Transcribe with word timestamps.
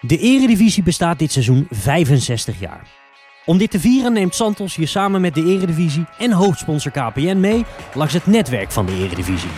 De 0.00 0.18
Eredivisie 0.18 0.82
bestaat 0.82 1.18
dit 1.18 1.32
seizoen 1.32 1.66
65 1.70 2.60
jaar. 2.60 2.86
Om 3.44 3.58
dit 3.58 3.70
te 3.70 3.80
vieren 3.80 4.12
neemt 4.12 4.34
Santos 4.34 4.74
je 4.74 4.86
samen 4.86 5.20
met 5.20 5.34
de 5.34 5.44
Eredivisie 5.44 6.06
en 6.18 6.32
hoofdsponsor 6.32 6.92
KPN 6.92 7.36
mee 7.36 7.64
langs 7.94 8.12
het 8.12 8.26
netwerk 8.26 8.70
van 8.70 8.86
de 8.86 8.92
Eredivisie. 8.92 9.50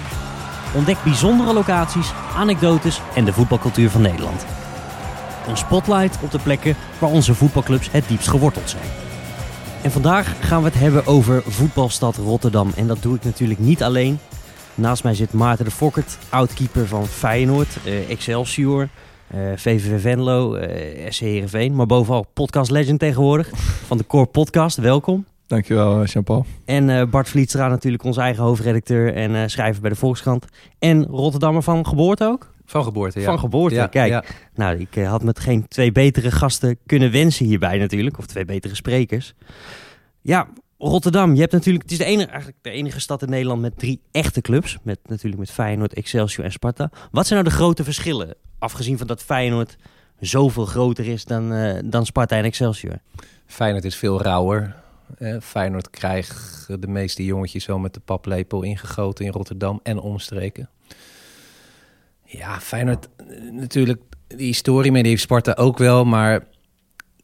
Ontdek 0.74 1.02
bijzondere 1.04 1.52
locaties, 1.52 2.12
anekdotes 2.36 3.00
en 3.14 3.24
de 3.24 3.32
voetbalcultuur 3.32 3.90
van 3.90 4.00
Nederland. 4.00 4.46
Een 5.46 5.56
spotlight 5.56 6.18
op 6.22 6.30
de 6.30 6.38
plekken 6.38 6.76
waar 6.98 7.10
onze 7.10 7.34
voetbalclubs 7.34 7.90
het 7.90 8.08
diepst 8.08 8.28
geworteld 8.28 8.70
zijn. 8.70 8.88
En 9.82 9.90
vandaag 9.90 10.34
gaan 10.40 10.62
we 10.62 10.68
het 10.68 10.78
hebben 10.78 11.06
over 11.06 11.42
voetbalstad 11.46 12.16
Rotterdam. 12.16 12.72
En 12.76 12.86
dat 12.86 13.02
doe 13.02 13.16
ik 13.16 13.24
natuurlijk 13.24 13.60
niet 13.60 13.82
alleen. 13.82 14.18
Naast 14.74 15.04
mij 15.04 15.14
zit 15.14 15.32
Maarten 15.32 15.64
de 15.64 15.70
Fokkert, 15.70 16.18
oudkeeper 16.28 16.86
van 16.86 17.06
Feyenoord, 17.06 17.76
eh, 17.84 18.10
Excelsior, 18.10 18.88
eh 19.30 19.38
VVV 19.56 20.00
Venlo, 20.00 20.54
eh 20.54 21.10
SC 21.10 21.20
Heerenveen. 21.20 21.74
Maar 21.74 21.86
bovenal 21.86 22.26
podcast 22.32 22.70
legend 22.70 22.98
tegenwoordig 22.98 23.48
van 23.88 23.96
de 23.98 24.06
Core 24.06 24.26
Podcast. 24.26 24.76
Welkom. 24.76 25.24
Dankjewel, 25.46 26.04
Jean-Paul. 26.04 26.46
En 26.64 26.90
eh, 26.90 27.06
Bart 27.06 27.28
Vlietstra 27.28 27.68
natuurlijk, 27.68 28.04
onze 28.04 28.20
eigen 28.20 28.42
hoofdredacteur 28.42 29.14
en 29.14 29.34
eh, 29.34 29.42
schrijver 29.46 29.80
bij 29.80 29.90
de 29.90 29.96
Volkskrant. 29.96 30.44
En 30.78 31.04
Rotterdammer 31.04 31.62
van 31.62 31.86
geboorte 31.86 32.24
ook? 32.24 32.50
Van 32.64 32.84
geboorte, 32.84 33.18
ja. 33.20 33.24
Van 33.24 33.38
geboorte, 33.38 33.74
Ja, 33.74 33.86
kijk. 33.86 34.10
ja. 34.10 34.24
Nou, 34.54 34.78
ik 34.78 34.96
eh, 34.96 35.08
had 35.10 35.22
met 35.22 35.40
geen 35.40 35.68
twee 35.68 35.92
betere 35.92 36.30
gasten 36.30 36.76
kunnen 36.86 37.10
wensen 37.12 37.46
hierbij 37.46 37.78
natuurlijk. 37.78 38.18
Of 38.18 38.26
twee 38.26 38.44
betere 38.44 38.74
sprekers. 38.74 39.34
Ja, 40.20 40.48
Rotterdam. 40.78 41.34
Je 41.34 41.40
hebt 41.40 41.52
natuurlijk, 41.52 41.82
het 41.84 41.92
is 41.92 41.98
de 41.98 42.04
enige, 42.04 42.28
eigenlijk 42.28 42.58
de 42.62 42.70
enige 42.70 43.00
stad 43.00 43.22
in 43.22 43.30
Nederland 43.30 43.60
met 43.60 43.78
drie 43.78 44.00
echte 44.12 44.40
clubs. 44.40 44.78
Met 44.82 44.98
natuurlijk 45.06 45.40
met 45.40 45.50
Feyenoord, 45.50 45.94
Excelsior 45.94 46.44
en 46.44 46.52
Sparta. 46.52 46.90
Wat 47.10 47.26
zijn 47.26 47.38
nou 47.40 47.50
de 47.54 47.58
grote 47.62 47.84
verschillen? 47.84 48.34
Afgezien 48.60 48.98
van 48.98 49.06
dat 49.06 49.22
Feyenoord 49.22 49.76
zoveel 50.18 50.66
groter 50.66 51.08
is 51.08 51.24
dan, 51.24 51.52
eh, 51.52 51.78
dan 51.84 52.06
Sparta 52.06 52.36
en 52.36 52.44
Excelsior. 52.44 52.98
Feyenoord 53.46 53.84
is 53.84 53.96
veel 53.96 54.22
rauwer. 54.22 54.74
Eh, 55.18 55.36
Feyenoord 55.40 55.90
krijgt 55.90 56.66
de 56.80 56.86
meeste 56.86 57.24
jongetjes 57.24 57.64
zo 57.64 57.78
met 57.78 57.94
de 57.94 58.00
paplepel 58.00 58.62
ingegoten 58.62 59.24
in 59.24 59.32
Rotterdam 59.32 59.80
en 59.82 59.98
omstreken. 59.98 60.68
Ja, 62.24 62.60
Feyenoord 62.60 63.08
eh, 63.16 63.26
natuurlijk, 63.52 64.02
die 64.26 64.46
historie 64.46 64.92
mee, 64.92 65.02
die 65.02 65.10
heeft 65.10 65.22
Sparta 65.22 65.52
ook 65.52 65.78
wel. 65.78 66.04
Maar 66.04 66.44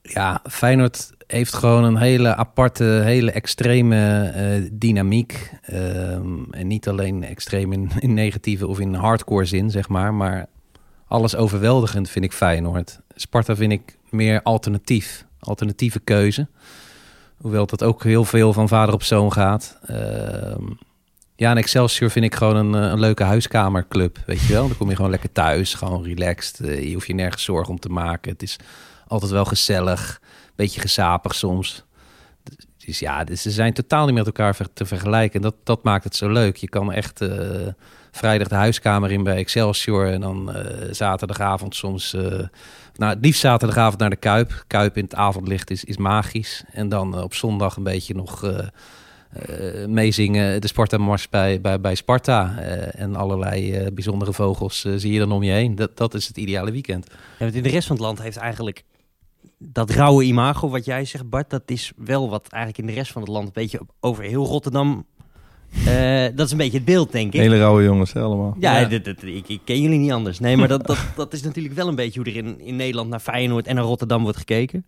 ja, 0.02 0.42
Feyenoord 0.50 1.10
heeft 1.26 1.54
gewoon 1.54 1.84
een 1.84 1.96
hele 1.96 2.34
aparte, 2.34 2.84
hele 2.84 3.30
extreme 3.30 4.68
dynamiek. 4.72 5.50
Ehm, 5.62 6.50
en 6.50 6.66
niet 6.66 6.88
alleen 6.88 7.24
extreem 7.24 7.72
in, 7.72 7.90
in 7.98 8.14
negatieve 8.14 8.66
of 8.66 8.80
in 8.80 8.94
hardcore 8.94 9.44
zin, 9.44 9.70
zeg 9.70 9.88
maar. 9.88 10.14
Maar 10.14 10.46
alles 11.08 11.36
overweldigend 11.36 12.10
vind 12.10 12.24
ik 12.24 12.32
Feyenoord. 12.32 13.00
Sparta 13.14 13.56
vind 13.56 13.72
ik 13.72 13.98
meer 14.10 14.42
alternatief. 14.42 15.24
Alternatieve 15.40 16.00
keuze. 16.00 16.48
Hoewel 17.36 17.66
dat 17.66 17.82
ook 17.82 18.02
heel 18.02 18.24
veel 18.24 18.52
van 18.52 18.68
vader 18.68 18.94
op 18.94 19.02
zoon 19.02 19.32
gaat. 19.32 19.78
Ehm, 19.86 20.64
ja, 21.36 21.50
en 21.50 21.56
Excelsior 21.56 22.10
vind 22.10 22.24
ik 22.24 22.34
gewoon 22.34 22.56
een, 22.56 22.74
eh, 22.74 22.90
een 22.90 23.00
leuke 23.00 23.22
huiskamerclub. 23.22 24.18
Weet 24.26 24.40
je 24.40 24.52
wel? 24.52 24.66
Dan 24.66 24.76
kom 24.76 24.88
je 24.88 24.96
gewoon 24.96 25.10
lekker 25.10 25.32
thuis. 25.32 25.74
Gewoon 25.74 26.04
relaxed. 26.04 26.60
Eh, 26.60 26.88
je 26.88 26.94
hoeft 26.94 27.06
je 27.06 27.14
nergens 27.14 27.44
zorgen 27.44 27.72
om 27.72 27.78
te 27.78 27.88
maken. 27.88 28.32
Het 28.32 28.42
is 28.42 28.56
altijd 29.06 29.30
wel 29.30 29.44
gezellig. 29.44 30.20
Beetje 30.54 30.80
gezapig 30.80 31.34
soms. 31.34 31.84
Dus 32.86 32.98
ja, 32.98 33.26
ze 33.36 33.50
zijn 33.50 33.72
totaal 33.72 34.06
niet 34.06 34.14
met 34.14 34.26
elkaar 34.26 34.56
te 34.72 34.86
vergelijken. 34.86 35.40
Dat, 35.40 35.54
dat 35.62 35.82
maakt 35.82 36.04
het 36.04 36.16
zo 36.16 36.28
leuk. 36.28 36.56
Je 36.56 36.68
kan 36.68 36.92
echt 36.92 37.20
eh, 37.20 37.66
vrijdag 38.16 38.48
de 38.48 38.54
huiskamer 38.54 39.12
in 39.12 39.22
bij 39.22 39.36
Excelsior. 39.36 40.12
En 40.12 40.20
dan 40.20 40.52
eh, 40.52 40.88
zaterdagavond 40.90 41.74
soms... 41.74 42.14
eh, 42.14 42.22
nou, 42.94 43.14
het 43.14 43.24
liefst 43.24 43.40
zaterdagavond 43.40 43.98
naar 43.98 44.10
de 44.10 44.16
Kuip. 44.16 44.64
Kuip 44.66 44.96
in 44.96 45.04
het 45.04 45.14
avondlicht 45.14 45.70
is, 45.70 45.84
is 45.84 45.96
magisch. 45.96 46.64
En 46.72 46.88
dan 46.88 47.16
eh, 47.16 47.22
op 47.22 47.34
zondag 47.34 47.76
een 47.76 47.82
beetje 47.82 48.14
nog 48.14 48.64
meezingen. 49.86 50.60
De 50.60 50.66
Sparta-mars 50.66 51.28
bij, 51.28 51.60
bij, 51.60 51.80
bij 51.80 51.94
Sparta. 51.94 52.58
En 52.90 53.16
allerlei 53.16 53.90
bijzondere 53.90 54.32
vogels 54.32 54.80
zie 54.96 55.12
je 55.12 55.18
dan 55.18 55.32
om 55.32 55.42
je 55.42 55.52
heen. 55.52 55.74
Dat, 55.74 55.96
dat 55.96 56.14
is 56.14 56.26
het 56.26 56.36
ideale 56.36 56.70
weekend. 56.70 57.06
Ja, 57.38 57.46
in 57.46 57.62
de 57.62 57.68
rest 57.68 57.86
van 57.86 57.96
het 57.96 58.04
land 58.04 58.22
heeft 58.22 58.36
eigenlijk 58.36 58.84
dat 59.58 59.90
rauwe 59.90 60.24
imago, 60.24 60.68
wat 60.68 60.84
jij 60.84 61.04
zegt, 61.04 61.28
Bart, 61.28 61.50
dat 61.50 61.62
is 61.66 61.92
wel 61.96 62.30
wat 62.30 62.48
eigenlijk 62.48 62.82
in 62.82 62.94
de 62.94 63.00
rest 63.00 63.12
van 63.12 63.22
het 63.22 63.30
land 63.30 63.46
een 63.46 63.52
beetje 63.52 63.80
over 64.00 64.24
heel 64.24 64.44
Rotterdam. 64.44 65.06
Eh, 65.86 66.24
dat 66.34 66.46
is 66.46 66.52
een 66.52 66.58
beetje 66.58 66.76
het 66.76 66.86
beeld, 66.86 67.12
denk 67.12 67.32
ik. 67.32 67.40
Hele 67.40 67.58
rauwe 67.58 67.82
jongens 67.82 68.12
hè, 68.12 68.20
allemaal. 68.20 68.56
Ja, 68.60 68.78
Ja. 68.78 68.88
dit- 68.88 69.04
dit- 69.04 69.22
ik, 69.22 69.48
ik 69.48 69.60
ken 69.64 69.80
jullie 69.80 69.98
niet 69.98 70.12
anders. 70.12 70.38
Nee, 70.38 70.56
maar 70.56 70.68
dat, 70.68 70.86
dat, 70.86 70.98
dat 71.16 71.32
is 71.32 71.42
natuurlijk 71.42 71.74
wel 71.74 71.88
een 71.88 71.94
beetje 71.94 72.20
hoe 72.20 72.30
er 72.30 72.36
in, 72.36 72.60
in 72.60 72.76
Nederland 72.76 73.08
naar 73.10 73.20
Feyenoord 73.20 73.66
en 73.66 73.74
naar 73.74 73.84
Rotterdam 73.84 74.22
wordt 74.22 74.38
gekeken. 74.38 74.86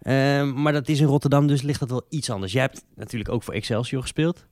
Eh, 0.00 0.52
maar 0.52 0.72
dat 0.72 0.88
is 0.88 1.00
in 1.00 1.06
Rotterdam, 1.06 1.46
dus 1.46 1.62
ligt 1.62 1.80
dat 1.80 1.90
wel 1.90 2.06
iets 2.10 2.30
anders. 2.30 2.52
Jij 2.52 2.62
hebt 2.62 2.84
natuurlijk 2.96 3.30
ook 3.30 3.42
voor 3.42 3.54
Excelsior 3.54 4.02
gespeeld. 4.02 4.46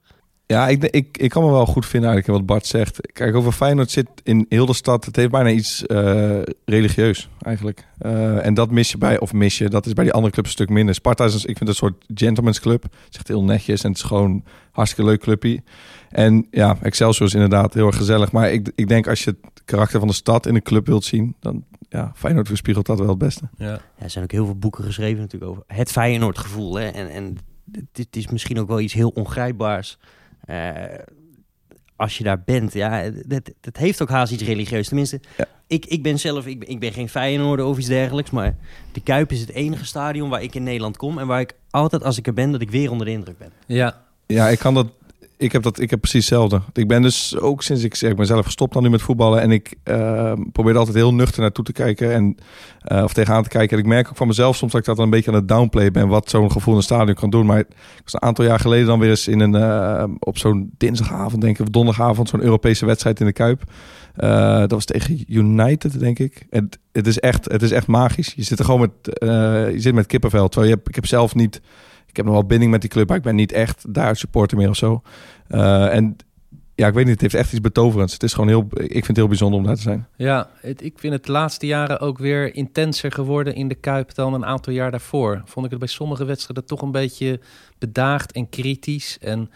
Ja, 0.46 0.68
ik, 0.68 0.84
ik, 0.84 1.18
ik 1.18 1.30
kan 1.30 1.42
me 1.44 1.50
wel 1.50 1.66
goed 1.66 1.86
vinden 1.86 2.10
eigenlijk 2.10 2.26
in 2.40 2.46
wat 2.46 2.54
Bart 2.56 2.66
zegt. 2.66 3.12
Kijk, 3.12 3.34
over 3.34 3.52
Feyenoord 3.52 3.90
zit 3.90 4.06
in 4.22 4.46
heel 4.48 4.66
de 4.66 4.72
stad... 4.72 5.04
het 5.04 5.16
heeft 5.16 5.30
bijna 5.30 5.50
iets 5.50 5.86
eh, 5.86 6.38
religieus 6.64 7.28
eigenlijk. 7.42 7.86
Eh, 7.98 8.46
en 8.46 8.54
dat 8.54 8.70
mis 8.70 8.90
je 8.90 8.98
bij, 8.98 9.18
of 9.20 9.32
mis 9.32 9.58
je, 9.58 9.68
dat 9.68 9.86
is 9.86 9.92
bij 9.92 10.04
die 10.04 10.12
andere 10.12 10.32
clubs 10.32 10.48
een 10.48 10.54
stuk 10.54 10.68
minder. 10.68 10.94
Sparta 10.94 11.24
is, 11.24 11.32
een- 11.34 11.38
ik 11.40 11.44
vind 11.56 11.58
het 11.58 11.68
een 11.68 11.74
soort 11.74 12.04
gentleman's 12.14 12.60
club. 12.60 12.82
Het 12.82 12.92
is 13.10 13.16
echt 13.16 13.28
heel 13.28 13.44
netjes 13.44 13.82
en 13.82 13.88
het 13.88 13.98
is 13.98 14.04
gewoon 14.04 14.30
een 14.30 14.44
hartstikke 14.72 15.10
leuk 15.10 15.20
clubje. 15.20 15.62
En 16.10 16.46
ja, 16.50 16.76
Excelsior 16.82 17.26
is 17.28 17.34
inderdaad 17.34 17.74
heel 17.74 17.86
erg 17.86 17.96
gezellig. 17.96 18.32
Maar 18.32 18.52
ik, 18.52 18.72
ik 18.74 18.88
denk 18.88 19.08
als 19.08 19.24
je 19.24 19.30
het 19.30 19.62
karakter 19.64 19.98
van 19.98 20.08
de 20.08 20.14
stad 20.14 20.46
in 20.46 20.54
een 20.54 20.62
club 20.62 20.86
wilt 20.86 21.04
zien... 21.04 21.36
dan 21.40 21.64
ja, 21.88 22.12
Feyenoord 22.14 22.48
weerspiegelt 22.48 22.86
dat 22.86 22.98
wel 22.98 23.08
het 23.08 23.18
beste. 23.18 23.48
Ja. 23.58 23.66
Ja, 23.66 23.78
er 23.98 24.10
zijn 24.10 24.24
ook 24.24 24.32
heel 24.32 24.44
veel 24.44 24.58
boeken 24.58 24.84
geschreven 24.84 25.20
natuurlijk 25.20 25.50
over 25.50 25.62
het 25.66 25.90
Feyenoord 25.90 26.38
gevoel. 26.38 26.74
Hè? 26.74 26.86
En, 26.88 27.10
en 27.10 27.36
dit 27.92 28.16
is 28.16 28.28
misschien 28.28 28.58
ook 28.60 28.68
wel 28.68 28.80
iets 28.80 28.92
heel 28.94 29.08
ongrijpbaars. 29.08 29.98
Eh, 30.46 30.98
als 31.96 32.18
je 32.18 32.24
daar 32.24 32.42
bent, 32.44 32.72
ja, 32.72 32.90
het, 33.28 33.52
het 33.60 33.76
heeft 33.76 34.02
ook 34.02 34.08
haast 34.08 34.32
iets 34.32 34.42
religieus. 34.42 34.86
Tenminste, 34.86 35.20
Ja. 35.36 35.44
ik, 35.66 35.86
ik 35.86 36.02
ben 36.02 36.18
zelf, 36.18 36.46
ik 36.46 36.58
ben, 36.58 36.68
ik 36.68 36.80
ben 36.80 36.92
geen 36.92 37.08
Feyenoorder 37.08 37.66
of 37.66 37.78
iets 37.78 37.86
dergelijks, 37.86 38.30
maar 38.30 38.56
de 38.92 39.00
Kuip 39.02 39.32
is 39.32 39.40
het 39.40 39.50
enige 39.50 39.84
stadion 39.84 40.28
waar 40.28 40.42
ik 40.42 40.54
in 40.54 40.62
Nederland 40.62 40.96
kom 40.96 41.18
en 41.18 41.26
waar 41.26 41.40
ik 41.40 41.54
altijd, 41.70 42.04
als 42.04 42.18
ik 42.18 42.26
er 42.26 42.34
ben, 42.34 42.52
dat 42.52 42.60
ik 42.60 42.70
weer 42.70 42.90
onder 42.90 43.06
de 43.06 43.12
indruk 43.12 43.38
ben. 43.38 43.50
ja, 43.66 44.02
Ja, 44.26 44.48
ik 44.48 44.58
kan 44.58 44.74
dat. 44.74 44.86
Ik 45.36 45.52
heb 45.52 45.62
dat. 45.62 45.80
Ik 45.80 45.90
heb 45.90 46.00
precies 46.00 46.28
hetzelfde. 46.28 46.60
Ik 46.72 46.88
ben 46.88 47.02
dus 47.02 47.38
ook 47.38 47.62
sinds 47.62 47.82
ik 47.82 48.00
ik 48.00 48.16
ben 48.16 48.26
zelf 48.26 48.44
gestopt 48.44 48.72
dan 48.72 48.82
nu 48.82 48.90
met 48.90 49.02
voetballen 49.02 49.40
en 49.40 49.50
ik 49.50 49.74
eh, 49.82 50.32
probeer 50.52 50.72
er 50.72 50.78
altijd 50.78 50.96
heel 50.96 51.14
nuchter 51.14 51.40
naartoe 51.40 51.64
te 51.64 51.72
kijken 51.72 52.12
en 52.12 52.36
eh, 52.78 53.02
of 53.02 53.12
tegenaan 53.12 53.42
te 53.42 53.48
kijken. 53.48 53.76
En 53.76 53.82
ik 53.82 53.88
merk 53.88 54.08
ook 54.08 54.16
van 54.16 54.26
mezelf 54.26 54.56
soms 54.56 54.72
dat 54.72 54.80
ik 54.80 54.86
dat 54.86 54.96
dan 54.96 55.04
een 55.04 55.10
beetje 55.10 55.30
aan 55.30 55.36
het 55.36 55.48
downplay 55.48 55.90
ben 55.90 56.08
wat 56.08 56.30
zo'n 56.30 56.52
gevoel 56.52 56.72
in 56.74 56.78
een 56.78 56.84
stadion 56.84 57.14
kan 57.14 57.30
doen. 57.30 57.46
Maar 57.46 57.58
ik 57.58 57.66
was 58.04 58.12
een 58.12 58.22
aantal 58.22 58.44
jaar 58.44 58.60
geleden 58.60 58.86
dan 58.86 58.98
weer 58.98 59.10
eens 59.10 59.28
in 59.28 59.40
een 59.40 59.54
eh, 59.54 60.04
op 60.18 60.38
zo'n 60.38 60.70
dinsdagavond 60.76 61.40
denk 61.40 61.58
ik 61.58 61.66
of 61.66 61.72
donderdagavond 61.72 62.28
zo'n 62.28 62.42
Europese 62.42 62.86
wedstrijd 62.86 63.20
in 63.20 63.26
de 63.26 63.32
Kuip. 63.32 63.62
Eh, 64.14 64.58
dat 64.58 64.70
was 64.70 64.84
tegen 64.84 65.24
United, 65.28 65.98
denk 65.98 66.18
ik. 66.18 66.46
En 66.50 66.64
het, 66.64 66.78
het 66.92 67.06
is 67.06 67.18
echt, 67.18 67.44
het 67.52 67.62
is 67.62 67.70
echt 67.70 67.86
magisch. 67.86 68.32
Je 68.36 68.42
zit 68.42 68.58
er 68.58 68.64
gewoon 68.64 68.80
met, 68.80 69.18
eh, 69.18 69.28
je 69.70 69.80
zit 69.80 69.94
met 69.94 70.06
kippenvel. 70.06 70.48
Terwijl 70.48 70.72
je 70.72 70.80
ik 70.84 70.94
heb 70.94 71.06
zelf 71.06 71.34
niet, 71.34 71.60
ik 72.14 72.20
heb 72.24 72.32
nog 72.32 72.40
wel 72.40 72.46
binding 72.46 72.70
met 72.70 72.80
die 72.80 72.90
club, 72.90 73.08
maar 73.08 73.16
ik 73.16 73.22
ben 73.22 73.34
niet 73.34 73.52
echt 73.52 73.94
daar 73.94 74.16
supporter 74.16 74.56
meer 74.56 74.68
of 74.68 74.76
zo. 74.76 75.02
Eh, 75.48 75.94
en 75.94 76.16
ja, 76.74 76.86
ik 76.86 76.94
weet 76.94 77.04
niet, 77.04 77.12
het 77.12 77.20
heeft 77.20 77.34
echt 77.34 77.52
iets 77.52 77.60
betoverends. 77.60 78.12
Het 78.12 78.22
is 78.22 78.32
gewoon 78.32 78.48
heel, 78.48 78.66
ik 78.70 78.92
vind 78.92 79.06
het 79.06 79.16
heel 79.16 79.28
bijzonder 79.28 79.58
om 79.58 79.66
daar 79.66 79.76
te 79.76 79.82
zijn. 79.82 80.06
Ja, 80.16 80.50
het, 80.60 80.82
ik 80.82 80.98
vind 80.98 81.12
het 81.12 81.24
de 81.24 81.32
laatste 81.32 81.66
jaren 81.66 82.00
ook 82.00 82.18
weer 82.18 82.54
intenser 82.54 83.12
geworden 83.12 83.54
in 83.54 83.68
de 83.68 83.74
Kuip 83.74 84.14
dan 84.14 84.34
een 84.34 84.44
aantal 84.44 84.72
jaar 84.72 84.90
daarvoor. 84.90 85.42
Vond 85.44 85.64
ik 85.64 85.70
het 85.70 85.80
bij 85.80 85.88
sommige 85.88 86.24
wedstrijden 86.24 86.66
toch 86.66 86.82
een 86.82 86.92
beetje 86.92 87.40
bedaagd 87.78 88.32
en 88.32 88.48
kritisch. 88.48 89.18
En 89.20 89.50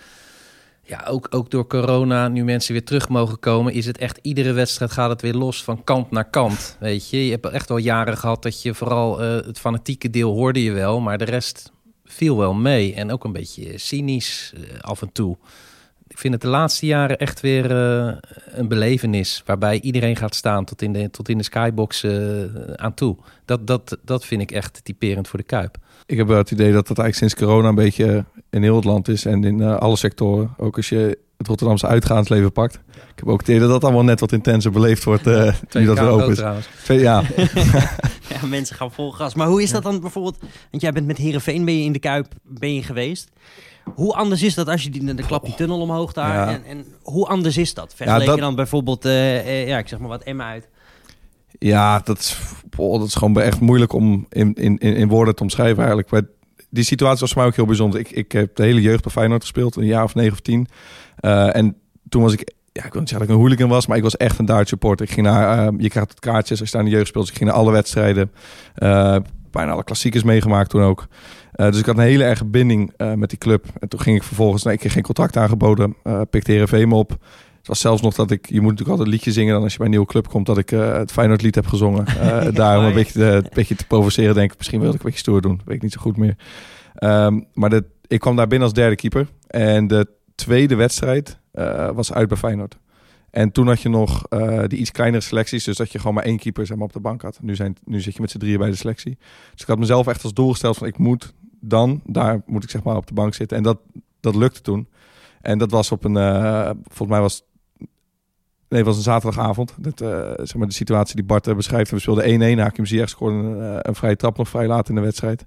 ja, 0.83 1.05
ook, 1.09 1.27
ook 1.31 1.51
door 1.51 1.67
corona, 1.67 2.29
nu 2.29 2.45
mensen 2.45 2.73
weer 2.73 2.85
terug 2.85 3.09
mogen 3.09 3.39
komen, 3.39 3.73
is 3.73 3.87
het 3.87 3.99
echt 3.99 4.19
iedere 4.23 4.53
wedstrijd 4.53 4.91
gaat 4.91 5.11
het 5.11 5.23
weer 5.23 5.35
los 5.35 5.65
van 5.65 5.85
kant 5.85 6.11
naar 6.11 6.31
kant. 6.31 6.77
Weet 6.81 7.11
je, 7.11 7.25
je 7.25 7.31
hebt 7.31 7.47
echt 7.47 7.69
wel 7.69 7.79
jaren 7.79 8.17
gehad 8.17 8.43
dat 8.43 8.63
je 8.63 8.75
vooral 8.75 9.23
eh, 9.23 9.47
het 9.47 9.59
fanatieke 9.59 10.11
deel 10.11 10.33
hoorde 10.33 10.63
je 10.63 10.73
wel, 10.73 11.01
maar 11.01 11.19
de 11.19 11.25
rest 11.25 11.73
viel 12.09 12.37
wel 12.37 12.55
mee. 12.55 12.95
En 12.95 13.13
ook 13.13 13.25
een 13.25 13.33
beetje 13.33 13.79
cynisch 13.79 14.53
eh, 14.57 14.81
af 14.81 15.03
en 15.03 15.13
toe. 15.13 15.37
Ik 16.09 16.19
vind 16.19 16.33
het 16.33 16.43
de 16.43 16.49
laatste 16.49 16.87
jaren 16.87 17.19
echt 17.19 17.41
weer 17.41 17.71
eh, 17.71 18.17
een 18.47 18.69
belevenis. 18.69 19.43
Waarbij 19.47 19.81
iedereen 19.81 20.17
gaat 20.17 20.35
staan 20.35 20.65
tot 20.65 20.83
in 20.83 20.93
de, 20.93 21.11
tot 21.11 21.29
in 21.29 21.39
de 21.39 21.45
skybox 21.45 22.03
eh, 22.03 22.13
aan 22.75 22.95
toe. 22.95 23.17
Dat, 23.45 23.67
dat, 23.67 23.99
dat 24.05 24.25
vind 24.25 24.41
ik 24.41 24.51
echt 24.51 24.85
typerend 24.85 25.29
voor 25.29 25.39
de 25.39 25.45
Kuip. 25.45 25.77
Ik 26.07 26.17
heb 26.17 26.27
wel 26.27 26.39
het 26.39 26.51
idee 26.51 26.73
dat 26.73 26.87
dat 26.87 26.99
eigenlijk 26.99 27.17
sinds 27.17 27.35
corona 27.35 27.69
een 27.69 27.75
beetje 27.75 28.25
in 28.51 28.63
heel 28.63 28.77
het 28.77 28.85
land 28.85 29.09
is 29.09 29.25
en 29.25 29.45
in 29.45 29.63
alle 29.63 29.97
sectoren. 29.97 30.55
Ook 30.57 30.77
als 30.77 30.89
je 30.89 31.19
het 31.39 31.47
Rotterdamse 31.47 31.87
uitgaansleven 31.87 32.53
pakt. 32.53 32.75
Ik 32.95 33.25
heb 33.25 33.29
ook 33.29 33.39
het 33.41 33.49
idee 33.49 33.61
dat 33.61 33.71
dat 33.71 33.85
allemaal 33.85 34.05
net 34.05 34.21
wat 34.21 34.33
intenser 34.33 34.71
beleefd 34.71 35.05
wordt 35.05 35.27
uh, 35.27 35.53
nu 35.73 35.85
dat 35.85 35.99
weer 35.99 36.09
open 36.09 36.29
is. 36.31 36.37
trouwens. 36.37 36.69
Twee, 36.85 36.99
ja, 37.01 37.23
Ja, 38.41 38.47
mensen 38.47 38.77
gaan 38.77 38.93
vol 38.93 39.11
gas. 39.11 39.35
Maar 39.35 39.47
hoe 39.47 39.63
is 39.63 39.71
dat 39.71 39.83
dan 39.83 40.01
bijvoorbeeld? 40.01 40.39
Want 40.71 40.83
jij 40.83 40.93
bent 40.93 41.07
met 41.07 41.17
Herenveen 41.17 41.65
ben 41.65 41.79
je 41.79 41.85
in 41.85 41.93
de 41.93 41.99
Kuip 41.99 42.27
ben 42.43 42.75
je 42.75 42.83
geweest. 42.83 43.29
Hoe 43.95 44.15
anders 44.15 44.43
is 44.43 44.55
dat 44.55 44.69
als 44.69 44.83
je 44.83 44.91
die, 44.91 45.15
de 45.15 45.27
klap 45.27 45.45
die 45.45 45.55
tunnel 45.55 45.81
omhoog 45.81 46.13
daar 46.13 46.35
Ja. 46.35 46.49
en, 46.53 46.65
en 46.65 46.85
hoe 47.03 47.27
anders 47.27 47.57
is 47.57 47.75
dat? 47.75 47.95
Vergeleken 47.95 48.27
dat- 48.27 48.39
dan 48.39 48.55
bijvoorbeeld, 48.55 49.05
eh, 49.05 49.39
eh, 49.39 49.69
ja, 49.69 49.79
ik 49.79 49.89
zeg 49.89 49.99
maar 49.99 50.09
wat 50.09 50.23
Emma 50.23 50.49
uit. 50.49 50.69
Ja, 51.59 52.01
dat 52.05 52.19
is, 52.19 52.39
dat 52.77 53.03
is 53.07 53.15
gewoon 53.15 53.41
echt 53.41 53.61
moeilijk 53.61 53.93
om 53.93 54.27
in, 54.29 54.55
in, 54.55 54.79
in 54.79 54.97
in 54.97 55.09
woorden 55.09 55.35
te 55.35 55.43
omschrijven 55.43 55.85
eigenlijk. 55.85 56.09
Die 56.71 56.85
situatie 56.85 57.21
was 57.21 57.33
voor 57.33 57.39
mij 57.39 57.51
ook 57.51 57.57
heel 57.57 57.67
bijzonder. 57.67 58.01
Ik, 58.01 58.11
ik 58.11 58.33
heb 58.33 58.57
de 58.57 58.63
hele 58.63 58.81
jeugd 58.81 59.03
bij 59.03 59.13
Feyenoord 59.13 59.43
gespeeld, 59.43 59.77
een 59.77 59.85
jaar 59.85 60.05
of 60.05 60.15
negen 60.15 60.33
of 60.33 60.41
tien. 60.41 60.69
Eh, 61.17 61.57
en 61.57 61.77
toen 62.09 62.23
was 62.23 62.33
ik, 62.33 62.53
ja, 62.73 62.85
ik 62.85 62.93
wil 62.93 63.01
niet 63.01 63.11
dat 63.13 63.23
ik 63.23 63.29
een 63.29 63.35
hooligan 63.35 63.69
was, 63.69 63.87
maar 63.87 63.97
ik 63.97 64.03
was 64.03 64.17
echt 64.17 64.39
een 64.39 64.45
Duitse 64.45 64.69
supporter. 64.69 65.07
Ik 65.07 65.13
ging 65.13 65.27
naar, 65.27 65.67
eh, 65.67 65.75
je 65.79 65.89
krijgt 65.89 66.11
het 66.11 66.21
kaartjes 66.21 66.61
als 66.61 66.71
je 66.71 66.79
in 66.79 66.85
de 66.85 66.91
jeugd 66.91 67.07
speelt. 67.07 67.25
Dus 67.25 67.33
ik 67.33 67.39
ging 67.39 67.51
naar 67.51 67.59
alle 67.59 67.73
wedstrijden. 67.73 68.33
Eh, 68.75 69.17
bijna 69.51 69.73
alle 69.73 69.85
klassiekers 69.85 70.23
meegemaakt 70.23 70.71
toen 70.71 70.83
ook. 70.83 71.07
Dus 71.53 71.79
ik 71.79 71.87
had 71.87 71.97
een 71.97 72.03
hele 72.03 72.25
erge 72.25 72.45
binding 72.45 72.93
met 73.15 73.29
die 73.31 73.39
club. 73.39 73.65
En 73.79 73.89
toen 73.89 74.01
ging 74.01 74.17
ik 74.17 74.23
vervolgens, 74.23 74.63
nee, 74.63 74.75
ik 74.75 74.81
kreeg 74.81 74.93
geen 74.93 75.03
contract 75.03 75.37
aangeboden. 75.37 75.97
uh, 76.05 76.21
pikte 76.31 76.67
me 76.71 76.95
op. 76.95 77.17
Het 77.69 77.77
was 77.77 77.87
zelfs 77.87 78.03
nog 78.03 78.15
dat 78.15 78.31
ik, 78.31 78.49
je 78.49 78.61
moet 78.61 78.71
natuurlijk 78.71 78.89
altijd 78.89 79.07
een 79.09 79.15
liedje 79.15 79.33
zingen 79.33 79.53
dan 79.55 79.63
als 79.63 79.73
je 79.73 79.77
bij 79.79 79.87
een 79.87 79.93
nieuwe 79.93 80.07
club 80.07 80.29
komt, 80.29 80.47
dat 80.47 80.59
ik 80.59 80.73
eh, 80.73 80.93
het 80.93 81.13
Feyenoord 81.13 81.43
lied 81.43 81.55
heb 81.55 81.67
gezongen. 81.67 82.05
Uh, 82.09 82.49
daar 82.53 82.79
om 82.79 82.85
een 82.85 82.95
beetje, 82.95 83.13
te, 83.13 83.25
een 83.25 83.51
beetje 83.53 83.75
te 83.75 83.87
provoceren, 83.87 84.35
denk 84.35 84.51
ik. 84.51 84.59
Misschien 84.59 84.81
wilde 84.81 84.95
ik 84.95 85.01
een 85.01 85.07
beetje 85.07 85.21
stoer 85.21 85.41
doen, 85.41 85.61
weet 85.65 85.77
ik 85.77 85.83
niet 85.83 85.93
zo 85.93 86.01
goed 86.01 86.17
meer. 86.17 86.37
Um, 87.03 87.47
maar 87.55 87.71
de, 87.71 87.85
ik 88.07 88.21
kwam 88.21 88.37
daar 88.37 88.47
binnen 88.47 88.69
als 88.69 88.77
derde 88.77 88.97
keeper. 88.97 89.29
En 89.47 89.87
de 89.87 90.07
tweede 90.35 90.75
wedstrijd 90.75 91.39
was 91.95 92.13
uit 92.13 92.29
bij 92.29 92.37
Feyenoord. 92.37 92.79
En 93.31 93.53
toen 93.53 93.67
had 93.67 93.81
je 93.81 93.89
nog 93.89 94.23
die 94.67 94.79
iets 94.79 94.91
kleinere 94.91 95.23
selecties. 95.23 95.65
Dus 95.65 95.77
dat 95.77 95.93
je 95.93 95.99
gewoon 95.99 96.15
maar 96.15 96.25
één 96.25 96.39
keeper 96.39 96.67
zeg 96.67 96.77
maar, 96.77 96.87
op 96.87 96.93
de 96.93 97.01
bank 97.01 97.23
had. 97.23 97.39
Nu, 97.43 97.55
zijn, 97.55 97.77
nu 97.85 98.01
zit 98.01 98.15
je 98.15 98.21
met 98.21 98.31
z'n 98.31 98.39
drieën 98.39 98.59
bij 98.59 98.71
de 98.71 98.77
selectie. 98.77 99.19
Dus 99.53 99.61
ik 99.61 99.67
had 99.67 99.79
mezelf 99.79 100.07
echt 100.07 100.23
als 100.23 100.35
doel 100.35 100.51
gesteld 100.51 100.77
van 100.77 100.87
ik 100.87 100.99
moet 100.99 101.35
dan, 101.61 102.01
daar 102.05 102.43
moet 102.47 102.65
ik 102.65 102.71
zeg 102.71 102.83
maar 102.83 102.97
op 102.97 103.07
de 103.07 103.15
bank 103.15 103.35
zitten. 103.35 103.57
En 103.57 103.63
dat, 103.63 103.79
dat 104.21 104.35
lukte 104.35 104.61
toen. 104.61 104.89
En 105.41 105.59
dat 105.59 105.71
was 105.71 105.93
op 105.93 106.05
een, 106.05 106.17
uh, 106.17 106.71
volgens 106.83 107.09
mij 107.09 107.21
was 107.21 107.43
Nee, 108.69 108.79
het 108.79 108.89
was 108.89 108.97
een 108.97 109.03
zaterdagavond. 109.03 109.75
Dat, 109.77 110.01
uh, 110.01 110.09
zeg 110.37 110.55
maar 110.55 110.67
de 110.67 110.75
situatie 110.75 111.15
die 111.17 111.25
Bart 111.25 111.47
uh, 111.47 111.55
beschrijft. 111.55 111.91
We 111.91 111.99
speelden 111.99 112.57
1-1. 112.57 112.61
Hakim 112.61 112.87
Ziyech 112.87 113.09
scoorde 113.09 113.37
een, 113.37 113.57
uh, 113.57 113.79
een 113.79 113.95
vrije 113.95 114.17
trap 114.17 114.37
nog 114.37 114.49
vrij 114.49 114.67
laat 114.67 114.89
in 114.89 114.95
de 114.95 115.01
wedstrijd. 115.01 115.45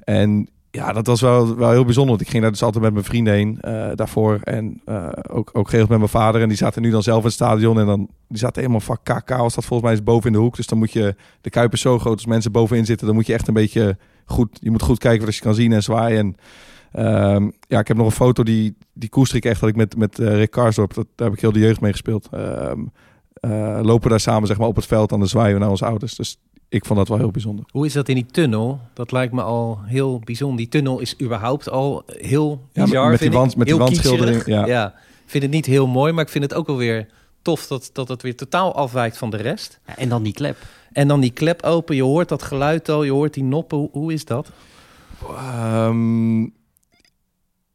En 0.00 0.48
ja, 0.70 0.92
dat 0.92 1.06
was 1.06 1.20
wel, 1.20 1.56
wel 1.56 1.70
heel 1.70 1.84
bijzonder. 1.84 2.10
Want 2.10 2.20
ik 2.20 2.28
ging 2.28 2.42
daar 2.42 2.52
dus 2.52 2.62
altijd 2.62 2.84
met 2.84 2.92
mijn 2.92 3.04
vrienden 3.04 3.32
heen 3.32 3.58
daarvoor. 3.94 4.40
En 4.42 4.82
ook, 5.30 5.50
ook 5.52 5.66
geregeld 5.66 5.90
met 5.90 5.98
mijn 5.98 6.10
vader. 6.10 6.40
En 6.40 6.48
die 6.48 6.56
zaten 6.56 6.82
nu 6.82 6.90
dan 6.90 7.02
zelf 7.02 7.18
in 7.18 7.24
het 7.24 7.32
stadion. 7.32 7.78
En 7.78 7.86
dan, 7.86 8.08
die 8.28 8.38
zaten 8.38 8.60
helemaal 8.60 8.80
vak 8.80 9.04
KK. 9.04 9.28
Was 9.28 9.54
dat 9.54 9.64
volgens 9.64 9.88
mij 9.88 9.92
is 9.92 10.02
boven 10.02 10.26
in 10.26 10.32
de 10.32 10.38
hoek. 10.38 10.56
Dus 10.56 10.66
dan 10.66 10.78
moet 10.78 10.92
je, 10.92 11.14
de 11.40 11.50
Kuip 11.50 11.72
is 11.72 11.80
zo 11.80 11.98
groot 11.98 12.14
als 12.14 12.26
mensen 12.26 12.52
bovenin 12.52 12.84
zitten. 12.84 13.06
Dan 13.06 13.16
moet 13.16 13.26
je 13.26 13.32
echt 13.32 13.48
een 13.48 13.54
beetje 13.54 13.96
goed, 14.24 14.58
je 14.60 14.70
moet 14.70 14.82
goed 14.82 14.98
kijken 14.98 15.24
wat 15.24 15.34
je 15.34 15.42
kan 15.42 15.54
zien 15.54 15.72
en 15.72 15.82
zwaaien. 15.82 16.18
En 16.18 16.36
um, 16.96 17.52
ja, 17.68 17.78
ik 17.78 17.88
heb 17.88 17.96
nog 17.96 18.06
een 18.06 18.12
foto 18.12 18.42
die, 18.42 18.76
die 18.92 19.08
koester 19.08 19.36
ik 19.36 19.44
echt 19.44 19.60
dat 19.60 19.68
ik 19.68 19.76
met, 19.76 19.96
met 19.96 20.18
uh, 20.18 20.34
Rick 20.34 20.50
Karsdorp, 20.50 20.94
dat, 20.94 21.06
daar 21.14 21.26
heb 21.26 21.36
ik 21.36 21.42
heel 21.42 21.52
de 21.52 21.58
jeugd 21.58 21.80
mee 21.80 21.92
gespeeld. 21.92 22.28
Um, 22.34 22.90
lopen 23.82 24.10
daar 24.10 24.20
samen 24.20 24.46
zeg 24.46 24.58
maar, 24.58 24.68
op 24.68 24.76
het 24.76 24.86
veld 24.86 25.12
aan 25.12 25.20
de 25.20 25.26
zwaaien 25.26 25.60
naar 25.60 25.70
onze 25.70 25.84
ouders. 25.84 26.14
Dus 26.14 26.38
ik 26.68 26.84
vond 26.84 26.98
dat 26.98 27.08
wel 27.08 27.18
heel 27.18 27.30
bijzonder. 27.30 27.64
Hoe 27.70 27.86
is 27.86 27.92
dat 27.92 28.08
in 28.08 28.14
die 28.14 28.26
tunnel? 28.26 28.80
Dat 28.94 29.12
lijkt 29.12 29.32
me 29.32 29.42
al 29.42 29.78
heel 29.84 30.20
bijzonder. 30.24 30.56
Die 30.56 30.68
tunnel 30.68 31.00
is 31.00 31.20
überhaupt 31.20 31.68
al 31.68 32.02
heel 32.06 32.68
bizar. 32.72 32.88
Ja, 32.88 33.08
met, 33.08 33.20
die 33.20 33.30
wand, 33.30 33.56
met 33.56 33.66
die 33.66 33.76
wandschildering. 33.76 34.46
Ja. 34.46 34.66
ja, 34.66 34.88
ik 35.24 35.30
vind 35.30 35.42
het 35.42 35.52
niet 35.52 35.66
heel 35.66 35.86
mooi, 35.86 36.12
maar 36.12 36.24
ik 36.24 36.30
vind 36.30 36.44
het 36.44 36.54
ook 36.54 36.66
wel 36.66 36.76
weer 36.76 37.08
tof 37.42 37.66
dat, 37.66 37.90
dat 37.92 38.08
het 38.08 38.22
weer 38.22 38.36
totaal 38.36 38.74
afwijkt 38.74 39.18
van 39.18 39.30
de 39.30 39.36
rest. 39.36 39.80
Ja, 39.86 39.96
en 39.96 40.08
dan 40.08 40.22
die 40.22 40.32
klep. 40.32 40.56
En 40.92 41.08
dan 41.08 41.20
die 41.20 41.30
klep 41.30 41.62
open, 41.62 41.96
je 41.96 42.02
hoort 42.02 42.28
dat 42.28 42.42
geluid 42.42 42.88
al, 42.88 43.02
je 43.02 43.12
hoort 43.12 43.34
die 43.34 43.44
noppen. 43.44 43.78
Hoe, 43.78 43.88
hoe 43.92 44.12
is 44.12 44.24
dat? 44.24 44.50
Um, 45.52 46.52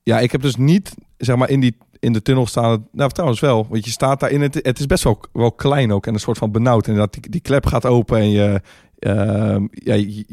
ja, 0.10 0.20
ik 0.20 0.32
heb 0.32 0.42
dus 0.42 0.56
niet, 0.56 0.96
zeg 1.18 1.36
maar, 1.36 1.50
in 1.50 1.60
die 1.60 1.78
in 2.00 2.14
de 2.14 2.22
tunnel 2.22 2.46
staan. 2.46 2.88
Nou, 2.92 3.10
trouwens 3.10 3.40
wel. 3.40 3.68
Want 3.70 3.86
je 3.86 3.92
staat 3.92 4.20
daar 4.20 4.32
in 4.32 4.42
het. 4.42 4.54
Het 4.54 4.80
is 4.80 4.86
best 4.86 5.04
wel, 5.04 5.20
wel 5.34 5.52
klein 5.52 5.92
ook 5.92 6.08
en 6.08 6.14
een 6.14 6.20
soort 6.20 6.38
van 6.38 6.52
benauwd. 6.52 6.88
En 6.88 6.96
dat 6.96 7.14
die, 7.14 7.30
die 7.30 7.42
klep 7.42 7.66
gaat 7.66 7.86
open 7.86 8.18
en 8.18 8.30
je. 8.30 8.62
Uh, 9.00 9.58
ja, 9.72 9.94
je, 9.94 10.24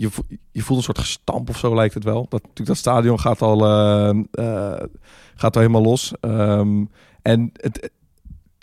je, 0.52 0.62
voelt 0.62 0.78
een 0.78 0.84
soort 0.84 0.98
gestamp 0.98 1.48
of 1.48 1.58
zo 1.58 1.74
lijkt 1.74 1.94
het 1.94 2.04
wel. 2.04 2.26
Dat, 2.28 2.42
natuurlijk 2.42 2.68
dat 2.68 2.76
stadion 2.76 3.20
gaat 3.20 3.42
al, 3.42 3.64
uh, 3.64 4.22
uh, 4.32 4.80
gaat 5.34 5.54
al 5.54 5.60
helemaal 5.60 5.82
los. 5.82 6.12
Um, 6.20 6.90
en 7.22 7.50
het, 7.52 7.90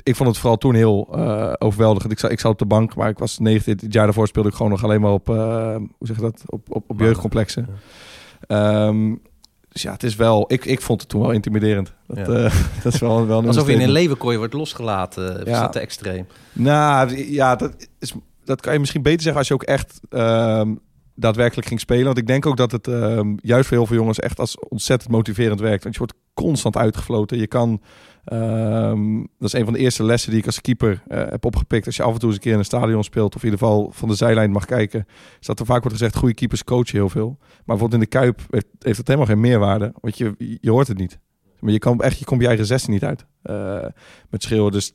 ik 0.03 0.15
vond 0.15 0.29
het 0.29 0.37
vooral 0.37 0.57
toen 0.57 0.75
heel 0.75 1.07
uh, 1.15 1.53
overweldigend. 1.57 2.11
Ik 2.11 2.19
zat, 2.19 2.31
ik 2.31 2.39
zat 2.39 2.51
op 2.51 2.59
de 2.59 2.65
bank, 2.65 2.95
maar 2.95 3.09
ik 3.09 3.17
was 3.17 3.39
19. 3.39 3.85
Het 3.85 3.93
jaar 3.93 4.05
daarvoor 4.05 4.27
speelde 4.27 4.49
ik 4.49 4.55
gewoon 4.55 4.71
nog 4.71 4.83
alleen 4.83 5.01
maar 5.01 5.11
op, 5.11 5.29
uh, 5.29 5.75
hoe 5.75 6.07
zeg 6.07 6.15
je 6.15 6.21
dat, 6.21 6.43
op, 6.45 6.75
op, 6.75 6.89
op 6.89 6.99
jeugdcomplexen. 6.99 7.67
Ja. 8.47 8.87
Um, 8.87 9.21
dus 9.73 9.81
ja, 9.81 9.91
het 9.91 10.03
is 10.03 10.15
wel. 10.15 10.45
Ik, 10.47 10.65
ik 10.65 10.81
vond 10.81 11.01
het 11.01 11.09
toen 11.09 11.21
wel 11.21 11.31
intimiderend. 11.31 11.93
Dat, 12.07 12.17
ja. 12.17 12.27
uh, 12.27 12.55
dat 12.83 12.93
is 12.93 12.99
wel, 12.99 13.27
wel 13.27 13.39
een 13.39 13.47
Alsof 13.47 13.67
je 13.67 13.73
in 13.73 13.81
een 13.81 13.91
leeuwenkooi 13.91 14.37
wordt 14.37 14.53
losgelaten. 14.53 15.23
Ja. 15.23 15.39
Is 15.39 15.59
dat 15.59 15.71
te 15.71 15.79
extreem? 15.79 16.27
Nou 16.53 17.17
ja, 17.31 17.55
dat, 17.55 17.87
is, 17.99 18.13
dat 18.43 18.61
kan 18.61 18.73
je 18.73 18.79
misschien 18.79 19.01
beter 19.01 19.21
zeggen 19.21 19.39
als 19.39 19.47
je 19.47 19.53
ook 19.53 19.63
echt 19.63 19.99
um, 20.09 20.79
daadwerkelijk 21.15 21.67
ging 21.67 21.79
spelen. 21.79 22.05
Want 22.05 22.17
ik 22.17 22.27
denk 22.27 22.45
ook 22.45 22.57
dat 22.57 22.71
het 22.71 22.87
um, 22.87 23.37
juist 23.41 23.67
voor 23.67 23.77
heel 23.77 23.85
veel 23.85 23.95
jongens 23.95 24.19
echt 24.19 24.39
als 24.39 24.59
ontzettend 24.59 25.11
motiverend 25.11 25.59
werkt. 25.59 25.83
Want 25.83 25.95
je 25.95 26.01
wordt 26.01 26.17
constant 26.33 26.77
uitgefloten. 26.77 27.37
Je 27.37 27.47
kan. 27.47 27.81
Um, 28.31 29.17
dat 29.39 29.47
is 29.47 29.53
een 29.53 29.63
van 29.63 29.73
de 29.73 29.79
eerste 29.79 30.03
lessen 30.03 30.29
die 30.29 30.39
ik 30.39 30.45
als 30.45 30.61
keeper 30.61 31.03
uh, 31.07 31.17
heb 31.29 31.45
opgepikt. 31.45 31.85
Als 31.85 31.95
je 31.95 32.03
af 32.03 32.13
en 32.13 32.19
toe 32.19 32.27
eens 32.27 32.37
een 32.37 32.43
keer 32.43 32.53
in 32.53 32.57
een 32.57 32.65
stadion 32.65 33.03
speelt, 33.03 33.35
of 33.35 33.43
in 33.43 33.49
ieder 33.49 33.67
geval 33.67 33.91
van 33.91 34.09
de 34.09 34.15
zijlijn 34.15 34.51
mag 34.51 34.65
kijken, 34.65 35.05
is 35.39 35.45
dat 35.45 35.59
er 35.59 35.65
vaak 35.65 35.81
wordt 35.81 35.97
gezegd: 35.97 36.15
goede 36.15 36.33
keepers 36.33 36.63
coachen 36.63 36.97
heel 36.97 37.09
veel. 37.09 37.37
Maar 37.39 37.61
bijvoorbeeld 37.65 37.93
in 37.93 38.09
de 38.09 38.17
kuip 38.17 38.41
heeft, 38.49 38.97
dat 38.97 39.07
helemaal 39.07 39.27
geen 39.27 39.39
meerwaarde, 39.39 39.93
want 40.01 40.17
je, 40.17 40.57
je 40.61 40.71
hoort 40.71 40.87
het 40.87 40.97
niet. 40.97 41.19
Maar 41.59 41.71
je 41.71 41.79
kan 41.79 42.01
echt, 42.01 42.19
je 42.19 42.25
komt 42.25 42.41
je 42.41 42.47
eigen 42.47 42.65
16 42.65 42.93
niet 42.93 43.03
uit 43.03 43.25
uh, 43.43 43.85
met 44.29 44.43
schreeuwen. 44.43 44.71
Dus 44.71 44.93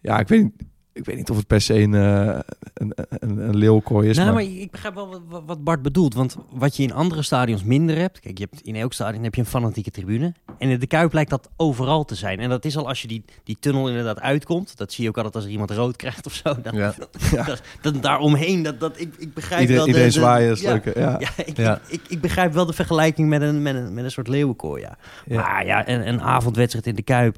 ja, 0.00 0.18
ik 0.18 0.28
weet 0.28 0.42
niet 0.42 0.52
ik 0.96 1.04
weet 1.04 1.16
niet 1.16 1.30
of 1.30 1.36
het 1.36 1.46
per 1.46 1.60
se 1.60 1.74
een, 1.74 1.92
uh, 1.92 2.38
een, 2.74 2.92
een, 3.08 3.38
een 3.38 3.56
leeuwkooi 3.56 4.08
is. 4.08 4.16
Nou, 4.16 4.32
maar... 4.32 4.44
maar 4.44 4.60
ik 4.60 4.70
begrijp 4.70 4.94
wel 4.94 5.22
wat, 5.28 5.42
wat 5.46 5.64
Bart 5.64 5.82
bedoelt. 5.82 6.14
Want 6.14 6.36
wat 6.50 6.76
je 6.76 6.82
in 6.82 6.92
andere 6.92 7.22
stadions 7.22 7.64
minder 7.64 7.96
hebt. 7.96 8.20
Kijk, 8.20 8.38
je 8.38 8.46
hebt, 8.50 8.66
in 8.66 8.76
elk 8.76 8.92
stadion 8.92 9.22
heb 9.22 9.34
je 9.34 9.40
een 9.40 9.46
fanatieke 9.46 9.90
tribune. 9.90 10.34
En 10.58 10.68
in 10.68 10.78
de 10.78 10.86
Kuip 10.86 11.12
lijkt 11.12 11.30
dat 11.30 11.50
overal 11.56 12.04
te 12.04 12.14
zijn. 12.14 12.40
En 12.40 12.48
dat 12.48 12.64
is 12.64 12.76
al 12.76 12.88
als 12.88 13.02
je 13.02 13.08
die, 13.08 13.24
die 13.44 13.56
tunnel 13.60 13.88
inderdaad 13.88 14.20
uitkomt. 14.20 14.76
Dat 14.76 14.92
zie 14.92 15.04
je 15.04 15.10
ook 15.10 15.16
altijd 15.16 15.34
als 15.34 15.44
er 15.44 15.50
iemand 15.50 15.70
rood 15.70 15.96
krijgt 15.96 16.26
of 16.26 16.32
zo. 16.32 16.60
Dan, 16.62 16.74
ja. 16.74 16.94
ja. 17.32 17.44
dat, 17.44 17.62
dat, 17.80 18.02
daaromheen, 18.02 18.62
dat, 18.62 18.80
dat, 18.80 19.00
ik, 19.00 19.14
ik 19.18 19.34
begrijp 19.34 19.68
wel... 19.68 19.86
Iedereen 19.86 20.06
de, 20.06 20.12
zwaaien 20.12 20.50
is 20.50 20.60
ja, 20.60 20.72
leuk. 20.72 20.94
Ja, 20.94 21.16
ja, 21.18 21.44
ik, 21.44 21.56
ja. 21.56 21.80
Ik, 21.88 22.00
ik, 22.00 22.08
ik, 22.08 22.20
begrijp 22.20 22.52
wel 22.52 22.66
de 22.66 22.72
vergelijking 22.72 23.28
met 23.28 23.42
een, 23.42 23.62
met 23.62 23.74
een, 23.74 23.94
met 23.94 24.04
een 24.04 24.10
soort 24.10 24.28
leeuwenkooi. 24.28 24.82
Ja. 24.82 24.96
ja. 25.26 25.40
Maar 25.40 25.66
ja, 25.66 25.88
een, 25.88 26.08
een 26.08 26.20
avondwedstrijd 26.20 26.86
in 26.86 26.94
de 26.94 27.02
Kuip... 27.02 27.36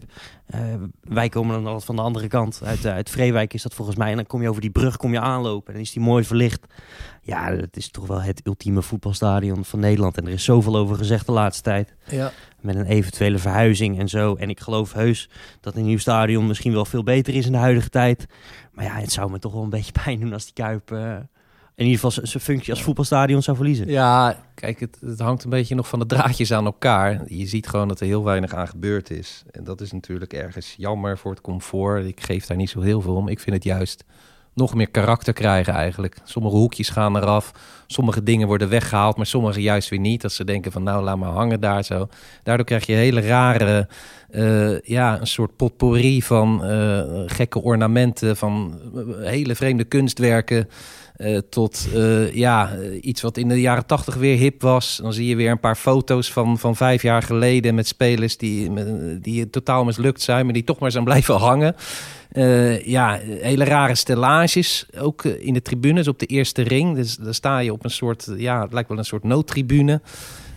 Uh, 0.54 0.60
wij 1.00 1.28
komen 1.28 1.54
dan 1.54 1.66
altijd 1.66 1.84
van 1.84 1.96
de 1.96 2.02
andere 2.02 2.28
kant. 2.28 2.60
Uit, 2.64 2.84
uh, 2.84 2.92
uit 2.92 3.10
Vreewijk 3.10 3.54
is 3.54 3.62
dat 3.62 3.74
volgens 3.74 3.96
mij. 3.96 4.10
En 4.10 4.16
dan 4.16 4.26
kom 4.26 4.42
je 4.42 4.48
over 4.48 4.60
die 4.60 4.70
brug 4.70 4.96
kom 4.96 5.12
je 5.12 5.20
aanlopen. 5.20 5.66
En 5.66 5.72
dan 5.72 5.82
is 5.82 5.92
die 5.92 6.02
mooi 6.02 6.24
verlicht. 6.24 6.66
Ja, 7.22 7.52
het 7.52 7.76
is 7.76 7.90
toch 7.90 8.06
wel 8.06 8.22
het 8.22 8.40
ultieme 8.44 8.82
voetbalstadion 8.82 9.64
van 9.64 9.80
Nederland. 9.80 10.16
En 10.16 10.26
er 10.26 10.32
is 10.32 10.44
zoveel 10.44 10.76
over 10.76 10.96
gezegd 10.96 11.26
de 11.26 11.32
laatste 11.32 11.62
tijd. 11.62 11.94
Ja. 12.10 12.32
Met 12.60 12.74
een 12.74 12.86
eventuele 12.86 13.38
verhuizing 13.38 13.98
en 13.98 14.08
zo. 14.08 14.34
En 14.34 14.48
ik 14.48 14.60
geloof 14.60 14.92
heus 14.92 15.30
dat 15.60 15.76
een 15.76 15.84
nieuw 15.84 15.98
stadion 15.98 16.46
misschien 16.46 16.72
wel 16.72 16.84
veel 16.84 17.02
beter 17.02 17.34
is 17.34 17.46
in 17.46 17.52
de 17.52 17.58
huidige 17.58 17.88
tijd. 17.88 18.26
Maar 18.72 18.84
ja, 18.84 18.94
het 18.94 19.12
zou 19.12 19.30
me 19.30 19.38
toch 19.38 19.52
wel 19.52 19.62
een 19.62 19.70
beetje 19.70 19.92
pijn 20.04 20.20
doen 20.20 20.32
als 20.32 20.44
die 20.44 20.64
Kuip... 20.64 20.90
Uh, 20.90 21.16
in 21.78 21.86
ieder 21.86 22.00
geval 22.00 22.26
zijn 22.26 22.42
functie 22.42 22.72
als 22.72 22.82
voetbalstadion 22.82 23.42
zou 23.42 23.56
verliezen. 23.56 23.88
Ja, 23.88 24.36
kijk, 24.54 24.80
het, 24.80 24.98
het, 25.00 25.18
hangt 25.18 25.44
een 25.44 25.50
beetje 25.50 25.74
nog 25.74 25.88
van 25.88 25.98
de 25.98 26.06
draadjes 26.06 26.52
aan 26.52 26.64
elkaar. 26.64 27.22
Je 27.26 27.46
ziet 27.46 27.68
gewoon 27.68 27.88
dat 27.88 28.00
er 28.00 28.06
heel 28.06 28.24
weinig 28.24 28.54
aan 28.54 28.68
gebeurd 28.68 29.10
is. 29.10 29.42
En 29.50 29.64
dat 29.64 29.80
is 29.80 29.92
natuurlijk 29.92 30.32
ergens 30.32 30.74
jammer 30.76 31.18
voor 31.18 31.30
het 31.30 31.40
comfort. 31.40 32.04
Ik 32.04 32.20
geef 32.20 32.46
daar 32.46 32.56
niet 32.56 32.70
zo 32.70 32.80
heel 32.80 33.00
veel 33.00 33.14
om. 33.14 33.28
Ik 33.28 33.40
vind 33.40 33.56
het 33.56 33.64
juist 33.64 34.04
nog 34.54 34.74
meer 34.74 34.90
karakter 34.90 35.32
krijgen 35.32 35.72
eigenlijk. 35.72 36.16
Sommige 36.24 36.56
hoekjes 36.56 36.88
gaan 36.88 37.16
eraf, 37.16 37.52
sommige 37.86 38.22
dingen 38.22 38.46
worden 38.46 38.68
weggehaald, 38.68 39.16
maar 39.16 39.26
sommige 39.26 39.62
juist 39.62 39.88
weer 39.88 39.98
niet. 39.98 40.20
Dat 40.20 40.32
ze 40.32 40.44
denken 40.44 40.72
van 40.72 40.82
nou, 40.82 41.04
laat 41.04 41.16
maar 41.16 41.30
hangen 41.30 41.60
daar 41.60 41.84
zo. 41.84 42.08
Daardoor 42.42 42.66
krijg 42.66 42.86
je 42.86 42.92
hele 42.92 43.20
rare, 43.20 43.88
uh, 44.30 44.80
ja, 44.80 45.20
een 45.20 45.26
soort 45.26 45.56
potpourri 45.56 46.22
van 46.22 46.60
uh, 46.64 47.02
gekke 47.26 47.62
ornamenten, 47.62 48.36
van 48.36 48.80
hele 49.20 49.54
vreemde 49.54 49.84
kunstwerken. 49.84 50.68
Uh, 51.18 51.38
tot 51.50 51.88
uh, 51.94 52.34
ja, 52.34 52.76
iets 53.00 53.22
wat 53.22 53.36
in 53.36 53.48
de 53.48 53.60
jaren 53.60 53.86
tachtig 53.86 54.14
weer 54.14 54.36
hip 54.36 54.62
was. 54.62 54.98
Dan 55.02 55.12
zie 55.12 55.26
je 55.26 55.36
weer 55.36 55.50
een 55.50 55.60
paar 55.60 55.76
foto's 55.76 56.32
van, 56.32 56.58
van 56.58 56.76
vijf 56.76 57.02
jaar 57.02 57.22
geleden 57.22 57.74
met 57.74 57.86
spelers 57.86 58.36
die, 58.36 58.70
die 59.20 59.50
totaal 59.50 59.84
mislukt 59.84 60.22
zijn, 60.22 60.44
maar 60.44 60.54
die 60.54 60.64
toch 60.64 60.78
maar 60.78 60.90
zijn 60.90 61.04
blijven 61.04 61.34
hangen. 61.48 61.76
Ja, 62.84 63.18
hele 63.24 63.64
rare 63.64 63.94
stellages, 63.94 64.86
ook 64.98 65.24
in 65.24 65.54
de 65.54 65.62
tribunes 65.62 66.08
op 66.08 66.18
de 66.18 66.26
eerste 66.26 66.62
ring. 66.62 66.96
Dus 66.96 67.16
daar 67.16 67.34
sta 67.34 67.58
je 67.58 67.72
op 67.72 67.84
een 67.84 67.90
soort, 67.90 68.28
ja, 68.36 68.62
het 68.62 68.72
lijkt 68.72 68.88
wel 68.88 68.98
een 68.98 69.04
soort 69.04 69.24
noodtribune. 69.24 70.00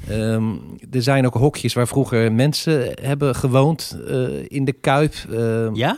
Um, 0.10 0.62
er 0.92 1.02
zijn 1.02 1.26
ook 1.26 1.34
hokjes 1.34 1.74
waar 1.74 1.88
vroeger 1.88 2.32
mensen 2.32 2.92
hebben 3.02 3.36
gewoond 3.36 3.98
in 4.48 4.66
de 4.66 4.74
Kuip. 4.74 5.14
Uh, 5.30 5.70
ja? 5.74 5.98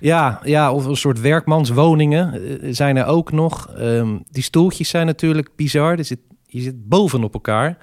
Ja, 0.00 0.40
ja, 0.44 0.72
of 0.72 0.84
een 0.84 0.96
soort 0.96 1.20
werkmanswoningen 1.20 2.42
uh, 2.42 2.74
zijn 2.74 2.96
er 2.96 3.06
ook 3.06 3.32
nog. 3.32 3.70
Um, 3.78 4.24
die 4.30 4.42
stoeltjes 4.42 4.88
zijn 4.88 5.06
natuurlijk 5.06 5.48
bizar. 5.56 5.98
Er 5.98 6.04
zit, 6.04 6.20
je 6.46 6.60
zit 6.60 6.88
bovenop 6.88 7.34
elkaar. 7.34 7.78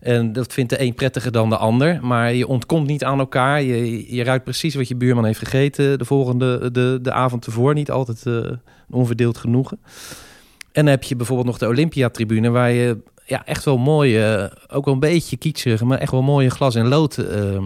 En 0.00 0.32
dat 0.32 0.52
vindt 0.52 0.70
de 0.70 0.80
een 0.80 0.94
prettiger 0.94 1.32
dan 1.32 1.48
de 1.48 1.56
ander. 1.56 1.98
Maar 2.02 2.34
je 2.34 2.46
ontkomt 2.46 2.86
niet 2.86 3.04
aan 3.04 3.18
elkaar. 3.18 3.62
Je, 3.62 4.14
je 4.14 4.24
ruikt 4.24 4.44
precies 4.44 4.74
wat 4.74 4.88
je 4.88 4.96
buurman 4.96 5.24
heeft 5.24 5.38
gegeten 5.38 5.98
de 5.98 6.04
volgende 6.04 6.70
de, 6.70 6.98
de 7.02 7.12
avond 7.12 7.46
ervoor. 7.46 7.74
Niet 7.74 7.90
altijd 7.90 8.24
uh, 8.26 8.50
onverdeeld 8.90 9.38
genoegen. 9.38 9.80
En 10.72 10.84
dan 10.84 10.86
heb 10.86 11.02
je 11.02 11.16
bijvoorbeeld 11.16 11.48
nog 11.48 11.58
de 11.58 11.68
Olympia-tribune... 11.68 12.50
waar 12.50 12.70
je 12.70 12.98
ja, 13.24 13.46
echt 13.46 13.64
wel 13.64 13.78
mooie, 13.78 14.52
ook 14.68 14.84
wel 14.84 14.94
een 14.94 15.00
beetje 15.00 15.36
kietserig... 15.36 15.82
maar 15.82 15.98
echt 15.98 16.12
wel 16.12 16.22
mooie 16.22 16.50
glas- 16.50 16.74
en 16.74 16.88
lood 16.88 17.18
uh, 17.18 17.62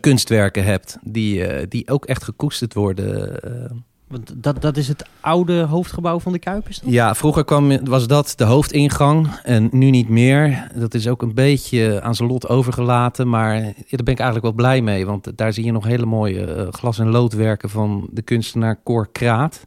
kunstwerken 0.00 0.64
hebt... 0.64 0.98
Die, 1.02 1.68
die 1.68 1.88
ook 1.88 2.04
echt 2.04 2.24
gekoesterd 2.24 2.74
worden... 2.74 3.40
Want 4.08 4.34
dat, 4.36 4.62
dat 4.62 4.76
is 4.76 4.88
het 4.88 5.06
oude 5.20 5.62
hoofdgebouw 5.62 6.20
van 6.20 6.32
de 6.32 6.38
Kuip, 6.38 6.68
is 6.68 6.80
dat? 6.80 6.92
Ja, 6.92 7.14
vroeger 7.14 7.44
kwam, 7.44 7.84
was 7.84 8.06
dat 8.06 8.32
de 8.36 8.44
hoofdingang 8.44 9.28
en 9.42 9.68
nu 9.72 9.90
niet 9.90 10.08
meer. 10.08 10.70
Dat 10.74 10.94
is 10.94 11.08
ook 11.08 11.22
een 11.22 11.34
beetje 11.34 12.02
aan 12.02 12.14
zijn 12.14 12.28
lot 12.28 12.48
overgelaten, 12.48 13.28
maar 13.28 13.60
daar 13.60 14.02
ben 14.04 14.14
ik 14.14 14.18
eigenlijk 14.18 14.42
wel 14.42 14.52
blij 14.52 14.80
mee. 14.80 15.06
Want 15.06 15.36
daar 15.36 15.52
zie 15.52 15.64
je 15.64 15.72
nog 15.72 15.84
hele 15.84 16.06
mooie 16.06 16.68
glas- 16.70 16.98
en 16.98 17.08
loodwerken 17.08 17.70
van 17.70 18.08
de 18.10 18.22
kunstenaar 18.22 18.80
Cor 18.84 19.08
Kraat. 19.12 19.66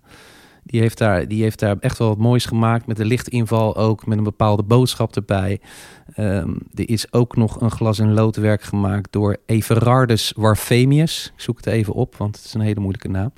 Die 0.68 0.82
heeft, 0.82 0.98
daar, 0.98 1.28
die 1.28 1.42
heeft 1.42 1.60
daar 1.60 1.76
echt 1.80 1.98
wel 1.98 2.08
wat 2.08 2.18
moois 2.18 2.46
gemaakt 2.46 2.88
met 2.88 2.98
de 2.98 3.06
lichtinval 3.06 3.76
ook, 3.76 4.06
met 4.06 4.18
een 4.18 4.24
bepaalde 4.24 4.64
boodschap 4.64 5.16
erbij. 5.16 5.60
Um, 6.18 6.58
er 6.74 6.90
is 6.90 7.14
ook 7.14 7.36
nog 7.36 7.62
een 7.62 7.72
glas- 7.72 8.00
en 8.00 8.14
loodwerk 8.14 8.62
gemaakt 8.62 9.12
door 9.12 9.38
Everardus 9.46 10.34
Warfemius. 10.36 11.32
Ik 11.36 11.42
zoek 11.42 11.58
het 11.58 11.66
even 11.66 11.94
op, 11.94 12.16
want 12.16 12.36
het 12.36 12.46
is 12.46 12.54
een 12.54 12.62
hele 12.62 12.80
moeilijke 12.80 13.10
naam. 13.10 13.32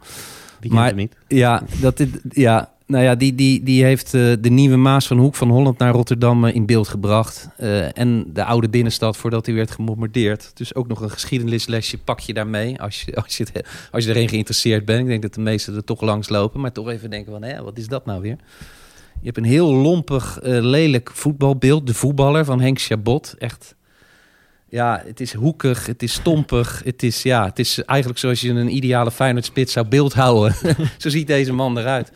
Wie 0.60 0.74
maar, 0.74 0.94
niet? 0.94 1.16
Ja, 1.28 1.64
dat 1.82 2.00
is, 2.00 2.08
ja, 2.30 2.72
nou 2.90 3.04
ja, 3.04 3.16
die, 3.16 3.36
die, 3.36 3.64
die 3.64 3.84
heeft 3.84 4.14
uh, 4.14 4.34
de 4.40 4.50
nieuwe 4.50 4.76
Maas 4.76 5.08
van 5.08 5.18
Hoek 5.18 5.36
van 5.36 5.50
Holland 5.50 5.78
naar 5.78 5.94
Rotterdam 5.94 6.46
uh, 6.46 6.56
in 6.56 6.66
beeld 6.66 6.88
gebracht. 6.88 7.50
Uh, 7.60 7.98
en 7.98 8.26
de 8.34 8.44
oude 8.44 8.70
binnenstad 8.70 9.18
voordat 9.18 9.46
hij 9.46 9.56
werd 9.56 9.72
gebombardeerd. 9.72 10.52
Dus 10.54 10.76
ook 10.76 10.88
nog 10.88 11.02
een 11.02 11.10
geschiedenislesje 11.10 11.98
pak 11.98 12.20
je 12.20 12.34
daarmee 12.34 12.82
als 12.82 13.02
je, 13.02 13.16
als 13.16 13.38
je, 13.38 13.46
als 13.92 14.04
je 14.04 14.10
erin 14.10 14.30
geïnteresseerd 14.30 14.86
bent. 14.86 15.00
Ik 15.00 15.08
denk 15.08 15.22
dat 15.22 15.34
de 15.34 15.42
meesten 15.42 15.76
er 15.76 15.84
toch 15.84 16.02
langs 16.02 16.30
lopen, 16.30 16.62
maar 16.62 16.72
toch 16.72 16.90
even 16.90 17.10
denken 17.10 17.32
van, 17.32 17.44
hé, 17.44 17.64
wat 17.64 17.78
is 17.78 17.88
dat 17.88 18.06
nou 18.06 18.22
weer? 18.22 18.38
Je 19.20 19.26
hebt 19.26 19.38
een 19.38 19.44
heel 19.44 19.74
lompig, 19.74 20.40
lelijk 20.42 21.12
voetbalbeeld. 21.14 21.88
De 21.88 21.94
voetballer 21.94 22.46
van 22.46 22.62
Henk 22.62 22.80
Chabot. 22.80 23.36
Echt 23.38 23.76
ja, 24.70 25.02
het 25.06 25.20
is 25.20 25.34
hoekig, 25.34 25.86
het 25.86 26.04
is 26.04 26.14
stompig. 26.14 26.82
Het 26.84 27.04
is, 27.04 27.24
ja, 27.24 27.46
het 27.46 27.60
is 27.60 27.84
eigenlijk 27.84 28.20
zoals 28.20 28.42
je 28.42 28.50
een 28.50 28.76
ideale 28.76 29.12
Feyenoord 29.12 29.52
zou 29.70 29.88
beeldhouden. 29.88 30.56
Zo 30.98 31.10
ziet 31.10 31.28
deze 31.28 31.54
man 31.54 31.78
eruit. 31.78 32.12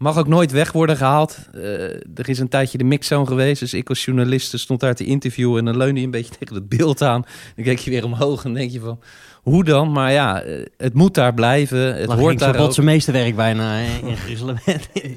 Mag 0.00 0.18
ook 0.18 0.28
nooit 0.28 0.50
weg 0.50 0.72
worden 0.72 0.96
gehaald. 0.96 1.38
Uh, 1.54 1.62
er 1.94 2.28
is 2.28 2.38
een 2.38 2.48
tijdje 2.48 2.78
de 2.78 2.84
mixzone 2.84 3.26
geweest. 3.26 3.60
Dus 3.60 3.74
ik 3.74 3.88
als 3.88 4.04
journalist 4.04 4.58
stond 4.58 4.80
daar 4.80 4.94
te 4.94 5.04
interviewen... 5.04 5.58
en 5.58 5.64
dan 5.64 5.76
leunde 5.76 6.00
je 6.00 6.06
een 6.06 6.12
beetje 6.12 6.34
tegen 6.38 6.54
het 6.54 6.68
beeld 6.68 7.02
aan. 7.02 7.24
Dan 7.56 7.64
kijk 7.64 7.78
je 7.78 7.90
weer 7.90 8.04
omhoog 8.04 8.44
en 8.44 8.54
denk 8.54 8.70
je 8.70 8.80
van... 8.80 9.00
Hoe 9.42 9.64
dan? 9.64 9.92
Maar 9.92 10.12
ja, 10.12 10.42
het 10.76 10.94
moet 10.94 11.14
daar 11.14 11.34
blijven. 11.34 11.96
Het 11.96 12.12
hoort 12.12 12.38
daar 12.38 12.56
ook. 12.56 12.74
zijn 12.74 12.86
meeste 12.86 13.12
werk 13.12 13.36
bijna 13.36 13.78
in 13.78 14.16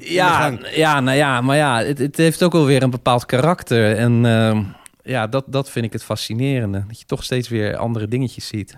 ja, 0.00 0.58
ja, 0.74 1.00
nou 1.00 1.16
ja, 1.16 1.40
maar 1.40 1.56
ja, 1.56 1.82
het, 1.82 1.98
het, 1.98 2.16
heeft 2.16 2.42
ook 2.42 2.52
wel 2.52 2.66
weer 2.66 2.82
een 2.82 2.90
bepaald 2.90 3.26
karakter. 3.26 3.96
En... 3.96 4.24
Uh, 4.24 4.58
ja, 5.04 5.26
dat, 5.26 5.44
dat 5.46 5.70
vind 5.70 5.84
ik 5.84 5.92
het 5.92 6.04
fascinerende. 6.04 6.84
Dat 6.88 6.98
je 6.98 7.04
toch 7.06 7.24
steeds 7.24 7.48
weer 7.48 7.76
andere 7.76 8.08
dingetjes 8.08 8.46
ziet. 8.46 8.76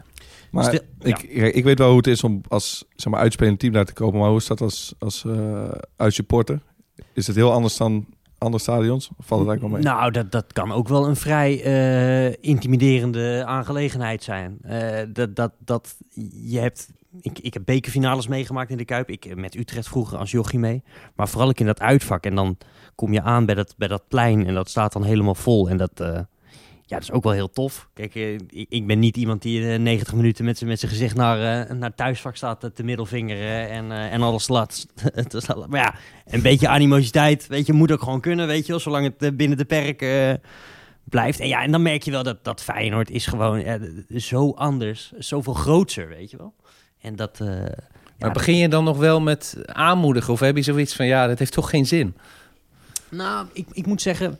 Maar 0.51 0.65
Stil, 0.65 0.81
ik, 1.01 1.27
ja. 1.31 1.45
ik 1.45 1.65
weet 1.65 1.79
wel 1.79 1.89
hoe 1.89 1.97
het 1.97 2.07
is 2.07 2.25
om 2.25 2.41
als 2.49 2.85
zeg 2.95 3.13
maar, 3.13 3.21
uitspelend 3.21 3.59
team 3.59 3.73
daar 3.73 3.85
te 3.85 3.93
komen. 3.93 4.21
Maar 4.21 4.29
hoe 4.29 4.39
is 4.39 4.47
dat 4.47 4.61
als, 4.61 4.95
als 4.99 5.25
uh, 5.27 5.69
uitsupporter? 5.97 6.61
Is 7.13 7.27
het 7.27 7.37
heel 7.37 7.53
anders 7.53 7.77
dan 7.77 8.07
andere 8.39 8.63
stadions? 8.63 9.11
Of 9.17 9.27
valt 9.27 9.41
het 9.41 9.49
eigenlijk 9.51 9.83
wel 9.85 9.93
mee? 9.93 10.01
Nou, 10.01 10.13
dat, 10.13 10.33
dat 10.33 10.53
kan 10.53 10.73
ook 10.73 10.89
wel 10.89 11.07
een 11.09 11.17
vrij 11.17 11.67
uh, 11.67 12.35
intimiderende 12.41 13.45
aangelegenheid 13.47 14.23
zijn. 14.23 14.59
Uh, 14.65 14.99
dat, 15.13 15.37
dat, 15.37 15.53
dat 15.59 15.97
je 16.43 16.59
hebt... 16.59 16.91
Ik, 17.21 17.39
ik 17.39 17.55
heb 17.55 17.63
bekerfinales 17.65 18.27
meegemaakt 18.27 18.71
in 18.71 18.77
de 18.77 18.85
Kuip. 18.85 19.11
Ik 19.11 19.37
met 19.37 19.55
Utrecht 19.55 19.89
vroeger 19.89 20.19
als 20.19 20.31
jochie 20.31 20.59
mee. 20.59 20.83
Maar 21.15 21.29
vooral 21.29 21.51
ik 21.51 21.61
in 21.61 21.67
dat 21.67 21.81
uitvak. 21.81 22.25
En 22.25 22.35
dan 22.35 22.57
kom 22.95 23.13
je 23.13 23.23
aan 23.23 23.47
bij 23.47 23.55
dat, 23.55 23.75
bij 23.77 23.89
dat 23.89 24.09
plein 24.09 24.47
en 24.47 24.55
dat 24.55 24.69
staat 24.69 24.93
dan 24.93 25.05
helemaal 25.05 25.35
vol. 25.35 25.69
En 25.69 25.77
dat, 25.77 26.27
ja, 26.89 26.97
dat 26.97 27.03
is 27.03 27.13
ook 27.13 27.23
wel 27.23 27.33
heel 27.33 27.51
tof. 27.51 27.89
Kijk, 27.95 28.15
uh, 28.15 28.33
ik, 28.33 28.67
ik, 28.69 28.87
ben 28.87 28.99
niet 28.99 29.17
iemand 29.17 29.43
die 29.43 29.61
uh, 29.61 29.79
90 29.79 30.15
minuten 30.15 30.45
met 30.45 30.59
zijn 30.59 30.79
gezicht 30.79 31.17
naar, 31.17 31.77
naar 31.77 31.95
thuisvak 31.95 32.37
staat 32.37 32.71
te 32.75 32.83
middelvingeren 32.83 33.69
en, 33.71 33.93
en 33.93 34.23
alles 34.23 34.49
laat. 34.49 34.87
maar 35.69 35.81
ja, 35.81 35.95
een 36.25 36.43
beetje 36.43 36.69
animositeit, 36.69 37.47
weet 37.47 37.67
je, 37.67 37.73
moet 37.73 37.93
ook 37.93 38.03
gewoon 38.03 38.21
kunnen, 38.21 38.47
weet 38.47 38.67
je 38.67 38.73
wel, 38.73 38.81
zolang 38.81 39.13
het 39.19 39.37
binnen 39.37 39.59
de 39.59 39.65
perken 39.65 40.41
blijft. 41.05 41.41
En 41.41 41.49
ja, 41.49 41.63
en 41.63 41.71
dan 41.71 41.83
merk 41.83 42.03
je 42.03 42.11
wel 42.11 42.23
dat, 42.23 42.45
dat 42.45 42.63
Feyenoord 42.63 43.11
is 43.11 43.27
gewoon 43.27 43.81
zo 44.17 44.51
anders, 44.51 45.13
zoveel 45.19 45.55
grootser, 45.55 46.09
weet 46.09 46.31
je 46.31 46.37
wel. 46.37 46.55
En 47.01 47.17
dat... 47.17 47.41
maar 48.19 48.33
begin 48.33 48.57
je 48.57 48.69
dan 48.69 48.85
nog 48.85 48.99
wel 48.99 49.21
met 49.21 49.57
aanmoedigen? 49.67 50.33
Of 50.33 50.41
heb 50.41 50.57
je 50.57 50.63
zoiets 50.63 50.95
van, 50.95 51.07
ja, 51.07 51.27
dat 51.27 51.39
heeft 51.39 51.53
toch 51.53 51.71
geen 51.71 51.87
zin? 51.87 52.17
Nou, 53.09 53.47
ik, 53.53 53.67
ik 53.73 53.87
moet 53.87 54.03
zeggen, 54.03 54.39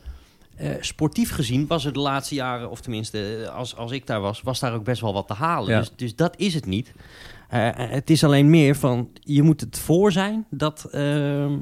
uh, 0.61 0.75
sportief 0.79 1.31
gezien 1.31 1.67
was 1.67 1.85
er 1.85 1.93
de 1.93 1.99
laatste 1.99 2.35
jaren, 2.35 2.69
of 2.69 2.81
tenminste 2.81 3.49
als, 3.53 3.75
als 3.75 3.91
ik 3.91 4.07
daar 4.07 4.21
was, 4.21 4.41
was 4.41 4.59
daar 4.59 4.73
ook 4.73 4.83
best 4.83 5.01
wel 5.01 5.13
wat 5.13 5.27
te 5.27 5.33
halen. 5.33 5.69
Ja. 5.69 5.79
Dus, 5.79 5.91
dus 5.95 6.15
dat 6.15 6.37
is 6.37 6.53
het 6.53 6.65
niet. 6.65 6.93
Uh, 7.53 7.69
het 7.73 8.09
is 8.09 8.23
alleen 8.23 8.49
meer 8.49 8.75
van, 8.75 9.09
je 9.19 9.41
moet 9.43 9.61
het 9.61 9.79
voor 9.79 10.11
zijn 10.11 10.45
dat, 10.49 10.87
uh, 10.91 11.53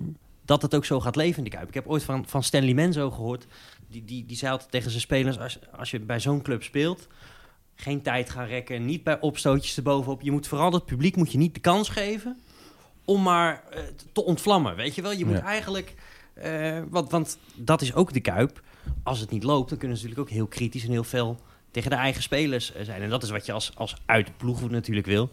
dat 0.46 0.62
het 0.62 0.76
ook 0.76 0.86
zo 0.86 1.00
gaat 1.00 1.16
leven 1.16 1.38
in 1.38 1.44
de 1.44 1.50
Kuip. 1.50 1.68
Ik 1.68 1.74
heb 1.74 1.88
ooit 1.88 2.04
van, 2.04 2.24
van 2.28 2.44
Stanley 2.44 2.74
Menzo 2.74 3.12
gehoord, 3.12 3.48
die, 3.88 4.06
die, 4.06 4.26
die 4.26 4.38
zei 4.38 4.52
altijd 4.52 4.72
tegen 4.72 4.90
zijn 4.90 5.02
spelers, 5.02 5.40
als, 5.40 5.60
als 5.78 5.92
je 5.92 6.00
bij 6.00 6.20
zo'n 6.20 6.42
club 6.42 6.64
speelt, 6.64 7.08
geen 7.76 8.02
tijd 8.02 8.30
gaan 8.30 8.48
rekken, 8.48 8.86
niet 8.86 9.04
bij 9.04 9.20
opstootjes 9.20 9.78
erbovenop. 9.78 10.22
Je 10.22 10.32
moet 10.32 10.48
vooral 10.48 10.72
het 10.72 10.86
publiek 10.86 11.16
moet 11.16 11.32
je 11.32 11.38
niet 11.38 11.54
de 11.54 11.60
kans 11.60 11.90
geven 11.90 12.38
om 13.06 13.22
maar 13.22 13.64
te 14.12 14.26
ontvlammen, 14.26 14.76
weet 14.76 14.96
je 14.96 15.02
wel. 15.02 15.12
Je 15.12 15.26
moet 15.26 15.38
Ja. 15.38 15.44
eigenlijk... 15.44 15.94
Want, 16.90 17.12
want 17.12 17.38
dat 17.56 17.82
is 17.82 17.94
ook 17.94 18.14
de 18.14 18.20
Kuip. 18.20 18.62
Als 19.04 19.20
het 19.20 19.32
niet 19.32 19.44
loopt, 19.44 19.70
dan 19.70 19.78
kunnen 19.78 19.98
ze 19.98 20.04
natuurlijk 20.04 20.30
ook 20.30 20.36
heel 20.36 20.48
kritisch 20.48 20.84
en 20.84 20.92
heel 20.92 21.04
veel 21.04 21.40
tegen 21.72 21.90
de 21.90 21.96
eigen 21.96 22.22
spelers 22.22 22.76
uh, 22.76 22.82
zijn. 22.84 23.02
En 23.02 23.10
dat 23.10 23.24
is 23.24 23.30
wat 23.30 23.46
je 23.46 23.52
als, 23.52 23.72
als 23.76 23.96
uitploeg 24.06 24.70
natuurlijk 24.70 25.08
wil. 25.08 25.32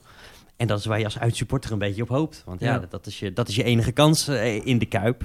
En 0.56 0.66
dat 0.66 0.78
is 0.78 0.84
waar 0.84 0.98
je 0.98 1.04
als 1.04 1.18
uitsupporter 1.18 1.72
een 1.72 1.78
beetje 1.78 2.02
op 2.02 2.08
hoopt. 2.08 2.42
Want 2.46 2.60
ja, 2.60 2.72
Ja. 2.72 2.78
Dat, 2.78 2.90
dat, 2.90 3.06
is 3.06 3.18
je, 3.18 3.32
dat 3.32 3.48
is 3.48 3.56
je 3.56 3.62
enige 3.62 3.92
kans 3.92 4.28
uh, 4.28 4.66
in 4.66 4.78
de 4.78 4.86
Kuip. 4.86 5.24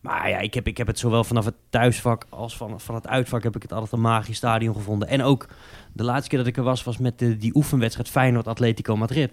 Maar 0.00 0.28
ja, 0.28 0.38
ik 0.38 0.54
heb, 0.54 0.66
ik 0.66 0.76
heb 0.76 0.86
het 0.86 0.98
zowel 0.98 1.24
vanaf 1.24 1.44
het 1.44 1.54
thuisvak 1.70 2.26
als 2.28 2.56
van, 2.56 2.80
van 2.80 2.94
het 2.94 3.06
uitvak... 3.06 3.42
heb 3.42 3.56
ik 3.56 3.62
het 3.62 3.72
altijd 3.72 3.92
een 3.92 4.00
magisch 4.00 4.36
stadion 4.36 4.74
gevonden. 4.74 5.08
En 5.08 5.22
ook 5.22 5.48
de 5.92 6.02
laatste 6.04 6.28
keer 6.28 6.38
dat 6.38 6.48
ik 6.48 6.56
er 6.56 6.62
was, 6.62 6.84
was 6.84 6.98
met 6.98 7.18
de, 7.18 7.36
die 7.36 7.54
oefenwedstrijd 7.54 8.08
Feyenoord-Atletico 8.08 8.96
Madrid. 8.96 9.32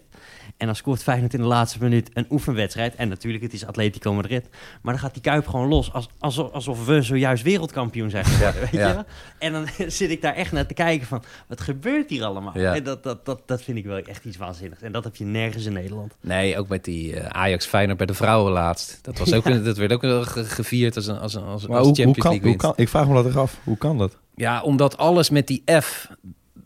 En 0.57 0.65
dan 0.65 0.75
scoort 0.75 1.03
Feyenoord 1.03 1.33
in 1.33 1.39
de 1.39 1.47
laatste 1.47 1.77
minuut 1.81 2.09
een 2.13 2.25
oefenwedstrijd. 2.29 2.95
En 2.95 3.09
natuurlijk, 3.09 3.43
het 3.43 3.53
is 3.53 3.65
Atletico 3.65 4.13
Madrid. 4.13 4.49
Maar 4.81 4.93
dan 4.93 5.01
gaat 5.01 5.13
die 5.13 5.21
Kuip 5.21 5.47
gewoon 5.47 5.67
los. 5.67 5.93
Als, 5.93 6.07
alsof, 6.19 6.51
alsof 6.51 6.85
we 6.85 7.01
zojuist 7.01 7.43
wereldkampioen 7.43 8.09
zijn 8.09 8.25
geworden. 8.25 8.61
weet 8.71 8.71
ja. 8.71 8.87
je 8.87 8.93
wel? 8.93 9.03
En 9.39 9.51
dan 9.51 9.67
zit 9.91 10.09
ik 10.09 10.21
daar 10.21 10.35
echt 10.35 10.51
naar 10.51 10.65
te 10.65 10.73
kijken 10.73 11.07
van... 11.07 11.23
wat 11.47 11.61
gebeurt 11.61 12.09
hier 12.09 12.23
allemaal? 12.23 12.57
Ja. 12.57 12.75
En 12.75 12.83
dat, 12.83 13.03
dat, 13.03 13.25
dat, 13.25 13.41
dat 13.45 13.61
vind 13.61 13.77
ik 13.77 13.85
wel 13.85 13.97
echt 13.97 14.25
iets 14.25 14.37
waanzinnigs. 14.37 14.81
En 14.81 14.91
dat 14.91 15.03
heb 15.03 15.15
je 15.15 15.25
nergens 15.25 15.65
in 15.65 15.73
Nederland. 15.73 16.15
Nee, 16.21 16.57
ook 16.57 16.67
met 16.67 16.83
die 16.85 17.15
eh, 17.15 17.41
Ajax 17.41 17.65
Feyenoord 17.65 17.97
bij 17.97 18.07
de 18.07 18.13
vrouwen 18.13 18.51
laatst. 18.51 18.99
Dat, 19.01 19.17
was 19.17 19.33
ook, 19.33 19.43
dat 19.65 19.77
werd 19.77 19.93
ook 19.93 20.01
wel 20.01 20.23
gevierd 20.23 20.95
als 20.95 21.07
een, 21.07 21.19
als 21.19 21.33
een 21.33 21.43
als, 21.43 21.67
Maar 21.67 21.77
als 21.77 21.87
hoe, 21.87 22.05
hoe 22.05 22.15
kan, 22.15 22.31
League 22.31 22.49
hoe 22.49 22.57
kan, 22.57 22.73
ik 22.75 22.89
vraag 22.89 23.07
me 23.07 23.13
dat 23.13 23.25
eraf. 23.25 23.59
Hoe 23.63 23.77
kan 23.77 23.97
dat? 23.97 24.17
Ja, 24.35 24.61
omdat 24.61 24.97
alles 24.97 25.29
met 25.29 25.47
die 25.47 25.63
F... 25.81 26.07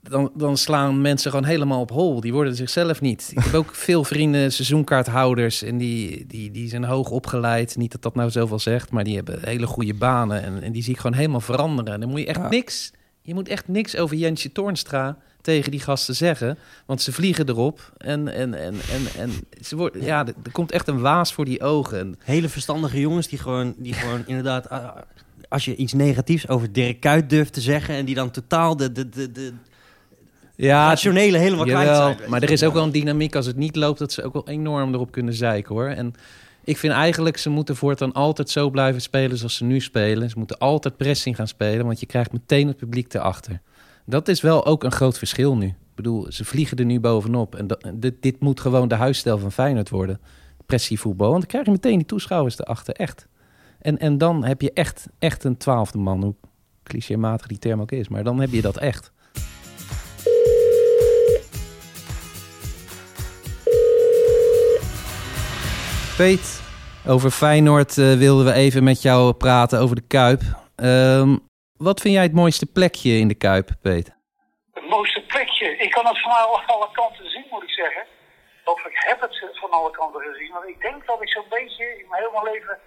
Dan, 0.10 0.32
dan 0.34 0.58
slaan 0.58 1.02
mensen 1.02 1.32
gewoon 1.32 1.46
helemaal 1.46 1.80
op 1.80 1.90
hol. 1.90 2.22
Die 2.22 2.34
worden 2.34 2.56
zichzelf 2.56 3.02
niet. 3.02 3.32
Ik 3.32 3.44
heb 3.44 3.54
ook 3.54 3.76
veel 3.76 4.04
vrienden, 4.04 4.52
seizoenkaarthouders... 4.54 5.64
en 5.64 5.78
die, 5.78 6.26
die, 6.28 6.52
die 6.52 6.70
zijn 6.70 6.84
hoog 6.84 7.10
opgeleid. 7.10 7.76
Niet 7.76 7.92
dat 7.92 8.02
dat 8.02 8.16
nou 8.16 8.30
zoveel 8.30 8.60
zegt... 8.60 8.92
maar 8.92 9.04
die 9.04 9.16
hebben 9.16 9.40
hele 9.42 9.68
goede 9.68 9.94
banen. 9.94 10.44
En, 10.44 10.62
en 10.62 10.72
die 10.72 10.84
zie 10.84 10.94
ik 10.94 11.00
gewoon 11.00 11.18
helemaal 11.18 11.42
veranderen. 11.42 11.94
En 11.94 12.00
dan 12.00 12.10
moet 12.10 12.20
je 12.20 12.26
echt 12.26 12.42
Ja. 12.42 12.50
niks... 12.50 12.92
Je 13.22 13.34
moet 13.34 13.48
echt 13.48 13.68
niks 13.68 13.98
over 13.98 14.16
Jensje 14.16 14.52
Toornstra 14.52 15.18
tegen 15.42 15.72
die 15.72 15.80
gasten 15.80 16.16
zeggen. 16.16 16.58
Want 16.86 17.02
ze 17.02 17.12
vliegen 17.14 17.50
erop. 17.50 17.94
En, 17.98 18.28
en, 18.28 18.54
en, 18.54 18.74
en, 18.74 19.22
en 19.22 19.32
ze 19.62 19.76
worden, 19.76 20.04
ja, 20.04 20.26
er 20.26 20.34
er 20.44 20.52
komt 20.52 20.72
echt 20.72 20.88
een 20.88 21.00
waas 21.00 21.34
voor 21.34 21.46
die 21.46 21.62
ogen. 21.62 22.00
En 22.00 22.16
Hele 22.24 22.50
verstandige 22.50 23.00
jongens 23.00 23.28
die 23.28 23.40
gewoon, 23.40 23.74
die 23.78 23.94
gewoon 23.94 24.24
inderdaad... 24.26 24.68
als 25.50 25.66
je 25.66 25.76
iets 25.76 25.94
negatiefs 25.94 26.48
over 26.48 26.72
Dirk 26.72 27.00
Kuyt 27.00 27.30
durft 27.30 27.54
te 27.54 27.62
zeggen... 27.62 27.96
en 27.96 28.06
die 28.06 28.16
dan 28.16 28.32
totaal 28.32 28.78
de, 28.78 28.92
de, 28.92 29.10
de, 29.10 29.32
de 29.32 29.54
ja, 30.58 30.88
rationele 30.88 31.38
helemaal 31.38 31.66
kwijt 31.66 31.96
zijn. 31.96 32.30
maar 32.30 32.44
er 32.44 32.52
is 32.52 32.64
ook 32.64 32.74
wel 32.74 32.84
een 32.84 32.92
dynamiek 32.92 33.36
als 33.36 33.46
het 33.46 33.56
niet 33.56 33.76
loopt, 33.76 34.00
dat 34.00 34.12
ze 34.12 34.24
ook 34.24 34.34
wel 34.34 34.48
enorm 34.48 34.94
erop 34.94 35.12
kunnen 35.12 35.34
zeiken 35.34 35.76
hoor. 35.76 35.88
En 35.88 36.14
ik 36.64 36.78
vind 36.78 36.94
eigenlijk, 36.94 37.38
ze 37.38 37.50
moeten 37.50 37.76
voortaan 37.76 38.14
altijd 38.14 38.50
zo 38.50 38.70
blijven 38.70 39.02
spelen 39.02 39.38
zoals 39.38 39.56
ze 39.56 39.64
nu 39.64 39.80
spelen. 39.80 40.30
Ze 40.30 40.38
moeten 40.38 40.58
altijd 40.58 40.98
pressing 40.98 41.36
gaan 41.36 41.48
spelen, 41.48 41.86
want 41.86 42.00
je 42.00 42.06
krijgt 42.06 42.32
meteen 42.32 42.68
het 42.68 42.78
publiek 42.78 43.14
erachter. 43.14 43.62
Dat 44.06 44.28
is 44.28 44.42
wel 44.42 44.66
ook 44.66 44.84
een 44.84 44.92
groot 44.92 45.18
verschil 45.18 45.58
nu. 45.58 45.66
Ik 45.68 45.96
bedoel, 45.96 46.26
ze 46.30 46.46
vliegen 46.46 46.78
er 46.78 46.86
nu 46.86 47.00
bovenop. 47.00 47.56
En 47.56 47.68
dat, 47.68 47.92
dit, 47.94 48.22
dit 48.22 48.40
moet 48.40 48.60
gewoon 48.60 48.88
de 48.88 48.96
huisstijl 48.96 49.38
van 49.38 49.52
Feyenoord 49.52 49.90
worden. 49.90 50.20
Pressievoetbal, 50.66 51.30
want 51.30 51.40
dan 51.40 51.50
krijg 51.50 51.66
je 51.66 51.72
meteen 51.72 51.98
die 51.98 52.06
toeschouwers 52.06 52.60
erachter, 52.60 52.94
echt. 52.94 53.28
En, 53.80 53.98
en 53.98 54.18
dan 54.18 54.44
heb 54.44 54.62
je 54.62 54.72
echt, 54.74 55.08
echt 55.20 55.44
een 55.44 55.58
twaalfde 55.58 55.98
man. 55.98 56.24
Hoe 56.24 56.36
clichématig 56.84 57.48
die 57.48 57.60
term 57.60 57.82
ook 57.82 57.92
is. 57.92 58.08
Maar 58.08 58.24
dan 58.24 58.40
heb 58.40 58.52
je 58.52 58.62
dat 58.62 58.78
echt. 58.78 59.12
Peet, 66.18 66.62
over 67.08 67.30
Feyenoord 67.32 67.98
uh, 67.98 68.18
wilden 68.18 68.46
we 68.46 68.54
even 68.54 68.84
met 68.84 69.02
jou 69.02 69.34
praten 69.34 69.80
over 69.80 69.96
de 69.96 70.08
Kuip. 70.08 70.42
Um, 70.76 71.40
wat 71.88 72.02
vind 72.02 72.14
jij 72.14 72.24
het 72.24 72.34
mooiste 72.34 72.66
plekje 72.66 73.12
in 73.24 73.28
de 73.28 73.36
Kuip, 73.36 73.70
Peet? 73.82 74.16
Het 74.74 74.90
mooiste 74.90 75.22
plekje? 75.22 75.78
Ik 75.78 75.92
kan 75.92 76.06
het 76.06 76.22
van 76.22 76.32
alle, 76.32 76.90
kanten 76.92 77.30
zien, 77.30 77.46
moet 77.52 77.64
ik 77.64 77.70
zeggen. 77.70 78.04
Of 78.66 78.86
ik 78.86 78.98
heb 79.08 79.22
het 79.22 79.50
van 79.54 79.72
alle 79.72 79.92
kanten 79.92 80.22
gezien. 80.22 80.52
Want 80.54 80.68
ik 80.68 80.82
denk 80.82 81.06
dat 81.06 81.22
ik 81.22 81.30
zo'n 81.30 81.50
beetje 81.50 81.86
in 82.00 82.06
mijn 82.10 82.24
hele 82.24 82.52
leven 82.52 82.78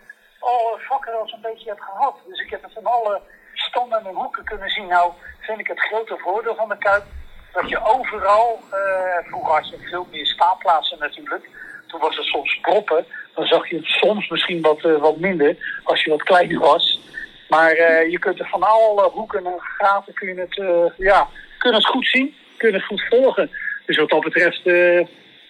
alle 0.41 0.79
vakken 0.89 1.13
wel 1.13 1.29
zo'n 1.29 1.49
beetje 1.49 1.69
heb 1.69 1.81
gehad. 1.81 2.17
Dus 2.27 2.41
ik 2.41 2.51
heb 2.51 2.63
het 2.63 2.73
van 2.73 2.87
alle 2.87 3.21
standen 3.55 4.07
en 4.07 4.15
hoeken 4.15 4.45
kunnen 4.45 4.71
zien. 4.71 4.87
Nou, 4.87 5.13
vind 5.41 5.59
ik 5.59 5.67
het 5.67 5.81
grote 5.81 6.17
voordeel 6.19 6.55
van 6.55 6.69
de 6.69 6.79
Kuip 6.79 7.05
dat 7.53 7.69
je 7.69 7.85
overal, 7.85 8.61
uh, 8.73 9.29
vroeger 9.29 9.55
had 9.55 9.69
je 9.69 9.89
veel 9.91 10.07
meer 10.11 10.27
staanplaatsen 10.27 10.99
natuurlijk. 10.99 11.49
Toen 11.90 12.00
was 12.00 12.16
het 12.16 12.25
soms 12.25 12.59
proppen. 12.61 13.04
Dan 13.35 13.47
zag 13.47 13.70
je 13.70 13.76
het 13.76 13.87
soms 13.87 14.28
misschien 14.28 14.61
wat, 14.61 14.85
uh, 14.85 15.00
wat 15.00 15.18
minder 15.18 15.80
als 15.82 16.04
je 16.04 16.11
wat 16.11 16.23
kleiner 16.23 16.59
was. 16.59 17.00
Maar 17.49 17.76
uh, 17.76 18.11
je 18.11 18.18
kunt 18.18 18.40
er 18.40 18.49
van 18.49 18.62
alle 18.62 19.11
hoeken 19.11 19.47
en 19.47 19.54
gaten 19.59 20.14
kun 20.14 20.28
je 20.28 20.40
het, 20.40 20.56
uh, 20.56 21.06
ja, 21.06 21.28
kun 21.59 21.75
het 21.75 21.87
goed 21.87 22.06
zien, 22.06 22.35
kun 22.56 22.73
het 22.73 22.85
goed 22.85 23.02
volgen. 23.09 23.50
Dus 23.87 23.97
wat 23.97 24.11
dat 24.11 24.20
betreft, 24.20 24.62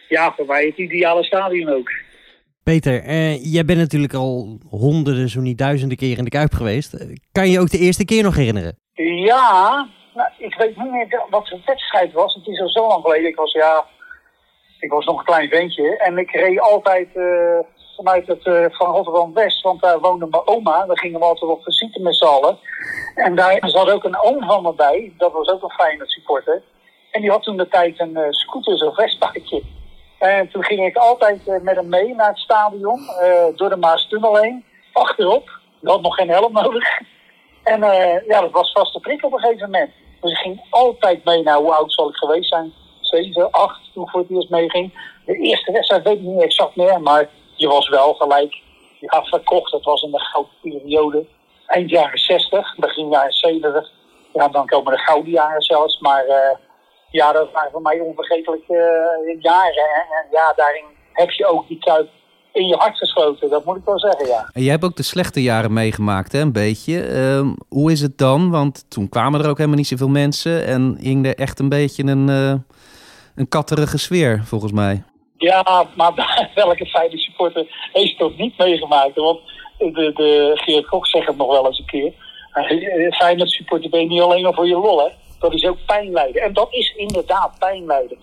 ja, 0.08 0.32
voor 0.36 0.46
mij 0.46 0.64
het 0.66 0.76
ideale 0.76 1.24
stadion 1.24 1.68
ook. 1.68 1.90
Peter, 2.62 3.04
jij 3.34 3.64
bent 3.64 3.78
natuurlijk 3.78 4.14
al 4.14 4.58
honderden, 4.68 5.28
zo 5.28 5.40
niet 5.40 5.58
duizenden 5.58 5.96
keer 5.96 6.18
in 6.18 6.24
de 6.24 6.30
Kuip 6.30 6.52
geweest. 6.52 7.18
Kan 7.32 7.48
je 7.48 7.60
ook 7.60 7.70
de 7.70 7.78
eerste 7.78 8.04
keer 8.04 8.22
nog 8.22 8.36
herinneren? 8.36 8.78
Ja, 9.24 9.88
nou, 10.14 10.28
ik 10.38 10.54
weet 10.54 10.76
niet 10.76 10.90
meer 10.90 11.26
wat 11.30 11.46
de 11.46 11.60
wedstrijd 11.64 12.12
was. 12.12 12.34
Het 12.34 12.46
is 12.46 12.60
al 12.60 12.68
zo 12.68 12.86
lang 12.86 13.02
geleden. 13.02 13.28
Ik 13.28 13.36
was, 13.36 13.52
ja, 13.52 13.86
ik 14.80 14.90
was 14.90 15.04
nog 15.04 15.18
een 15.18 15.24
klein 15.24 15.48
ventje. 15.48 15.96
En 15.96 16.18
ik 16.18 16.30
reed 16.30 16.60
altijd 16.60 17.08
vanuit 17.96 18.26
het, 18.26 18.46
uh, 18.46 18.64
van 18.70 18.92
Rotterdam-West, 18.94 19.62
want 19.62 19.80
daar 19.82 20.00
woonde 20.00 20.26
mijn 20.30 20.46
oma. 20.46 20.86
Daar 20.86 20.98
gingen 20.98 21.20
we 21.20 21.26
altijd 21.26 21.50
op 21.50 21.62
visite 21.62 22.00
met 22.00 22.16
z'n 22.16 22.24
allen. 22.24 22.58
En 23.14 23.34
daar 23.34 23.58
zat 23.60 23.90
ook 23.90 24.04
een 24.04 24.20
oom 24.20 24.44
van 24.46 24.62
me 24.62 24.72
bij, 24.72 25.12
dat 25.16 25.32
was 25.32 25.48
ook 25.48 25.62
een 25.62 25.70
fijne 25.70 26.06
supporter. 26.06 26.62
En 27.10 27.20
die 27.20 27.30
had 27.30 27.42
toen 27.42 27.56
de 27.56 27.68
tijd 27.68 28.00
een 28.00 28.18
uh, 28.18 28.26
scooter, 28.30 28.78
zo'n 28.78 28.94
Vespaatje. 28.94 29.62
En 30.18 30.48
toen 30.50 30.64
ging 30.64 30.86
ik 30.86 30.96
altijd 30.96 31.62
met 31.62 31.76
hem 31.76 31.88
mee 31.88 32.14
naar 32.14 32.28
het 32.28 32.38
stadion, 32.38 33.00
door 33.56 33.68
de 33.68 33.76
Maastunnel 33.76 34.36
heen, 34.36 34.64
achterop. 34.92 35.50
Ik 35.80 35.88
had 35.88 36.02
nog 36.02 36.14
geen 36.14 36.28
helm 36.30 36.52
nodig. 36.52 37.00
En 37.62 37.80
ja, 38.26 38.40
dat 38.40 38.50
was 38.50 38.72
vast 38.72 38.92
de 38.92 39.00
prik 39.00 39.24
op 39.24 39.32
een 39.32 39.38
gegeven 39.38 39.70
moment. 39.70 39.90
Dus 40.20 40.30
ik 40.30 40.36
ging 40.36 40.66
altijd 40.70 41.24
mee 41.24 41.42
naar, 41.42 41.56
hoe 41.56 41.74
oud 41.74 41.92
zal 41.92 42.08
ik 42.08 42.16
geweest 42.16 42.48
zijn? 42.48 42.72
7, 43.10 43.50
8, 43.50 43.80
toen 43.94 44.08
voor 44.08 44.20
het 44.20 44.30
eerst 44.30 44.50
meeging. 44.50 44.92
De 45.26 45.36
eerste 45.36 45.72
wedstrijd 45.72 46.04
weet 46.04 46.16
ik 46.16 46.22
niet 46.22 46.42
exact 46.42 46.76
meer, 46.76 47.00
maar 47.00 47.28
je 47.56 47.68
was 47.68 47.88
wel 47.88 48.14
gelijk 48.14 48.54
ja, 49.00 49.24
verkocht. 49.24 49.72
Het 49.72 49.84
was 49.84 50.02
in 50.02 50.10
de 50.10 50.18
gouden 50.18 50.52
periode. 50.62 51.24
Eind 51.66 51.90
jaren 51.90 52.18
60, 52.18 52.76
begin 52.76 53.08
jaren 53.08 53.32
70. 53.32 53.90
Ja, 54.32 54.48
dan 54.48 54.66
komen 54.66 54.92
de 54.92 54.98
gouden 54.98 55.32
jaren 55.32 55.62
zelfs. 55.62 55.98
Maar 55.98 56.26
uh, 56.26 56.34
ja, 57.10 57.32
dat 57.32 57.52
waren 57.52 57.70
voor 57.70 57.82
mij 57.82 58.00
onvergetelijke 58.00 58.74
uh, 59.26 59.42
jaren. 59.42 59.90
En 59.94 60.26
ja, 60.30 60.52
daarin 60.56 60.84
heb 61.12 61.30
je 61.30 61.46
ook 61.46 61.68
die 61.68 61.78
kuip 61.78 62.08
in 62.52 62.66
je 62.66 62.76
hart 62.76 62.96
gesloten. 62.96 63.50
Dat 63.50 63.64
moet 63.64 63.76
ik 63.76 63.84
wel 63.84 63.98
zeggen, 63.98 64.26
ja. 64.26 64.50
En 64.52 64.62
jij 64.62 64.70
hebt 64.70 64.84
ook 64.84 64.96
de 64.96 65.02
slechte 65.02 65.42
jaren 65.42 65.72
meegemaakt, 65.72 66.32
hè, 66.32 66.40
een 66.40 66.52
beetje. 66.52 67.08
Uh, 67.08 67.52
hoe 67.68 67.92
is 67.92 68.00
het 68.00 68.18
dan? 68.18 68.50
Want 68.50 68.84
toen 68.88 69.08
kwamen 69.08 69.40
er 69.40 69.48
ook 69.48 69.56
helemaal 69.56 69.78
niet 69.78 69.86
zoveel 69.86 70.08
mensen. 70.08 70.66
En 70.66 70.96
hing 71.00 71.26
er 71.26 71.34
echt 71.34 71.58
een 71.58 71.68
beetje 71.68 72.02
een, 72.04 72.28
uh, 72.28 72.54
een 73.34 73.48
katterige 73.48 73.98
sfeer, 73.98 74.42
volgens 74.44 74.72
mij. 74.72 75.02
Ja, 75.36 75.86
maar 75.96 76.12
welke 76.54 76.86
fijne 76.86 77.18
supporter 77.18 77.88
heeft 77.92 78.18
dat 78.18 78.36
niet 78.36 78.58
meegemaakt? 78.58 79.14
Want 79.14 79.40
de, 79.78 80.10
de 80.14 80.52
Geert 80.54 80.86
Kok 80.86 81.06
zegt 81.06 81.26
het 81.26 81.36
nog 81.36 81.50
wel 81.50 81.66
eens 81.66 81.78
een 81.78 81.86
keer. 81.86 82.12
Fijne 83.10 83.48
supporter 83.48 83.90
ben 83.90 84.00
je 84.00 84.06
niet 84.06 84.20
alleen 84.20 84.42
maar 84.42 84.54
voor 84.54 84.66
je 84.66 84.76
lol, 84.76 84.98
hè. 84.98 85.08
Dat 85.38 85.54
is 85.54 85.64
ook 85.64 85.78
pijn 85.86 86.10
lijden. 86.10 86.42
En 86.42 86.52
dat 86.52 86.68
is 86.70 86.94
inderdaad 86.96 87.58
pijn 87.58 87.86
lijden. 87.86 88.18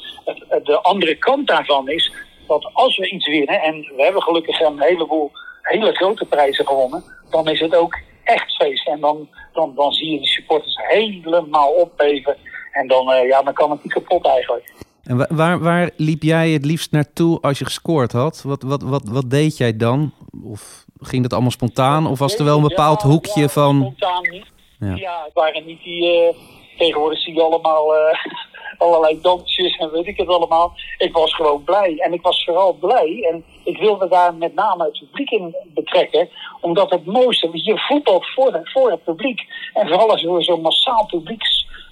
De 0.63 0.79
andere 0.81 1.15
kant 1.15 1.47
daarvan 1.47 1.89
is 1.89 2.11
dat 2.47 2.69
als 2.73 2.97
we 2.97 3.09
iets 3.09 3.27
winnen, 3.27 3.61
en 3.61 3.75
we 3.95 4.03
hebben 4.03 4.21
gelukkig 4.21 4.59
een 4.59 4.81
heleboel 4.81 5.31
hele 5.61 5.91
grote 5.91 6.25
prijzen 6.25 6.67
gewonnen, 6.67 7.03
dan 7.29 7.47
is 7.47 7.59
het 7.59 7.75
ook 7.75 7.99
echt 8.23 8.55
feest. 8.55 8.87
En 8.87 8.99
dan, 8.99 9.29
dan, 9.53 9.75
dan 9.75 9.91
zie 9.91 10.11
je 10.11 10.19
de 10.19 10.27
supporters 10.27 10.77
helemaal 10.87 11.69
opbeven. 11.69 12.37
En 12.71 12.87
dan, 12.87 13.11
uh, 13.11 13.27
ja, 13.27 13.41
dan 13.41 13.53
kan 13.53 13.71
het 13.71 13.83
niet 13.83 13.93
kapot 13.93 14.25
eigenlijk. 14.25 14.73
En 15.07 15.35
waar, 15.35 15.59
waar 15.59 15.89
liep 15.95 16.23
jij 16.23 16.49
het 16.49 16.65
liefst 16.65 16.91
naartoe 16.91 17.41
als 17.41 17.59
je 17.59 17.65
gescoord 17.65 18.11
had? 18.11 18.41
Wat, 18.41 18.61
wat, 18.61 18.81
wat, 18.81 19.09
wat 19.09 19.29
deed 19.29 19.57
jij 19.57 19.77
dan? 19.77 20.11
Of 20.43 20.85
ging 20.99 21.21
dat 21.21 21.33
allemaal 21.33 21.51
spontaan? 21.51 22.07
Of 22.07 22.19
was 22.19 22.35
er 22.35 22.45
wel 22.45 22.57
een 22.57 22.67
bepaald 22.67 23.01
ja, 23.01 23.07
hoekje 23.07 23.41
ja, 23.41 23.47
van... 23.47 23.75
Spontaan 23.75 24.29
niet. 24.29 24.45
Ja. 24.79 24.95
ja, 24.95 25.23
het 25.23 25.33
waren 25.33 25.65
niet 25.65 25.83
die... 25.83 26.27
Uh, 26.27 26.37
tegenwoordig 26.77 27.19
zie 27.19 27.33
je 27.33 27.41
allemaal 27.41 27.95
uh, 27.95 27.99
allerlei 28.87 29.21
dansjes 29.21 29.77
en 29.77 29.91
weet 29.91 30.07
ik 30.07 30.17
het 30.17 30.27
allemaal. 30.27 30.73
Ik 30.97 31.13
was 31.13 31.35
gewoon 31.35 31.63
blij. 31.63 31.97
En 31.97 32.13
ik 32.13 32.21
was 32.21 32.43
vooral 32.43 32.73
blij. 32.73 33.27
En 33.31 33.43
ik 33.63 33.77
wilde 33.77 34.07
daar 34.07 34.33
met 34.33 34.55
name 34.55 34.83
het 34.83 34.99
publiek 34.99 35.31
in 35.31 35.55
betrekken. 35.73 36.29
Omdat 36.61 36.89
het 36.89 37.05
mooiste... 37.05 37.49
Je 37.51 37.79
voetbalt 37.79 38.25
voor, 38.25 38.59
voor 38.63 38.91
het 38.91 39.03
publiek. 39.03 39.41
En 39.73 39.87
vooral 39.87 40.11
als 40.11 40.23
er 40.23 40.43
zo'n 40.43 40.61
massaal 40.61 41.05
publiek 41.05 41.43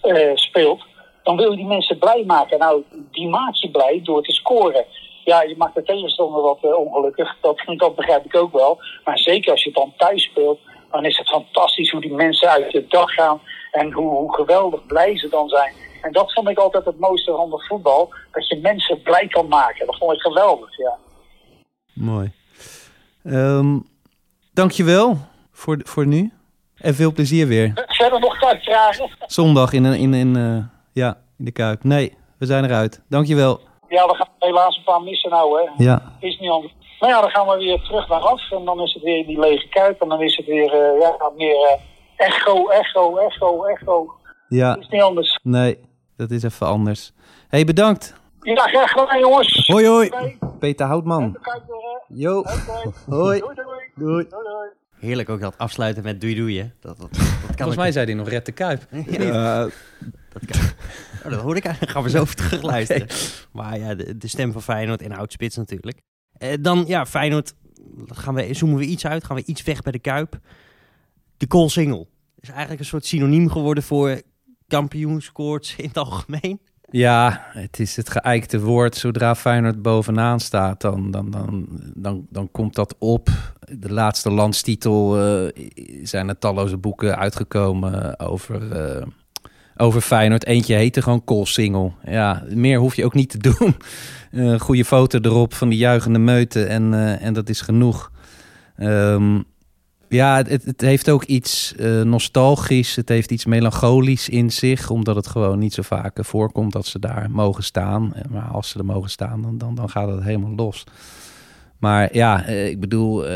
uh, 0.03 0.31
speelt 0.35 0.85
dan 1.25 1.35
wil 1.37 1.51
je 1.51 1.57
die 1.57 1.65
mensen 1.65 1.97
blij 1.97 2.23
maken. 2.25 2.59
Nou, 2.59 2.83
die 3.11 3.27
maak 3.27 3.53
je 3.53 3.69
blij 3.71 3.99
door 4.03 4.23
te 4.23 4.31
scoren. 4.31 4.85
Ja, 5.23 5.41
je 5.41 5.57
maakt 5.57 5.75
de 5.75 5.83
tegenstander 5.83 6.41
wat 6.41 6.59
uh, 6.61 6.77
ongelukkig. 6.77 7.37
Dat, 7.41 7.63
dat 7.77 7.95
begrijp 7.95 8.25
ik 8.25 8.35
ook 8.35 8.53
wel. 8.53 8.79
Maar 9.03 9.19
zeker 9.19 9.51
als 9.51 9.63
je 9.63 9.69
het 9.69 9.77
dan 9.77 9.93
thuis 9.97 10.23
speelt, 10.23 10.59
dan 10.91 11.05
is 11.05 11.17
het 11.17 11.29
fantastisch 11.29 11.91
hoe 11.91 12.01
die 12.01 12.13
mensen 12.13 12.49
uit 12.49 12.71
de 12.71 12.85
dag 12.87 13.13
gaan. 13.13 13.39
En 13.71 13.91
hoe, 13.91 14.09
hoe 14.09 14.35
geweldig 14.35 14.85
blij 14.85 15.17
ze 15.17 15.29
dan 15.29 15.49
zijn. 15.49 15.73
En 16.01 16.11
dat 16.11 16.33
vond 16.33 16.49
ik 16.49 16.57
altijd 16.57 16.85
het 16.85 16.99
mooiste 16.99 17.31
van 17.31 17.51
het 17.51 17.67
voetbal. 17.67 18.13
Dat 18.31 18.47
je 18.47 18.59
mensen 18.59 19.01
blij 19.01 19.27
kan 19.27 19.47
maken. 19.47 19.85
Dat 19.85 19.97
vond 19.97 20.13
ik 20.13 20.21
geweldig, 20.21 20.77
ja. 20.77 20.97
Mooi. 21.93 22.31
Um, 23.23 23.87
dankjewel 24.53 25.17
voor, 25.51 25.79
voor 25.83 26.07
nu. 26.07 26.31
En 26.75 26.95
veel 26.95 27.11
plezier 27.11 27.47
weer. 27.47 27.85
Verder 27.87 28.19
nog 28.19 28.37
vragen? 28.37 29.09
Zondag 29.25 29.73
in, 29.73 29.85
in, 29.85 30.13
in, 30.13 30.37
uh, 30.37 30.74
ja, 30.95 31.17
in 31.37 31.45
de 31.45 31.51
Kuip. 31.51 31.83
Nee, 31.83 32.17
we 32.37 32.45
zijn 32.45 32.63
eruit. 32.63 33.01
Dankjewel. 33.09 33.59
Ja, 33.87 34.07
we 34.07 34.15
gaan 34.15 34.27
helaas 34.39 34.77
een 34.77 34.83
paar 34.83 35.01
missen 35.01 35.29
nou, 35.29 35.61
hè. 35.61 35.83
Ja. 35.83 36.01
Is 36.19 36.39
niet 36.39 36.49
anders. 36.49 36.73
Nou 36.99 37.13
ja, 37.13 37.21
dan 37.21 37.29
gaan 37.29 37.47
we 37.47 37.57
weer 37.57 37.81
terug 37.81 38.07
naar 38.07 38.19
af. 38.19 38.51
En 38.51 38.65
dan 38.65 38.79
is 38.79 38.93
het 38.93 39.03
weer 39.03 39.25
die 39.25 39.39
lege 39.39 39.67
Kuip. 39.67 40.01
En 40.01 40.09
dan 40.09 40.21
is 40.21 40.35
het 40.35 40.45
weer 40.45 40.73
uh, 40.73 41.01
ja, 41.01 41.31
meer 41.37 41.55
uh, 41.55 42.27
echo, 42.27 42.67
echo, 42.67 43.17
echo, 43.17 43.63
echo. 43.63 44.13
Ja. 44.47 44.77
Is 44.77 44.87
niet 44.87 45.01
anders. 45.01 45.39
Nee, 45.43 45.79
dat 46.17 46.31
is 46.31 46.43
even 46.43 46.67
anders. 46.67 47.13
hey, 47.47 47.65
bedankt. 47.65 48.15
Ja, 48.39 48.67
graag 48.67 48.91
gedaan, 48.91 49.19
jongens. 49.19 49.67
Hoi, 49.67 49.87
hoi. 49.87 50.11
Peter 50.59 50.85
Houtman. 50.85 51.37
Jo. 52.07 52.43
Hoi. 53.09 53.39
Doei, 53.39 53.55
doei. 53.55 53.65
Doei. 53.95 54.27
doei, 54.29 54.43
doei. 54.43 54.69
Heerlijk 55.05 55.29
ook 55.29 55.39
dat 55.39 55.57
afsluiten 55.57 56.03
met 56.03 56.21
doei 56.21 56.35
doei, 56.35 56.59
hè. 56.59 56.69
Dat, 56.79 56.97
dat, 56.97 57.13
dat 57.13 57.19
kan 57.19 57.55
Volgens 57.55 57.75
mij 57.75 57.91
zei 57.91 58.05
hij 58.05 58.13
nog 58.13 58.29
red 58.29 58.45
de 58.45 58.51
Kuip. 58.51 58.87
Ja, 59.09 59.59
Dat, 59.59 60.45
kan. 60.45 60.61
Oh, 61.23 61.31
dat 61.31 61.41
hoor 61.41 61.55
ik 61.55 61.63
eigenlijk. 61.63 61.93
gaan 61.93 62.03
we 62.03 62.09
zo 62.09 62.19
over 62.19 62.35
terug 62.35 62.61
luisteren. 62.61 63.07
Maar 63.51 63.79
ja, 63.79 63.95
de, 63.95 64.17
de, 64.17 64.27
stem 64.27 64.51
van 64.51 64.61
Feyenoord 64.61 65.01
en 65.01 65.11
Oudspits 65.11 65.55
natuurlijk. 65.55 66.01
Eh, 66.37 66.53
dan, 66.61 66.83
ja, 66.87 67.05
Feyenoord. 67.05 67.53
Gaan 68.05 68.33
we, 68.33 68.53
zoomen 68.53 68.77
we 68.77 68.85
iets 68.85 69.05
uit. 69.05 69.23
Gaan 69.23 69.35
we 69.35 69.43
iets 69.45 69.63
weg 69.63 69.81
bij 69.81 69.91
de 69.91 69.99
Kuip. 69.99 70.39
De 71.37 71.45
goal 71.49 71.69
single. 71.69 72.07
Is 72.39 72.49
eigenlijk 72.49 72.79
een 72.79 72.85
soort 72.85 73.05
synoniem 73.05 73.49
geworden 73.49 73.83
voor 73.83 74.21
kampioenskoorts 74.67 75.75
in 75.75 75.87
het 75.87 75.97
algemeen. 75.97 76.59
Ja, 76.89 77.45
het 77.47 77.79
is 77.79 77.95
het 77.95 78.09
geëikte 78.09 78.59
woord. 78.59 78.95
Zodra 78.95 79.35
Feyenoord 79.35 79.81
bovenaan 79.81 80.39
staat, 80.39 80.81
dan, 80.81 81.11
dan, 81.11 81.31
dan, 81.31 81.67
dan, 81.93 82.25
dan 82.29 82.51
komt 82.51 82.75
dat 82.75 82.95
op. 82.99 83.29
De 83.79 83.93
laatste 83.93 84.31
landstitel 84.31 85.27
uh, 85.43 85.49
zijn 86.03 86.29
er 86.29 86.37
talloze 86.37 86.77
boeken 86.77 87.17
uitgekomen 87.17 88.19
over, 88.19 88.61
uh, 88.97 89.05
over 89.77 90.01
Feyenoord. 90.01 90.45
Eentje 90.45 90.75
heette 90.75 91.01
gewoon 91.01 91.23
Koolsingel. 91.23 91.93
Ja, 92.03 92.43
meer 92.49 92.79
hoef 92.79 92.95
je 92.95 93.05
ook 93.05 93.13
niet 93.13 93.29
te 93.29 93.37
doen. 93.37 93.75
Uh, 94.31 94.59
goede 94.59 94.85
foto 94.85 95.19
erop 95.21 95.53
van 95.53 95.69
die 95.69 95.77
juichende 95.77 96.19
meute 96.19 96.65
en, 96.65 96.93
en 97.19 97.33
dat 97.33 97.49
is 97.49 97.61
genoeg. 97.61 98.11
Um, 98.77 99.45
ja, 100.09 100.37
het, 100.37 100.65
het, 100.65 100.81
heeft 100.81 101.09
ook 101.09 101.23
iets 101.23 101.73
uh, 101.79 102.01
nostalgisch. 102.01 102.95
Het 102.95 103.09
heeft 103.09 103.31
iets 103.31 103.45
melancholisch 103.45 104.29
in 104.29 104.51
zich. 104.51 104.89
Omdat 104.89 105.15
het 105.15 105.27
gewoon 105.27 105.59
niet 105.59 105.73
zo 105.73 105.81
vaak 105.81 106.17
voorkomt 106.21 106.73
dat 106.73 106.85
ze 106.85 106.99
daar 106.99 107.31
mogen 107.31 107.63
staan. 107.63 108.13
Maar 108.29 108.47
als 108.47 108.69
ze 108.69 108.79
er 108.79 108.85
mogen 108.85 109.09
staan, 109.09 109.41
dan, 109.41 109.57
dan, 109.57 109.75
dan 109.75 109.89
gaat 109.89 110.09
het 110.09 110.23
helemaal 110.23 110.55
los. 110.55 110.83
Maar 111.77 112.15
ja, 112.15 112.45
ik 112.45 112.79
bedoel, 112.79 113.23
uh, 113.23 113.31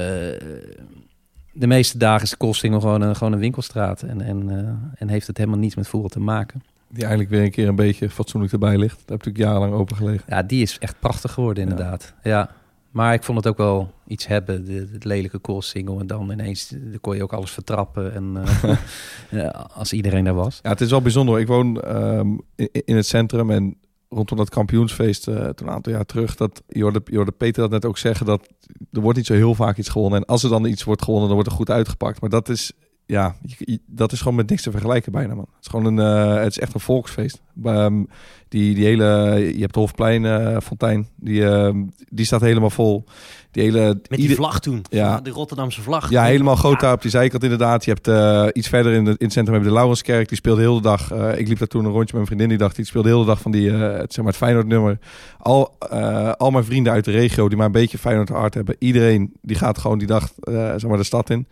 de 1.59 1.67
meeste 1.67 1.97
dagen 1.97 2.23
is 2.23 2.29
de 2.29 2.79
gewoon 2.79 3.01
een, 3.01 3.15
gewoon 3.15 3.33
een 3.33 3.39
winkelstraat. 3.39 4.01
En, 4.01 4.21
en, 4.21 4.49
eh, 4.49 5.01
en 5.01 5.09
heeft 5.09 5.27
het 5.27 5.37
helemaal 5.37 5.59
niets 5.59 5.75
met 5.75 5.87
voetbal 5.87 6.09
te 6.09 6.19
maken. 6.19 6.61
Die 6.87 7.01
eigenlijk 7.01 7.29
weer 7.29 7.43
een 7.43 7.51
keer 7.51 7.67
een 7.67 7.75
beetje 7.75 8.09
fatsoenlijk 8.09 8.53
erbij 8.53 8.77
ligt. 8.77 8.97
Daar 8.97 9.17
heb 9.17 9.19
ik 9.19 9.25
natuurlijk 9.25 9.45
jarenlang 9.45 9.73
open 9.73 9.95
gelegen. 9.95 10.23
Ja, 10.27 10.43
die 10.43 10.61
is 10.61 10.77
echt 10.79 10.99
prachtig 10.99 11.31
geworden 11.31 11.63
inderdaad. 11.63 12.13
Ja. 12.23 12.49
Maar 12.91 13.13
ik 13.13 13.23
vond 13.23 13.37
het 13.37 13.47
ook 13.47 13.57
wel 13.57 13.91
iets 14.07 14.27
hebben, 14.27 14.65
de, 14.65 14.87
het 14.91 15.03
lelijke 15.03 15.39
koolsingel. 15.39 15.99
En 15.99 16.07
dan 16.07 16.31
ineens 16.31 16.67
dan 16.67 16.99
kon 17.01 17.15
je 17.15 17.23
ook 17.23 17.33
alles 17.33 17.51
vertrappen. 17.51 18.13
En 18.13 18.43
uh, 19.31 19.49
als 19.73 19.93
iedereen 19.93 20.23
daar 20.23 20.33
was. 20.33 20.59
Ja, 20.61 20.69
het 20.69 20.81
is 20.81 20.89
wel 20.89 21.01
bijzonder. 21.01 21.39
Ik 21.39 21.47
woon 21.47 21.97
um, 21.97 22.41
in, 22.55 22.69
in, 22.71 22.95
het 22.95 23.05
centrum 23.05 23.51
en 23.51 23.77
rondom 24.09 24.37
dat 24.37 24.49
kampioensfeest 24.49 25.27
uh, 25.27 25.35
toen 25.35 25.67
een 25.67 25.73
aantal 25.73 25.93
jaar 25.93 26.05
terug. 26.05 26.35
Dat 26.35 26.61
je 26.67 26.81
hoorde, 26.81 27.01
je 27.05 27.15
hoorde 27.15 27.31
Peter 27.31 27.61
dat 27.61 27.71
net 27.71 27.85
ook 27.85 27.97
zeggen 27.97 28.25
dat 28.25 28.47
er 28.91 29.01
wordt 29.01 29.17
niet 29.17 29.27
zo 29.27 29.33
heel 29.33 29.55
vaak 29.55 29.77
iets 29.77 29.89
gewonnen. 29.89 30.19
En 30.19 30.25
als 30.25 30.43
er 30.43 30.49
dan 30.49 30.65
iets 30.65 30.83
wordt 30.83 31.03
gewonnen, 31.03 31.27
dan 31.27 31.37
wordt 31.37 31.51
er 31.51 31.57
goed 31.57 31.69
uitgepakt. 31.69 32.21
Maar 32.21 32.29
dat 32.29 32.49
is 32.49 32.71
ja, 33.09 33.35
dat 33.85 34.11
is 34.11 34.19
gewoon 34.19 34.35
met 34.35 34.49
niks 34.49 34.61
te 34.61 34.71
vergelijken 34.71 35.11
bijna, 35.11 35.35
man. 35.35 35.47
Het 35.55 35.65
is 35.65 35.67
gewoon 35.67 35.85
een, 35.85 36.35
uh, 36.35 36.41
het 36.41 36.51
is 36.51 36.59
echt 36.59 36.73
een 36.73 36.79
volksfeest. 36.79 37.41
Um, 37.63 38.07
die, 38.47 38.75
die 38.75 38.85
hele, 38.85 39.05
je 39.55 39.59
hebt 39.59 39.73
de 39.73 39.79
Hofplein 39.79 40.23
uh, 40.23 40.57
fontein, 40.63 41.07
die, 41.15 41.41
uh, 41.41 41.69
die 42.09 42.25
staat 42.25 42.41
helemaal 42.41 42.69
vol. 42.69 43.03
Die 43.51 43.63
hele, 43.63 44.01
met 44.09 44.19
die 44.19 44.35
vlag 44.35 44.59
toen, 44.59 44.81
ja. 44.89 45.19
de 45.21 45.29
Rotterdamse 45.29 45.81
vlag. 45.81 46.09
Ja, 46.09 46.23
helemaal 46.23 46.55
groot 46.55 46.79
daar 46.79 46.93
op 46.93 47.01
die 47.01 47.11
zijkant 47.11 47.43
inderdaad. 47.43 47.85
Je 47.85 47.91
hebt 47.91 48.07
uh, 48.07 48.47
iets 48.53 48.67
verder 48.67 48.93
in, 48.93 49.05
de, 49.05 49.09
in 49.09 49.25
het 49.25 49.33
centrum 49.33 49.53
hebben 49.53 49.73
de 49.73 49.77
Laurenskerk, 49.77 50.27
die 50.27 50.37
speelde 50.37 50.61
heel 50.61 50.75
de 50.75 50.81
dag. 50.81 51.11
ik 51.35 51.47
liep 51.47 51.59
daar 51.59 51.67
toen 51.67 51.85
een 51.85 51.91
rondje 51.91 52.03
met 52.05 52.13
mijn 52.13 52.25
vriendin, 52.25 52.49
die 52.49 52.57
dacht, 52.57 52.75
die 52.75 52.85
speelde 52.85 53.09
heel 53.09 53.19
de 53.19 53.25
dag 53.25 53.41
van 53.41 53.51
die, 53.51 53.71
het, 53.71 54.13
zeg 54.13 54.23
maar 54.23 54.33
het 54.33 54.43
Feyenoord 54.43 54.67
nummer. 54.67 54.99
Al, 55.37 55.77
al 56.37 56.51
mijn 56.51 56.63
vrienden 56.63 56.93
uit 56.93 57.05
de 57.05 57.11
regio 57.11 57.47
die 57.47 57.57
maar 57.57 57.65
een 57.65 57.71
beetje 57.71 57.97
Feyenoord 57.97 58.29
hart 58.29 58.53
hebben, 58.53 58.75
iedereen 58.79 59.33
die 59.41 59.55
gaat 59.55 59.77
gewoon 59.77 59.97
die 59.97 60.07
dag 60.07 60.31
zeg 60.75 60.87
maar 60.87 60.97
de 60.97 61.03
stad 61.03 61.29
in. 61.29 61.47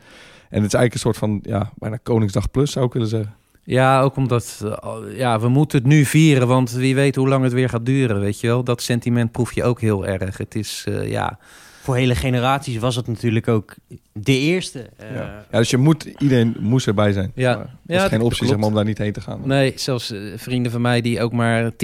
En 0.49 0.61
het 0.61 0.73
is 0.73 0.79
eigenlijk 0.79 0.93
een 0.93 0.99
soort 0.99 1.17
van, 1.17 1.39
ja, 1.43 1.71
bijna 1.75 1.97
Koningsdag 2.03 2.51
plus 2.51 2.71
zou 2.71 2.85
ik 2.85 2.93
willen 2.93 3.07
zeggen. 3.07 3.35
Ja, 3.67 4.01
ook 4.01 4.15
omdat 4.15 4.61
uh, 4.63 4.73
ja, 5.17 5.39
we 5.39 5.49
moeten 5.49 5.77
het 5.77 5.87
nu 5.87 6.05
vieren, 6.05 6.47
want 6.47 6.71
wie 6.71 6.95
weet 6.95 7.15
hoe 7.15 7.27
lang 7.27 7.43
het 7.43 7.53
weer 7.53 7.69
gaat 7.69 7.85
duren, 7.85 8.19
weet 8.19 8.39
je 8.39 8.47
wel. 8.47 8.63
Dat 8.63 8.81
sentiment 8.81 9.31
proef 9.31 9.53
je 9.53 9.63
ook 9.63 9.81
heel 9.81 10.05
erg. 10.05 10.37
Het 10.37 10.55
is, 10.55 10.85
uh, 10.89 11.09
ja... 11.09 11.39
Voor 11.81 11.95
hele 11.95 12.15
generaties 12.15 12.77
was 12.77 12.95
het 12.95 13.07
natuurlijk 13.07 13.47
ook 13.47 13.75
de 14.13 14.37
eerste. 14.37 14.89
Uh... 15.01 15.15
Ja. 15.15 15.45
ja. 15.51 15.57
dus 15.57 15.69
je 15.69 15.77
moet, 15.77 16.03
iedereen 16.03 16.55
moest 16.59 16.87
erbij 16.87 17.11
zijn. 17.11 17.31
Ja. 17.35 17.57
Er 17.59 17.95
is 17.95 18.01
ja, 18.01 18.07
geen 18.07 18.21
optie 18.21 18.47
zeg 18.47 18.57
maar, 18.57 18.67
om 18.67 18.73
daar 18.73 18.85
niet 18.85 18.97
heen 18.97 19.13
te 19.13 19.21
gaan. 19.21 19.41
Nee, 19.43 19.73
zelfs 19.75 20.13
vrienden 20.35 20.71
van 20.71 20.81
mij 20.81 21.01
die 21.01 21.21
ook 21.21 21.31
maar 21.31 21.71
10% 21.71 21.75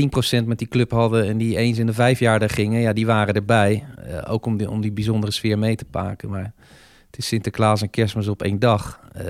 met 0.45 0.58
die 0.58 0.67
club 0.67 0.91
hadden... 0.91 1.28
en 1.28 1.38
die 1.38 1.58
eens 1.58 1.78
in 1.78 1.86
de 1.86 1.93
vijf 1.93 2.19
jaar 2.19 2.39
daar 2.39 2.49
gingen, 2.49 2.82
ja, 2.82 2.93
die 2.93 3.06
waren 3.06 3.34
erbij. 3.34 3.84
ook 4.28 4.45
om 4.45 4.58
die, 4.58 4.69
om 4.69 4.82
die 4.82 4.91
bijzondere 4.91 5.32
sfeer 5.32 5.60
mee 5.60 5.76
te 5.76 5.86
pakken, 5.86 6.30
maar 6.30 6.54
het 7.13 7.21
is 7.21 7.28
Sinterklaas 7.28 7.82
en 7.82 7.89
Kerstmis 7.89 8.28
op 8.28 8.41
één 8.41 8.60
dag. 8.60 8.99
Uh, 9.17 9.23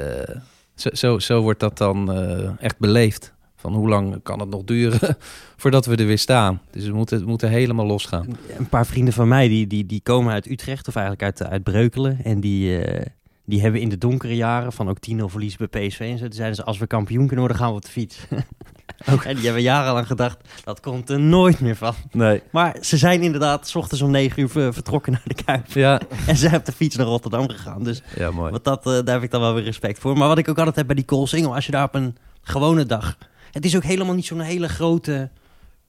zo, 0.75 0.89
zo, 0.93 1.19
zo, 1.19 1.41
wordt 1.41 1.59
dat 1.59 1.77
dan 1.77 2.17
uh, 2.17 2.49
echt 2.59 2.79
beleefd. 2.79 3.33
Van 3.55 3.73
hoe 3.73 3.89
lang 3.89 4.23
kan 4.23 4.39
het 4.39 4.49
nog 4.49 4.63
duren 4.63 5.17
voordat 5.61 5.85
we 5.85 5.95
er 5.95 6.05
weer 6.05 6.17
staan? 6.17 6.61
Dus 6.71 6.85
we 6.85 6.93
moeten, 6.93 7.19
we 7.19 7.25
moeten 7.25 7.49
helemaal 7.49 7.85
losgaan. 7.85 8.37
Een 8.57 8.69
paar 8.69 8.85
vrienden 8.85 9.13
van 9.13 9.27
mij 9.27 9.47
die, 9.47 9.67
die, 9.67 9.85
die 9.85 10.01
komen 10.01 10.33
uit 10.33 10.49
Utrecht 10.49 10.87
of 10.87 10.95
eigenlijk 10.95 11.25
uit, 11.25 11.49
uit 11.49 11.63
Breukelen. 11.63 12.23
En 12.23 12.39
die, 12.39 12.85
uh, 12.85 13.01
die 13.45 13.61
hebben 13.61 13.81
in 13.81 13.89
de 13.89 13.97
donkere 13.97 14.35
jaren 14.35 14.73
van 14.73 14.89
ook 14.89 14.97
10-0 15.11 15.15
verlies 15.25 15.55
bij 15.55 15.67
PSV 15.67 15.99
en 15.99 16.17
zo. 16.17 16.25
zeiden 16.29 16.55
ze, 16.55 16.63
als 16.63 16.77
we 16.77 16.87
kampioen 16.87 17.27
kunnen 17.27 17.45
worden, 17.45 17.57
gaan 17.57 17.69
we 17.69 17.75
op 17.75 17.85
de 17.85 17.91
fiets. 17.91 18.17
En 19.23 19.35
die 19.35 19.45
hebben 19.45 19.61
jarenlang 19.61 20.07
gedacht, 20.07 20.37
dat 20.63 20.79
komt 20.79 21.09
er 21.09 21.19
nooit 21.19 21.59
meer 21.59 21.75
van. 21.75 21.93
Nee. 22.11 22.41
Maar 22.51 22.77
ze 22.81 22.97
zijn 22.97 23.21
inderdaad 23.21 23.67
s 23.67 23.75
ochtends 23.75 24.03
om 24.03 24.11
negen 24.11 24.41
uur 24.41 24.73
vertrokken 24.73 25.11
naar 25.11 25.23
de 25.25 25.43
Kuip. 25.43 25.67
Ja. 25.67 26.01
En 26.27 26.37
ze 26.37 26.49
op 26.55 26.65
de 26.65 26.71
fiets 26.71 26.95
naar 26.95 27.05
Rotterdam 27.05 27.49
gegaan. 27.49 27.83
Dus 27.83 28.01
ja, 28.15 28.31
mooi. 28.31 28.51
Wat 28.51 28.63
dat, 28.63 28.87
uh, 28.87 28.93
daar 28.93 29.13
heb 29.13 29.23
ik 29.23 29.31
dan 29.31 29.41
wel 29.41 29.53
weer 29.53 29.63
respect 29.63 29.99
voor. 29.99 30.17
Maar 30.17 30.27
wat 30.27 30.37
ik 30.37 30.49
ook 30.49 30.57
altijd 30.57 30.75
heb 30.75 30.85
bij 30.85 30.95
die 30.95 31.05
Koolsingel, 31.05 31.55
als 31.55 31.65
je 31.65 31.71
daar 31.71 31.83
op 31.83 31.95
een 31.95 32.17
gewone 32.41 32.85
dag... 32.85 33.17
Het 33.51 33.65
is 33.65 33.75
ook 33.75 33.83
helemaal 33.83 34.15
niet 34.15 34.25
zo'n 34.25 34.39
hele 34.39 34.69
grote 34.69 35.29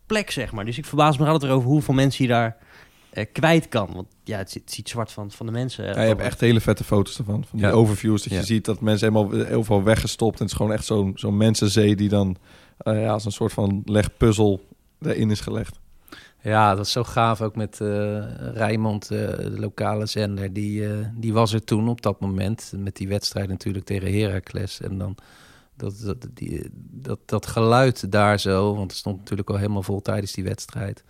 plek, 0.07 0.31
zeg 0.31 0.53
maar. 0.53 0.65
Dus 0.65 0.79
ik 0.79 0.85
verbaas 0.85 1.19
me 1.19 1.27
altijd 1.27 1.53
over 1.53 1.69
hoeveel 1.69 1.95
mensen 1.95 2.25
je 2.25 2.31
daar 2.31 2.57
uh, 3.15 3.25
kwijt 3.33 3.69
kan. 3.69 3.91
Want 3.93 4.07
ja, 4.25 4.39
het, 4.39 4.55
het, 4.55 4.73
ziet 4.73 4.89
zwart 4.89 5.13
van, 5.13 5.31
van 5.31 5.47
de 5.47 5.53
mensen. 5.53 5.85
Ja, 5.85 6.01
je 6.01 6.09
hebt 6.09 6.21
echt 6.21 6.41
hele 6.41 6.61
vette 6.61 6.85
foto's 6.85 7.19
ervan. 7.19 7.45
Van 7.49 7.59
die 7.59 7.69
ja. 7.69 7.73
overviews. 7.73 8.23
Dat 8.23 8.33
je 8.33 8.45
ziet 8.45 8.65
dat 8.65 8.81
mensen 8.81 9.13
helemaal 9.13 9.47
heel 9.47 9.65
veel 9.65 9.83
weggestopt. 9.83 10.39
En 10.39 10.43
het 10.43 10.51
is 10.51 10.57
gewoon 10.57 10.73
echt 10.73 10.85
zo'n 10.85 11.13
zo'n 11.15 11.37
mensenzee 11.37 11.97
die 11.97 12.09
dan 12.09 12.37
uh, 12.83 13.03
ja, 13.03 13.13
als 13.13 13.25
een 13.25 13.33
soort 13.33 13.53
van 13.53 13.83
legpuzzel 13.85 14.61
erin 15.01 15.31
is 15.31 15.41
gelegd. 15.41 15.79
Ja, 16.43 16.75
dat 16.75 16.87
is 16.87 16.93
zo 16.93 17.05
gaaf 17.05 17.41
ook 17.41 17.57
met 17.57 17.79
uh, 17.83 18.25
Rijmond, 18.55 19.11
uh, 19.11 19.19
de 19.19 19.61
lokale 19.61 20.07
zender. 20.07 20.53
Die, 20.53 20.89
die 21.15 21.33
was 21.33 21.53
er 21.53 21.65
toen 21.65 21.89
op 21.89 22.03
dat 22.03 22.21
moment. 22.21 22.73
Met 22.77 22.97
die 22.97 23.09
wedstrijd 23.09 23.49
natuurlijk 23.49 23.85
tegen 23.85 24.21
Heracles. 24.21 24.81
En 24.81 24.99
dan 24.99 25.17
dat, 25.77 26.01
dat, 26.01 26.17
dat, 26.91 27.19
dat 27.25 27.47
geluid 27.47 28.13
daar 28.13 28.41
zo. 28.41 28.75
Want 28.75 28.91
het 28.91 29.01
stond 29.01 29.19
natuurlijk 29.19 29.51
al 29.51 29.57
helemaal 29.57 29.83
vol 29.83 30.03
tijdens 30.03 30.33
die 30.33 30.45
wedstrijd. 30.45 31.05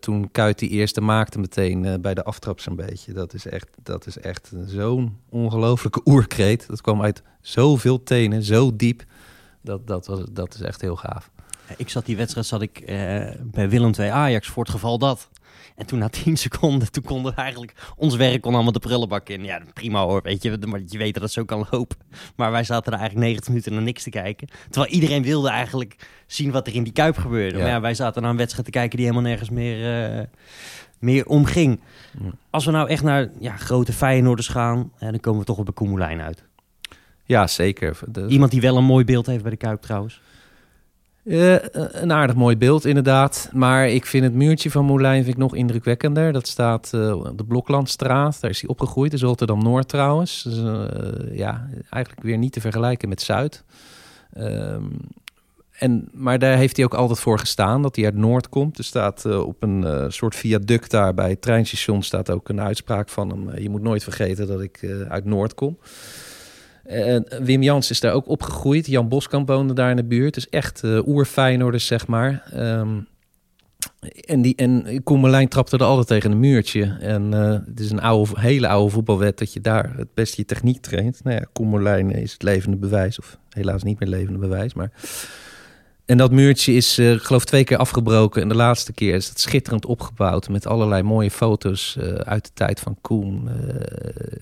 Toen 0.00 0.30
Kuit 0.30 0.58
die 0.58 0.68
eerste 0.68 1.00
maakte 1.00 1.38
meteen 1.38 2.00
bij 2.00 2.14
de 2.14 2.24
aftrap 2.24 2.60
zo'n 2.60 2.76
beetje. 2.76 3.12
Dat 3.12 3.34
is 3.34 3.46
echt, 3.46 3.68
dat 3.82 4.06
is 4.06 4.18
echt 4.18 4.52
zo'n 4.66 5.16
ongelofelijke 5.28 6.00
oerkreet. 6.04 6.66
Dat 6.68 6.80
kwam 6.80 7.02
uit 7.02 7.22
zoveel 7.40 8.02
tenen, 8.02 8.42
zo 8.42 8.76
diep. 8.76 9.04
Dat, 9.60 9.86
dat, 9.86 10.06
was, 10.06 10.20
dat 10.30 10.54
is 10.54 10.60
echt 10.60 10.80
heel 10.80 10.96
gaaf. 10.96 11.30
Ik 11.76 11.88
zat 11.88 12.06
die 12.06 12.16
wedstrijd 12.16 12.46
zat 12.46 12.62
ik, 12.62 12.80
uh, 12.80 12.86
bij 13.42 13.68
Willem 13.68 13.92
II 13.98 14.08
Ajax 14.08 14.48
voor 14.48 14.62
het 14.62 14.72
geval 14.72 14.98
dat. 14.98 15.28
En 15.76 15.86
toen 15.86 15.98
na 15.98 16.08
10 16.24 16.36
seconden, 16.36 16.92
toen 16.92 17.02
konden 17.02 17.34
we 17.34 17.40
eigenlijk... 17.40 17.74
Ons 17.96 18.16
werk 18.16 18.40
kon 18.40 18.54
allemaal 18.54 18.72
de 18.72 18.78
prullenbak 18.78 19.28
in. 19.28 19.44
Ja, 19.44 19.60
prima 19.74 20.02
hoor, 20.02 20.22
weet 20.22 20.42
je. 20.42 20.58
Maar 20.66 20.80
je 20.86 20.98
weet 20.98 21.14
dat 21.14 21.22
het 21.22 21.32
zo 21.32 21.44
kan 21.44 21.66
lopen. 21.70 21.96
Maar 22.36 22.50
wij 22.50 22.64
zaten 22.64 22.92
er 22.92 22.98
eigenlijk 22.98 23.26
90 23.26 23.48
minuten 23.48 23.72
naar 23.72 23.82
niks 23.82 24.02
te 24.02 24.10
kijken. 24.10 24.48
Terwijl 24.70 24.92
iedereen 24.92 25.22
wilde 25.22 25.48
eigenlijk 25.48 25.96
zien 26.26 26.50
wat 26.50 26.66
er 26.66 26.74
in 26.74 26.82
die 26.82 26.92
Kuip 26.92 27.16
gebeurde. 27.16 27.56
Ja. 27.56 27.62
Maar 27.62 27.72
ja, 27.72 27.80
wij 27.80 27.94
zaten 27.94 28.22
naar 28.22 28.30
een 28.30 28.36
wedstrijd 28.36 28.64
te 28.64 28.72
kijken 28.72 28.96
die 28.96 29.06
helemaal 29.06 29.28
nergens 29.28 29.50
meer, 29.50 30.18
uh, 30.18 30.24
meer 30.98 31.26
omging. 31.26 31.80
Als 32.50 32.64
we 32.64 32.70
nou 32.70 32.88
echt 32.88 33.02
naar 33.02 33.30
ja, 33.40 33.56
grote 33.56 33.92
Feyenoorders 33.92 34.48
gaan... 34.48 34.92
dan 34.98 35.20
komen 35.20 35.40
we 35.40 35.46
toch 35.46 35.58
op 35.58 35.66
de 35.66 35.72
Koemelijn 35.72 36.20
uit. 36.20 36.47
Ja, 37.28 37.46
zeker. 37.46 37.98
De... 38.06 38.26
Iemand 38.26 38.50
die 38.50 38.60
wel 38.60 38.76
een 38.76 38.84
mooi 38.84 39.04
beeld 39.04 39.26
heeft 39.26 39.42
bij 39.42 39.50
de 39.50 39.56
Kuip 39.56 39.82
trouwens. 39.82 40.20
Uh, 41.24 41.56
een 41.72 42.12
aardig 42.12 42.36
mooi 42.36 42.56
beeld, 42.56 42.84
inderdaad. 42.84 43.50
Maar 43.52 43.88
ik 43.88 44.06
vind 44.06 44.24
het 44.24 44.34
muurtje 44.34 44.70
van 44.70 44.84
Moulijn 44.84 45.22
vind 45.22 45.34
ik 45.34 45.42
nog 45.42 45.54
indrukwekkender. 45.54 46.32
Dat 46.32 46.46
staat 46.46 46.90
uh, 46.94 47.16
op 47.16 47.38
de 47.38 47.44
Bloklandstraat. 47.44 48.40
Daar 48.40 48.50
is 48.50 48.60
hij 48.60 48.70
opgegroeid. 48.70 49.10
Dat 49.10 49.20
is 49.20 49.26
Rotterdam-Noord 49.26 49.88
trouwens. 49.88 50.42
Dus, 50.42 50.58
uh, 50.58 51.36
ja, 51.36 51.68
eigenlijk 51.90 52.22
weer 52.22 52.38
niet 52.38 52.52
te 52.52 52.60
vergelijken 52.60 53.08
met 53.08 53.22
Zuid. 53.22 53.64
Um, 54.38 54.96
en, 55.72 56.08
maar 56.12 56.38
daar 56.38 56.56
heeft 56.56 56.76
hij 56.76 56.84
ook 56.84 56.94
altijd 56.94 57.20
voor 57.20 57.38
gestaan, 57.38 57.82
dat 57.82 57.96
hij 57.96 58.04
uit 58.04 58.16
Noord 58.16 58.48
komt. 58.48 58.78
Er 58.78 58.84
staat 58.84 59.24
op 59.24 59.62
een 59.62 60.12
soort 60.12 60.34
viaduct 60.34 60.90
daar 60.90 61.14
bij 61.14 61.30
het 61.30 61.42
treinstation... 61.42 62.02
staat 62.02 62.30
ook 62.30 62.48
een 62.48 62.60
uitspraak 62.60 63.08
van 63.08 63.28
hem. 63.28 63.60
je 63.62 63.70
moet 63.70 63.82
nooit 63.82 64.02
vergeten 64.02 64.46
dat 64.46 64.60
ik 64.60 65.04
uit 65.08 65.24
Noord 65.24 65.54
kom. 65.54 65.78
En 66.88 67.26
Wim 67.40 67.62
Jans 67.62 67.90
is 67.90 68.00
daar 68.00 68.12
ook 68.12 68.28
opgegroeid. 68.28 68.86
Jan 68.86 69.08
Boskamp 69.08 69.48
woonde 69.48 69.74
daar 69.74 69.90
in 69.90 69.96
de 69.96 70.04
buurt. 70.04 70.34
Dus 70.34 70.48
echt 70.48 70.82
uh, 70.84 71.06
oerfijnorders, 71.06 71.86
zeg 71.86 72.06
maar. 72.06 72.52
Um, 72.56 73.06
en, 74.20 74.42
die, 74.42 74.56
en 74.56 75.02
Koemelijn 75.02 75.48
trapte 75.48 75.76
er 75.76 75.84
altijd 75.84 76.06
tegen 76.06 76.30
een 76.30 76.40
muurtje. 76.40 76.96
En 77.00 77.32
uh, 77.32 77.50
het 77.50 77.80
is 77.80 77.90
een 77.90 78.00
oude, 78.00 78.40
hele 78.40 78.68
oude 78.68 78.92
voetbalwet 78.92 79.38
dat 79.38 79.52
je 79.52 79.60
daar 79.60 79.92
het 79.96 80.14
beste 80.14 80.40
je 80.40 80.44
techniek 80.44 80.80
traint. 80.80 81.24
Nou 81.24 81.36
ja, 81.36 81.46
Koemelijn 81.52 82.10
is 82.10 82.32
het 82.32 82.42
levende 82.42 82.76
bewijs. 82.76 83.18
Of 83.18 83.38
helaas 83.50 83.82
niet 83.82 84.00
meer 84.00 84.08
levende 84.08 84.38
bewijs, 84.38 84.74
maar... 84.74 84.90
En 86.04 86.16
dat 86.16 86.30
muurtje 86.30 86.72
is, 86.72 86.98
uh, 86.98 87.18
geloof 87.18 87.44
twee 87.44 87.64
keer 87.64 87.76
afgebroken. 87.76 88.42
En 88.42 88.48
de 88.48 88.54
laatste 88.54 88.92
keer 88.92 89.14
is 89.14 89.28
het 89.28 89.40
schitterend 89.40 89.86
opgebouwd. 89.86 90.48
Met 90.48 90.66
allerlei 90.66 91.02
mooie 91.02 91.30
foto's 91.30 91.98
uit 92.18 92.44
de 92.44 92.50
tijd 92.54 92.80
van 92.80 92.96
Koen. 93.00 93.48
Eh, 93.48 94.38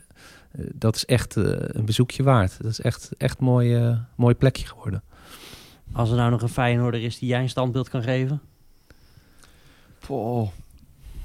dat 0.74 0.96
is 0.96 1.04
echt 1.04 1.36
eh, 1.36 1.44
een 1.48 1.84
bezoekje 1.84 2.22
waard. 2.22 2.62
Dat 2.62 2.70
is 2.70 2.80
echt, 2.80 3.10
echt 3.18 3.38
een 3.38 3.44
mooi, 3.44 3.86
uh, 3.86 3.98
mooi 4.16 4.34
plekje 4.34 4.66
geworden. 4.66 5.02
Als 5.92 6.10
er 6.10 6.16
nou 6.16 6.30
nog 6.30 6.42
een 6.42 6.48
Feyenoorder 6.48 7.02
is 7.02 7.18
die 7.18 7.28
jij 7.28 7.40
een 7.40 7.48
standbeeld 7.48 7.88
kan 7.88 8.02
geven? 8.02 8.40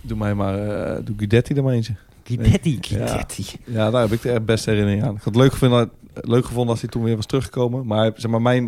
Doe 0.01 0.17
mij 0.17 0.33
maar, 0.33 0.57
uh, 0.67 1.05
doe 1.05 1.15
Guidetti 1.17 1.53
er 1.53 1.63
maar 1.63 1.73
eentje. 1.73 1.95
Guidetti, 2.23 2.77
Guidetti. 2.81 3.45
Ja, 3.65 3.73
ja, 3.73 3.89
daar 3.89 4.01
heb 4.01 4.11
ik 4.11 4.21
de 4.21 4.41
beste 4.41 4.69
herinnering 4.69 5.03
aan. 5.03 5.15
Ik 5.15 5.21
had 5.21 5.33
het 5.33 5.43
leuk 5.43 5.51
gevonden, 5.51 5.91
leuk 6.13 6.45
gevonden 6.45 6.71
als 6.71 6.81
hij 6.81 6.89
toen 6.89 7.03
weer 7.03 7.15
was 7.15 7.25
teruggekomen. 7.25 7.85
Maar 7.85 8.11
zeg 8.15 8.31
maar, 8.31 8.41
mijn, 8.41 8.63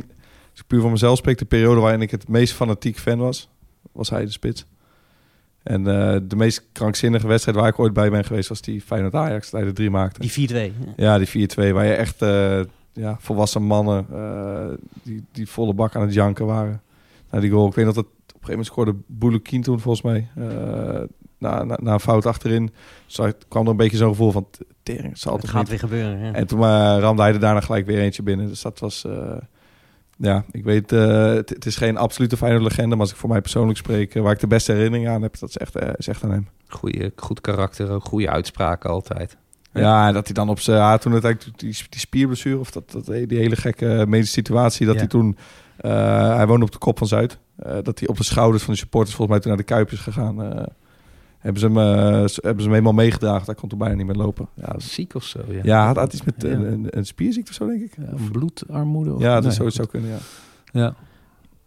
als 0.52 0.60
ik 0.60 0.68
puur 0.68 0.82
van 0.82 0.92
mezelf 0.92 1.18
spreek, 1.18 1.38
de 1.38 1.46
periode 1.46 1.82
waarin 1.82 2.02
ik 2.02 2.12
het 2.12 2.28
meest 2.28 2.54
fanatiek 2.54 3.00
fan 3.00 3.18
was, 3.18 3.50
was 3.92 4.10
hij 4.10 4.26
de 4.26 4.32
spits. 4.32 4.66
En 5.64 5.80
uh, 5.80 6.16
de 6.24 6.36
meest 6.36 6.66
krankzinnige 6.72 7.28
wedstrijd 7.28 7.58
waar 7.58 7.68
ik 7.68 7.80
ooit 7.80 7.94
bij 7.94 8.10
ben 8.10 8.26
geweest... 8.26 8.50
was 8.50 8.62
die 8.62 8.82
Feyenoord 8.82 9.16
Ajax, 9.16 9.52
hij 9.52 9.64
de 9.64 9.74
drie 9.74 9.90
maakte. 9.90 10.20
Die 10.20 10.72
4-2. 10.72 10.74
Ja, 10.96 11.18
die 11.18 11.50
4-2, 11.50 11.74
waar 11.74 11.86
je 11.86 11.94
echt 11.94 12.22
uh, 12.22 12.60
ja, 12.94 13.18
volwassen 13.20 13.64
mannen... 13.64 14.06
Uh, 14.12 14.66
die, 15.04 15.24
die 15.32 15.50
volle 15.50 15.74
bak 15.74 15.96
aan 15.96 16.02
het 16.02 16.14
janken 16.14 16.46
waren. 16.46 16.82
Nou, 17.30 17.42
die 17.42 17.52
goal, 17.52 17.68
ik 17.68 17.74
weet 17.74 17.86
dat 17.86 17.96
het 17.96 18.06
op 18.06 18.14
een 18.16 18.24
gegeven 18.26 18.50
moment 18.50 18.66
scoorde 18.66 18.96
Bouloukien 19.08 19.62
toen 19.62 19.80
volgens 19.80 20.04
mij. 20.04 20.28
na, 21.38 21.64
na, 21.64 21.78
na 21.82 21.94
een 21.94 22.00
fout 22.00 22.26
achterin. 22.26 22.74
Zo 23.06 23.32
kwam 23.48 23.64
er 23.64 23.72
een 23.72 23.78
beetje 23.78 23.98
zo'n 23.98 24.10
gevoel 24.10 24.32
van, 24.32 24.48
tering, 24.84 25.10
het 25.10 25.20
zal 25.20 25.36
Het 25.36 25.48
gaat 25.48 25.60
niet. 25.60 25.70
weer 25.70 25.80
gebeuren. 25.80 26.20
ja. 26.20 26.34
En 26.34 26.48
toen 26.48 26.60
eh, 26.60 26.98
ramde 27.00 27.22
hij 27.22 27.34
er 27.34 27.40
daarna 27.40 27.60
gelijk 27.60 27.86
weer 27.86 28.00
eentje 28.00 28.24
binnen. 28.24 28.48
Dus 28.48 28.62
dat 28.62 28.80
was... 28.80 29.06
ja, 30.18 30.44
ik 30.52 30.64
weet, 30.64 30.92
eh, 30.92 31.34
het, 31.34 31.66
is 31.66 31.76
geen 31.76 31.98
absolute 31.98 32.38
Feyenoord 32.38 32.64
legende, 32.64 32.90
maar 32.90 33.00
als 33.00 33.12
ik 33.12 33.18
voor 33.18 33.30
mij 33.30 33.42
persoonlijk 33.42 33.78
spreek, 33.78 34.16
eh, 34.16 34.22
waar 34.22 34.32
ik 34.32 34.40
de 34.40 34.48
beste 34.48 34.72
herinnering 34.72 35.10
aan 35.10 35.22
heb, 35.22 35.40
dat 35.40 35.50
is 35.50 35.58
echt, 35.58 35.76
eh, 35.76 35.90
is 35.98 36.08
echt 36.08 36.24
aan 36.24 36.32
hem. 36.32 36.48
Goeie, 36.68 37.12
goed 37.16 37.42
karakter, 37.42 37.92
ook 37.92 38.04
goede 38.06 38.30
uitspraken 38.30 38.90
altijd. 38.90 39.38
Ja. 39.74 40.08
En 40.08 40.14
dat 40.14 40.26
hij 40.26 40.34
dan 40.34 40.50
op 40.50 40.60
zijn, 40.60 40.78
ja, 40.78 40.98
toen 40.98 41.12
uiteindelijk 41.12 41.60
die, 41.60 41.76
die 41.90 42.00
spierblessure 42.00 42.60
of 42.60 42.72
dat, 42.72 42.92
dat, 42.92 43.06
die 43.06 43.38
hele 43.38 43.56
gekke 43.56 44.06
medische 44.08 44.34
situatie, 44.34 44.86
dat 44.86 44.96
Ja. 44.96 45.00
hij 45.00 45.10
toen, 45.10 45.38
hij 45.78 46.48
woonde 46.48 46.66
op 46.66 46.72
de 46.72 46.78
kop 46.78 46.98
van 46.98 47.08
Zuid, 47.08 47.38
dat 47.82 48.00
hij 48.00 48.08
op 48.08 48.18
de 48.18 48.24
schouders 48.24 48.64
van 48.64 48.74
de 48.74 48.80
supporters 48.80 49.16
volgens 49.16 49.38
mij 49.38 49.40
toen 49.40 49.56
naar 49.58 49.66
de 49.66 49.74
Kuip 49.74 49.92
is 49.92 50.00
gegaan. 50.00 50.68
Eh, 51.44 51.50
hebben 51.52 51.62
ze 51.62 51.68
hem, 51.68 51.78
eh, 51.78 52.12
hebben 52.20 52.30
ze 52.42 52.46
hem 52.64 52.72
helemaal 52.72 52.94
meegedragen. 52.94 53.46
Hij 53.46 53.56
kon 53.56 53.70
toen 53.70 53.80
bijna 53.80 53.96
niet 53.96 54.06
meer 54.06 54.16
lopen. 54.16 54.48
Ja, 54.54 54.74
Ziek 54.78 55.16
of 55.16 55.24
zo, 55.24 55.40
ja. 55.50 55.60
ja 55.64 55.86
had, 55.86 55.96
had 55.96 56.14
iets 56.14 56.24
met 56.24 56.36
Ja. 56.38 56.50
een, 56.50 56.72
een, 56.72 56.86
een 56.90 57.06
spierziekte 57.06 57.50
of 57.52 57.56
zo, 57.58 57.68
denk 57.68 57.82
ik. 57.82 57.94
Ja, 57.98 58.14
of 58.14 58.32
bloedarmoede. 58.32 59.14
Of, 59.14 59.22
Ja, 59.22 59.34
dat 59.34 59.44
nee, 59.44 59.52
zou, 59.52 59.64
goed. 59.64 59.74
zou 59.76 59.88
kunnen, 59.88 60.10
ja. 60.10 60.18
Ja. 60.72 60.94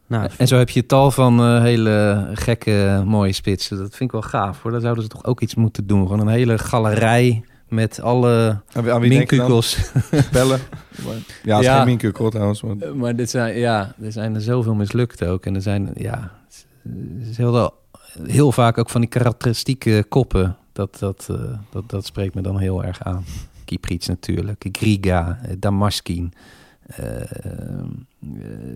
Nou, 0.09 0.29
En 0.39 0.47
zo 0.49 0.57
heb 0.57 0.69
je 0.69 0.87
tal 0.87 1.11
van 1.11 1.41
eh, 1.41 1.63
hele 1.63 2.27
gekke, 2.33 3.03
mooie 3.07 3.33
spitsen. 3.33 3.77
Dat 3.77 3.89
vind 3.89 4.01
ik 4.01 4.11
wel 4.13 4.23
gaaf 4.31 4.63
hoor. 4.63 4.71
Daar 4.73 4.81
zouden 4.81 5.03
ze 5.03 5.09
toch 5.09 5.25
ook 5.25 5.41
iets 5.41 5.55
moeten 5.55 5.87
doen. 5.87 6.03
Gewoon 6.03 6.21
een 6.21 6.29
hele 6.35 6.59
galerij 6.59 7.45
met 7.69 8.01
alle 8.01 8.61
minkukels. 9.01 9.91
Bellen? 10.33 10.61
Ja, 11.43 11.55
het 11.57 11.61
is 11.65 11.71
Ja. 11.71 11.77
geen 11.77 11.87
minkukkel 11.87 12.31
trouwens. 12.31 12.63
Maar... 12.63 12.77
Eh, 12.79 12.93
Maar 12.93 13.17
dit 13.17 13.31
zijn, 13.31 13.59
ja, 13.59 13.95
er 14.03 14.13
zijn 14.13 14.35
er 14.35 14.41
zoveel 14.41 14.75
mislukt 14.75 15.25
ook. 15.25 15.45
En 15.47 15.55
er 15.55 15.63
zijn, 15.63 15.91
ja, 15.95 16.31
het 16.49 17.29
is 17.31 17.37
heel, 17.37 17.75
heel 18.27 18.53
vaak 18.53 18.79
ook 18.79 18.91
van 18.91 19.01
die 19.01 19.11
karakteristieke 19.11 20.05
koppen. 20.09 20.57
Dat, 20.73 20.99
dat, 20.99 21.27
eh, 21.31 21.37
dat, 21.71 21.91
dat 21.91 22.07
spreekt 22.07 22.35
me 22.35 22.41
dan 22.41 22.59
heel 22.59 22.85
erg 22.85 23.03
aan. 23.03 23.25
Kiprits 23.67 24.07
natuurlijk, 24.07 24.65
Griga, 24.73 25.39
eh, 25.43 25.55
Damaskin, 25.59 26.33
eh, 26.87 27.21
eh, 27.21 27.29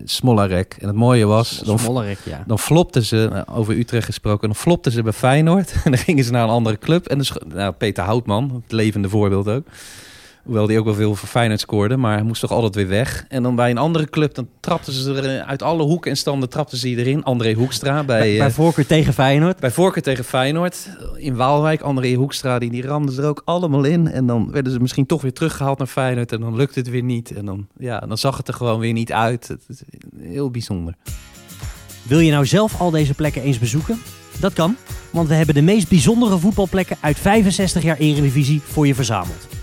Smolarek. 0.05 0.77
En 0.79 0.87
het 0.87 0.95
mooie 0.95 1.25
was, 1.25 1.61
dan, 1.65 2.05
ja. 2.25 2.43
dan 2.47 2.59
flopten 2.59 3.05
ze, 3.05 3.43
over 3.47 3.77
Utrecht 3.77 4.05
gesproken, 4.05 4.47
dan 4.47 4.57
flopten 4.57 4.91
ze 4.91 5.03
bij 5.03 5.13
Feyenoord. 5.13 5.73
En 5.83 5.91
dan 5.91 5.99
gingen 5.99 6.23
ze 6.23 6.31
naar 6.31 6.43
een 6.43 6.49
andere 6.49 6.77
club. 6.77 7.07
En 7.07 7.17
dus, 7.17 7.33
nou, 7.53 7.73
Peter 7.73 8.03
Houtman, 8.03 8.61
het 8.63 8.71
levende 8.71 9.09
voorbeeld 9.09 9.47
ook. 9.47 9.67
Hoewel 10.43 10.67
die 10.67 10.79
ook 10.79 10.85
wel 10.85 10.93
veel 10.93 11.15
voor 11.15 11.29
Feyenoord 11.29 11.59
scoorde, 11.59 11.97
maar 11.97 12.13
hij 12.13 12.23
moest 12.23 12.41
toch 12.41 12.51
altijd 12.51 12.75
weer 12.75 12.87
weg. 12.87 13.25
En 13.29 13.43
dan 13.43 13.55
bij 13.55 13.69
een 13.69 13.77
andere 13.77 14.09
club, 14.09 14.35
dan 14.35 14.47
trapten 14.59 14.93
ze 14.93 15.13
er 15.13 15.39
eh, 15.39 15.47
uit 15.47 15.61
alle 15.61 15.83
hoeken 15.83 16.11
en 16.11 16.17
standen, 16.17 16.49
trapten 16.49 16.77
ze 16.77 16.87
erin. 16.87 17.23
André 17.23 17.53
Hoekstra 17.53 18.03
bij, 18.03 18.19
Bij, 18.19 18.33
eh, 18.33 18.39
bij 18.39 18.51
voorkeur 18.51 18.85
tegen 18.85 19.13
Feyenoord. 19.13 19.59
bij 19.59 19.71
Voorkeur 19.71 20.03
tegen 20.03 20.23
Feyenoord. 20.23 20.89
In 21.15 21.35
Waalwijk, 21.35 21.81
André 21.81 22.13
Hoekstra, 22.13 22.59
die, 22.59 22.69
die 22.69 22.85
ramden 22.85 23.15
ze 23.15 23.21
er 23.21 23.27
ook 23.27 23.41
allemaal 23.45 23.83
in. 23.83 24.07
En 24.07 24.25
dan 24.25 24.51
werden 24.51 24.71
ze 24.71 24.79
misschien 24.79 25.05
toch 25.05 25.21
weer 25.21 25.33
teruggehaald 25.33 25.77
naar 25.77 25.87
Feyenoord. 25.87 26.31
En 26.31 26.39
dan 26.39 26.55
lukte 26.55 26.79
het 26.79 26.89
weer 26.89 27.03
niet. 27.03 27.31
En 27.31 27.45
dan, 27.45 27.67
ja, 27.77 27.99
dan 27.99 28.17
zag 28.17 28.37
het 28.37 28.47
er 28.47 28.53
gewoon 28.53 28.79
weer 28.79 28.93
niet 28.93 29.11
uit. 29.11 29.47
Het 29.47 29.63
is 29.67 29.81
heel 30.21 30.51
bijzonder. 30.51 30.95
Wil 32.03 32.19
je 32.19 32.31
nou 32.31 32.45
zelf 32.45 32.81
al 32.81 32.91
deze 32.91 33.13
plekken 33.13 33.41
eens 33.41 33.59
bezoeken? 33.59 34.01
Dat 34.39 34.53
kan, 34.53 34.75
want 35.09 35.27
we 35.27 35.33
hebben 35.33 35.55
de 35.55 35.61
meest 35.61 35.89
bijzondere 35.89 36.37
voetbalplekken 36.37 36.97
uit 36.99 37.19
65 37.19 37.83
jaar 37.83 37.97
Eredivisie 37.97 38.61
voor 38.65 38.87
je 38.87 38.95
verzameld. 38.95 39.60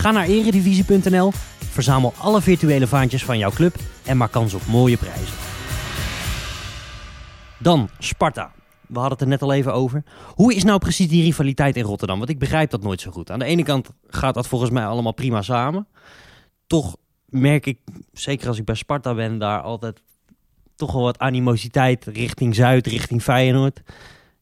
Ga 0.00 0.10
naar 0.10 0.26
eredivisie.nl, 0.26 1.32
verzamel 1.58 2.12
alle 2.16 2.40
virtuele 2.40 2.86
vaantjes 2.86 3.24
van 3.24 3.38
jouw 3.38 3.50
club 3.50 3.74
en 4.04 4.16
maak 4.16 4.30
kans 4.32 4.54
op 4.54 4.66
mooie 4.66 4.96
prijzen. 4.96 5.36
Dan 7.58 7.88
Sparta. 7.98 8.52
We 8.86 8.98
hadden 8.98 9.12
het 9.12 9.20
er 9.20 9.26
net 9.26 9.42
al 9.42 9.52
even 9.52 9.74
over. 9.74 10.02
Hoe 10.34 10.54
is 10.54 10.64
nou 10.64 10.78
precies 10.78 11.08
die 11.08 11.22
rivaliteit 11.22 11.76
in 11.76 11.84
Rotterdam? 11.84 12.18
Want 12.18 12.30
ik 12.30 12.38
begrijp 12.38 12.70
dat 12.70 12.82
nooit 12.82 13.00
zo 13.00 13.10
goed. 13.10 13.30
Aan 13.30 13.38
de 13.38 13.44
ene 13.44 13.62
kant 13.62 13.90
gaat 14.06 14.34
dat 14.34 14.46
volgens 14.46 14.70
mij 14.70 14.86
allemaal 14.86 15.14
prima 15.14 15.42
samen. 15.42 15.86
Toch 16.66 16.96
merk 17.24 17.66
ik, 17.66 17.78
zeker 18.12 18.48
als 18.48 18.58
ik 18.58 18.64
bij 18.64 18.74
Sparta 18.74 19.14
ben, 19.14 19.38
daar 19.38 19.60
altijd 19.60 20.02
toch 20.76 20.92
wel 20.92 21.02
wat 21.02 21.18
animositeit 21.18 22.04
richting 22.04 22.54
Zuid, 22.54 22.86
richting 22.86 23.22
Feyenoord. 23.22 23.80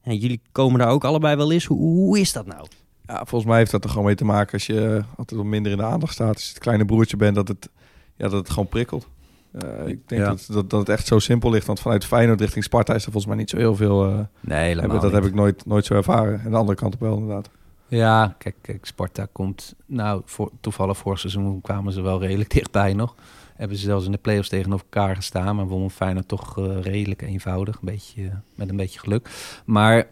En 0.03 0.16
jullie 0.16 0.40
komen 0.53 0.79
daar 0.79 0.90
ook 0.90 1.05
allebei 1.05 1.37
wel 1.37 1.53
eens. 1.53 1.64
Hoe, 1.64 1.79
hoe 1.79 2.18
is 2.18 2.33
dat 2.33 2.47
nou? 2.47 2.66
Ja, 3.09 3.16
volgens 3.16 3.44
mij 3.44 3.59
heeft 3.59 3.71
dat 3.71 3.85
er 3.85 3.90
gewoon 3.90 4.05
mee 4.05 4.14
te 4.14 4.25
maken 4.25 4.53
als 4.53 4.66
je 4.66 5.03
altijd 5.16 5.40
wat 5.40 5.49
minder 5.49 5.73
in 5.73 5.79
de 5.79 5.85
aandacht 5.85 6.12
staat. 6.12 6.35
Als 6.35 6.42
je 6.44 6.49
het 6.51 6.59
kleine 6.59 6.85
broertje 6.85 7.16
bent, 7.16 7.35
dat 7.35 7.49
het, 7.49 7.68
ja, 8.16 8.29
dat 8.29 8.33
het 8.33 8.51
gewoon 8.51 8.68
prikkelt. 8.68 9.09
Eh, 9.53 9.87
ik 9.87 10.09
denk 10.09 10.23
Ja. 10.23 10.29
dat, 10.29 10.47
dat, 10.51 10.71
dat 10.71 10.81
het 10.81 10.88
echt 10.88 11.07
zo 11.07 11.18
simpel 11.18 11.51
ligt. 11.51 11.66
Want 11.66 11.81
vanuit 11.81 12.05
Feyenoord 12.05 12.40
richting 12.40 12.64
Sparta 12.64 12.94
is 12.94 13.05
er 13.05 13.12
volgens 13.12 13.27
mij 13.27 13.37
niet 13.37 13.51
zo 13.51 13.57
heel 13.57 13.77
veel... 13.77 14.07
eh, 14.09 14.18
Nee, 14.40 14.77
hebben, 14.79 15.01
dat 15.01 15.12
heb 15.12 15.25
ik 15.25 15.35
nooit, 15.35 15.66
nooit 15.66 15.85
zo 15.85 15.94
ervaren. 15.94 16.40
En 16.44 16.51
de 16.51 16.57
andere 16.57 16.79
kant 16.79 16.94
op 16.94 17.01
wel 17.01 17.16
inderdaad. 17.16 17.51
Ja, 17.87 18.35
kijk, 18.38 18.55
kijk 18.61 18.87
Sparta 18.87 19.27
komt... 19.33 19.75
Nou, 19.87 20.23
voor, 20.25 20.51
toevallig 20.61 20.97
vorig 20.97 21.18
seizoen 21.18 21.61
kwamen 21.61 21.92
ze 21.92 22.01
wel 22.01 22.21
redelijk 22.21 22.51
dichtbij 22.59 22.92
nog. 22.92 23.14
Hebben 23.57 23.77
ze 23.77 23.85
zelfs 23.85 24.05
in 24.07 24.12
de 24.12 24.18
play-offs 24.18 24.49
tegenover 24.49 24.85
elkaar 24.90 25.16
gestaan. 25.16 25.57
Maar 25.57 25.66
wonnen 25.66 25.90
Feyenoord 25.90 26.29
toch 26.29 26.59
eh, 26.59 26.81
redelijk 26.81 27.23
eenvoudig. 27.23 27.75
Een 27.75 27.81
beetje, 27.85 28.31
met 28.55 28.68
een 28.68 28.77
beetje 28.77 28.99
geluk. 28.99 29.31
Maar 29.64 30.07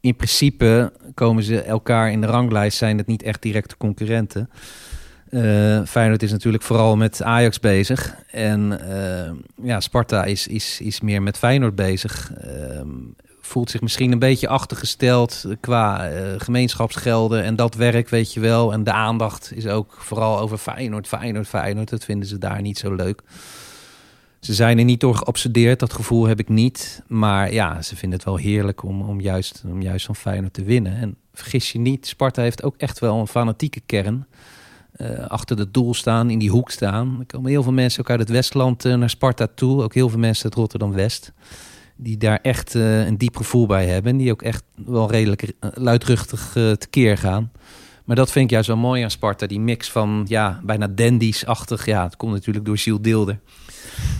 in 0.00 0.16
principe 0.16 0.92
komen 1.14 1.42
ze 1.42 1.62
elkaar 1.62 2.10
in 2.10 2.20
de 2.20 2.26
ranglijst... 2.26 2.78
zijn 2.78 2.98
het 2.98 3.06
niet 3.06 3.22
echt 3.22 3.42
directe 3.42 3.76
concurrenten. 3.76 4.50
Eh 5.30 5.82
Feyenoord 5.86 6.22
is 6.22 6.30
natuurlijk 6.30 6.62
vooral 6.62 6.96
met 6.96 7.22
Ajax 7.22 7.60
bezig. 7.60 8.16
En 8.30 8.80
eh, 8.90 9.32
ja, 9.62 9.80
Sparta 9.80 10.24
is, 10.24 10.46
is, 10.46 10.80
is 10.80 11.00
meer 11.00 11.22
met 11.22 11.38
Feyenoord 11.38 11.74
bezig. 11.74 12.32
Ehm, 12.34 12.88
voelt 13.40 13.70
zich 13.70 13.80
misschien 13.80 14.12
een 14.12 14.18
beetje 14.18 14.48
achtergesteld 14.48 15.44
qua 15.60 16.08
eh, 16.08 16.22
gemeenschapsgelden 16.36 17.44
en 17.44 17.56
dat 17.56 17.74
werk, 17.74 18.08
weet 18.08 18.32
je 18.32 18.40
wel. 18.40 18.72
En 18.72 18.84
de 18.84 18.92
aandacht 18.92 19.52
is 19.54 19.66
ook 19.66 19.96
vooral 19.98 20.38
over 20.38 20.58
Feyenoord, 20.58 21.08
Feyenoord, 21.08 21.48
Feyenoord. 21.48 21.90
Dat 21.90 22.04
vinden 22.04 22.28
ze 22.28 22.38
daar 22.38 22.60
niet 22.60 22.78
zo 22.78 22.94
leuk. 22.94 23.22
Ze 24.40 24.54
zijn 24.54 24.78
er 24.78 24.84
niet 24.84 25.00
door 25.00 25.14
geobsedeerd, 25.14 25.80
dat 25.80 25.92
gevoel 25.92 26.26
heb 26.26 26.38
ik 26.38 26.48
niet. 26.48 27.02
Maar 27.06 27.52
ja, 27.52 27.82
ze 27.82 27.96
vinden 27.96 28.18
het 28.18 28.28
wel 28.28 28.36
heerlijk 28.36 28.82
om, 28.82 29.02
om, 29.02 29.20
juist, 29.20 29.62
om 29.66 29.82
juist 29.82 30.06
van 30.06 30.16
Feyenoord 30.16 30.52
te 30.52 30.64
winnen. 30.64 30.96
En 30.96 31.16
vergis 31.32 31.72
je 31.72 31.78
niet, 31.78 32.06
Sparta 32.06 32.42
heeft 32.42 32.62
ook 32.62 32.76
echt 32.76 32.98
wel 32.98 33.20
een 33.20 33.26
fanatieke 33.26 33.80
kern. 33.86 34.26
Eh, 34.92 35.26
achter 35.26 35.58
het 35.58 35.74
doel 35.74 35.94
staan, 35.94 36.30
in 36.30 36.38
die 36.38 36.50
hoek 36.50 36.70
staan. 36.70 37.16
Er 37.18 37.26
komen 37.26 37.50
heel 37.50 37.62
veel 37.62 37.72
mensen 37.72 38.00
ook 38.00 38.10
uit 38.10 38.20
het 38.20 38.28
Westland 38.28 38.84
eh, 38.84 38.94
naar 38.94 39.10
Sparta 39.10 39.48
toe. 39.54 39.82
Ook 39.82 39.94
heel 39.94 40.08
veel 40.08 40.18
mensen 40.18 40.44
uit 40.44 40.54
Rotterdam-West 40.54 41.32
die 41.96 42.16
daar 42.16 42.38
echt 42.42 42.74
eh, 42.74 43.06
een 43.06 43.18
diep 43.18 43.36
gevoel 43.36 43.66
bij 43.66 43.86
hebben. 43.86 44.12
En 44.12 44.18
die 44.18 44.30
ook 44.30 44.42
echt 44.42 44.62
wel 44.86 45.10
redelijk 45.10 45.52
luidruchtig 45.60 46.50
tekeer 46.52 47.18
gaan. 47.18 47.52
Maar 48.04 48.16
dat 48.16 48.30
vind 48.30 48.44
ik 48.44 48.50
juist 48.50 48.68
zo 48.68 48.76
mooi 48.76 49.02
aan 49.02 49.10
Sparta. 49.10 49.46
Die 49.46 49.60
mix 49.60 49.90
van 49.90 50.24
ja, 50.28 50.60
bijna 50.64 50.88
dandies-achtig. 50.88 51.86
Ja, 51.86 52.04
het 52.04 52.16
komt 52.16 52.32
natuurlijk 52.32 52.66
door 52.66 52.78
Gilles 52.78 53.00
Deelder. 53.00 53.38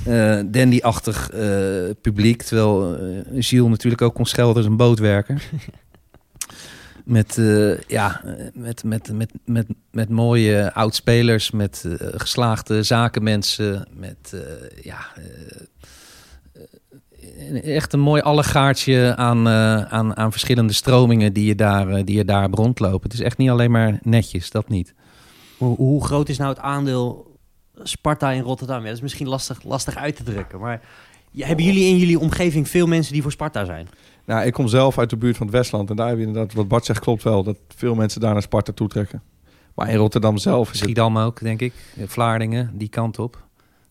Eh 0.04 0.40
dandy-achtig 0.46 1.30
eh, 1.30 1.50
publiek. 2.00 2.42
Terwijl 2.42 2.96
eh 2.96 3.44
Gilles 3.44 3.70
natuurlijk 3.70 4.02
ook 4.02 4.14
kon 4.14 4.26
schelden 4.26 4.56
als 4.56 4.66
een 4.66 4.76
bootwerker. 4.76 5.42
Met, 7.04 7.40
ja, 7.86 8.20
met, 8.54 8.84
met, 8.84 9.12
met, 9.12 9.32
met, 9.44 9.66
met 9.90 10.08
mooie 10.08 10.74
oudspelers, 10.74 11.50
met 11.50 11.84
geslaagde 11.98 12.82
zakenmensen, 12.82 13.88
met 13.92 14.34
ja, 14.82 14.98
echt 17.62 17.92
een 17.92 18.00
mooi 18.00 18.22
allegaartje 18.22 19.16
aan, 19.16 19.48
aan, 19.48 20.16
aan 20.16 20.30
verschillende 20.30 20.72
stromingen 20.72 21.32
die 21.32 21.44
je, 21.44 21.54
daar, 21.54 22.04
die 22.04 22.16
je 22.16 22.24
daar 22.24 22.50
rondlopen. 22.50 23.10
Het 23.10 23.18
is 23.18 23.24
echt 23.24 23.38
niet 23.38 23.50
alleen 23.50 23.70
maar 23.70 23.98
netjes, 24.02 24.50
dat 24.50 24.68
niet. 24.68 24.94
Hoe, 25.58 25.76
hoe 25.76 26.04
groot 26.04 26.28
is 26.28 26.38
nou 26.38 26.50
het 26.50 26.60
aandeel 26.60 27.29
Sparta 27.82 28.30
in 28.30 28.42
Rotterdam? 28.42 28.78
Ja, 28.78 28.84
dat 28.84 28.94
is 28.94 29.00
misschien 29.00 29.28
lastig, 29.28 29.62
lastig 29.62 29.96
uit 29.96 30.16
te 30.16 30.22
drukken. 30.22 30.60
Maar 30.60 30.80
ja, 31.30 31.46
hebben 31.46 31.64
jullie 31.64 31.84
in 31.84 31.96
jullie 31.96 32.18
omgeving 32.18 32.68
veel 32.68 32.86
mensen 32.86 33.12
die 33.12 33.22
voor 33.22 33.32
Sparta 33.32 33.64
zijn? 33.64 33.88
Nou, 34.24 34.46
ik 34.46 34.52
kom 34.52 34.68
zelf 34.68 34.98
uit 34.98 35.10
de 35.10 35.16
buurt 35.16 35.36
van 35.36 35.46
het 35.46 35.56
Westland. 35.56 35.90
En 35.90 35.96
daar 35.96 36.08
heb 36.08 36.18
je 36.18 36.24
inderdaad, 36.24 36.54
wat 36.54 36.68
Bart 36.68 36.84
zegt, 36.84 37.00
klopt 37.00 37.22
wel. 37.22 37.42
Dat 37.42 37.56
veel 37.76 37.94
mensen 37.94 38.20
daar 38.20 38.32
naar 38.32 38.42
Sparta 38.42 38.72
toetrekken. 38.72 39.22
Maar 39.74 39.88
in 39.88 39.96
Rotterdam 39.96 40.38
zelf 40.38 40.66
is 40.66 40.72
het... 40.72 40.82
Schiedam 40.82 41.18
ook, 41.18 41.40
denk 41.40 41.60
ik. 41.60 41.72
Eh, 41.96 42.08
Vlaardingen, 42.08 42.70
die 42.74 42.88
kant 42.88 43.18
op. 43.18 43.48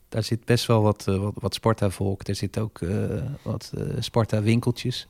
Daar 0.10 0.24
zit 0.24 0.46
best 0.46 0.66
wel 0.66 0.82
wat, 0.82 1.06
eh, 1.08 1.16
wat, 1.16 1.34
wat 1.36 1.54
Sparta-volk. 1.54 2.28
Er 2.28 2.36
zit 2.36 2.60
ook 2.60 2.82
eh, 2.82 2.90
wat 3.42 3.72
eh, 3.78 3.84
Sparta-winkeltjes. 4.00 5.08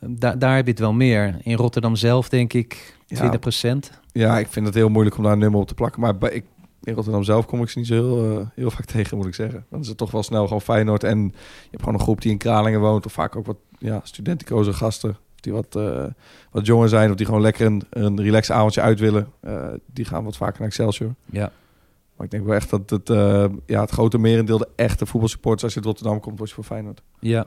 Da 0.00 0.34
daar 0.34 0.56
heb 0.56 0.64
je 0.64 0.70
het 0.70 0.80
wel 0.80 0.92
meer. 0.92 1.38
In 1.42 1.56
Rotterdam 1.56 1.96
zelf 1.96 2.28
denk 2.28 2.52
ik 2.52 2.96
20 3.06 3.40
procent. 3.40 3.90
Ja, 4.12 4.38
ik 4.38 4.48
vind 4.48 4.66
het 4.66 4.74
heel 4.74 4.88
moeilijk 4.88 5.16
om 5.16 5.22
daar 5.22 5.32
een 5.32 5.38
nummer 5.38 5.60
op 5.60 5.66
te 5.66 5.74
plakken. 5.74 6.00
Maar 6.00 6.18
bij, 6.18 6.30
ik, 6.30 6.44
in 6.82 6.94
Rotterdam 6.94 7.22
zelf 7.22 7.46
kom 7.46 7.62
ik 7.62 7.68
ze 7.68 7.78
niet 7.78 7.86
zo 7.86 7.94
heel, 7.94 8.38
eh, 8.40 8.46
heel 8.54 8.70
vaak 8.70 8.84
tegen, 8.96 9.16
moet 9.16 9.26
ik 9.26 9.34
zeggen. 9.34 9.64
Dan 9.70 9.80
is 9.80 9.88
het 9.88 9.96
toch 9.96 10.10
wel 10.10 10.22
snel 10.22 10.44
gewoon 10.44 10.60
Feyenoord. 10.60 11.04
En 11.04 11.18
je 11.22 11.30
hebt 11.70 11.82
gewoon 11.82 11.94
een 11.94 12.04
groep 12.04 12.20
die 12.20 12.30
in 12.30 12.38
Kralingen 12.38 12.80
woont. 12.80 13.06
Of 13.06 13.12
vaak 13.12 13.36
ook 13.36 13.46
wat 13.46 13.56
ja, 13.78 14.00
studenticoze 14.04 14.72
gasten. 14.72 15.16
Die 15.40 15.52
wat, 15.52 15.76
eh, 15.76 16.04
wat 16.50 16.66
jonger 16.66 16.88
zijn. 16.88 17.10
Of 17.10 17.16
die 17.16 17.26
gewoon 17.26 17.40
lekker 17.40 17.66
een, 17.66 17.82
een 17.90 18.20
relax 18.22 18.50
avondje 18.50 18.80
uit 18.80 19.00
willen. 19.00 19.28
Eh, 19.40 19.68
die 19.86 20.04
gaan 20.04 20.24
wat 20.24 20.36
vaker 20.36 20.58
naar 20.58 20.68
Excelsior. 20.68 21.14
Ja. 21.24 21.52
Maar 22.16 22.24
ik 22.26 22.30
denk 22.30 22.44
wel 22.44 22.54
echt 22.54 22.70
dat 22.70 22.90
het, 22.90 23.08
ja, 23.66 23.80
het 23.80 23.90
grote 23.90 24.18
merendeel 24.18 24.58
de 24.58 24.68
echte 24.76 25.06
voetbalsupporters... 25.06 25.64
als 25.64 25.74
je 25.74 25.80
in 25.80 25.86
Rotterdam 25.86 26.20
komt, 26.20 26.36
wordt 26.36 26.50
je 26.50 26.54
voor 26.56 26.64
Feyenoord. 26.66 27.02
ja. 27.20 27.46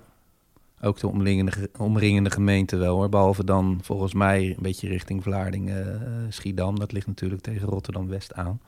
Ook 0.82 1.00
de 1.00 1.08
omringende, 1.08 1.52
ge- 1.52 1.70
omringende 1.78 2.32
gemeenten 2.32 2.80
wel 2.80 2.96
hoor. 2.96 3.10
Behalve 3.10 3.44
dan 3.44 3.80
volgens 3.84 4.14
mij 4.14 4.46
een 4.50 4.56
beetje 4.62 4.88
richting 4.88 5.24
Vlaardingen, 5.24 6.02
Schiedam. 6.30 6.80
Dat 6.80 6.92
ligt 6.92 7.08
natuurlijk 7.08 7.42
tegen 7.42 7.68
Rotterdam-West 7.68 8.34
aan. 8.34 8.60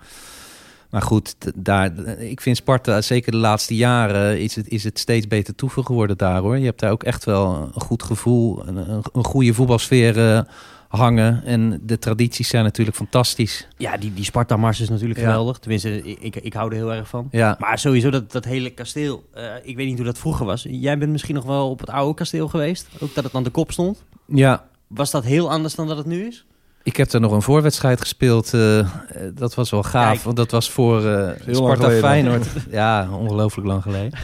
Maar 0.90 1.02
goed, 1.02 1.36
daar, 1.56 1.98
ik 2.20 2.42
vind 2.42 2.58
Sparta, 2.58 3.02
zeker 3.02 3.32
de 3.32 3.38
laatste 3.38 3.76
jaren, 3.76 4.40
is 4.42 4.56
het, 4.56 4.68
is 4.70 4.84
het 4.84 5.00
steeds 5.00 5.28
beter 5.28 5.56
toeven 5.56 5.86
geworden 5.86 6.18
daar 6.18 6.40
hoor. 6.42 6.58
Je 6.58 6.66
hebt 6.66 6.80
daar 6.80 6.92
ook 6.92 7.04
echt 7.04 7.26
wel 7.26 7.56
een 7.76 7.82
goed 7.82 8.04
gevoel, 8.04 8.68
een, 8.68 8.78
een, 9.14 9.24
goede 9.24 9.54
voetbalsfeer 9.54 10.32
eh, 10.34 10.42
hangen. 10.88 11.44
En 11.46 11.80
de 11.84 12.00
tradities 12.00 12.48
zijn 12.48 12.64
natuurlijk 12.64 12.98
fantastisch. 12.98 13.68
Ja, 13.78 13.98
die, 13.98 14.14
die 14.14 14.24
Sparta-mars 14.24 14.80
is 14.82 14.90
natuurlijk 14.90 15.20
Ja. 15.20 15.26
geweldig. 15.26 15.58
Tenminste, 15.58 16.04
ik, 16.04 16.18
ik, 16.20 16.36
ik 16.36 16.54
hou 16.54 16.70
er 16.70 16.76
heel 16.76 16.94
erg 16.94 17.08
van. 17.08 17.28
Ja, 17.32 17.56
Maar 17.60 17.80
sowieso 17.80 18.10
dat, 18.10 18.32
dat 18.32 18.46
hele 18.46 18.70
kasteel. 18.70 19.24
eh, 19.34 19.44
ik 19.64 19.76
weet 19.76 19.88
niet 19.88 19.96
hoe 19.98 20.06
dat 20.06 20.18
vroeger 20.18 20.46
was. 20.46 20.66
Jij 20.70 20.98
bent 20.98 21.12
misschien 21.12 21.36
nog 21.36 21.46
wel 21.46 21.70
op 21.70 21.80
het 21.80 21.90
oude 21.90 22.14
kasteel 22.14 22.48
geweest. 22.48 22.88
Ook 23.00 23.14
dat 23.16 23.24
het 23.24 23.34
aan 23.36 23.44
de 23.44 23.50
kop 23.50 23.72
stond. 23.72 24.04
ja, 24.26 24.66
Was 24.88 25.12
dat 25.12 25.24
heel 25.24 25.52
anders 25.52 25.76
dan 25.76 25.88
dat 25.88 25.98
het 25.98 26.06
nu 26.06 26.26
is? 26.28 26.46
Ik 26.88 26.98
heb 26.98 27.12
er 27.12 27.20
nog 27.20 27.32
een 27.32 27.42
voorwedstrijd 27.42 28.00
gespeeld. 28.02 28.54
eh, 28.54 28.88
dat 29.34 29.56
was 29.56 29.70
wel 29.70 29.84
gaaf. 29.84 30.12
Kijk. 30.12 30.24
Want 30.24 30.38
dat 30.38 30.52
was 30.52 30.70
voor 30.70 31.06
eh, 31.06 31.46
lang 31.46 31.56
Sparta. 31.56 31.90
Feyenoord. 31.90 32.48
ja, 32.70 33.10
ongelooflijk 33.12 33.68
lang 33.68 33.82
geleden. 33.82 34.20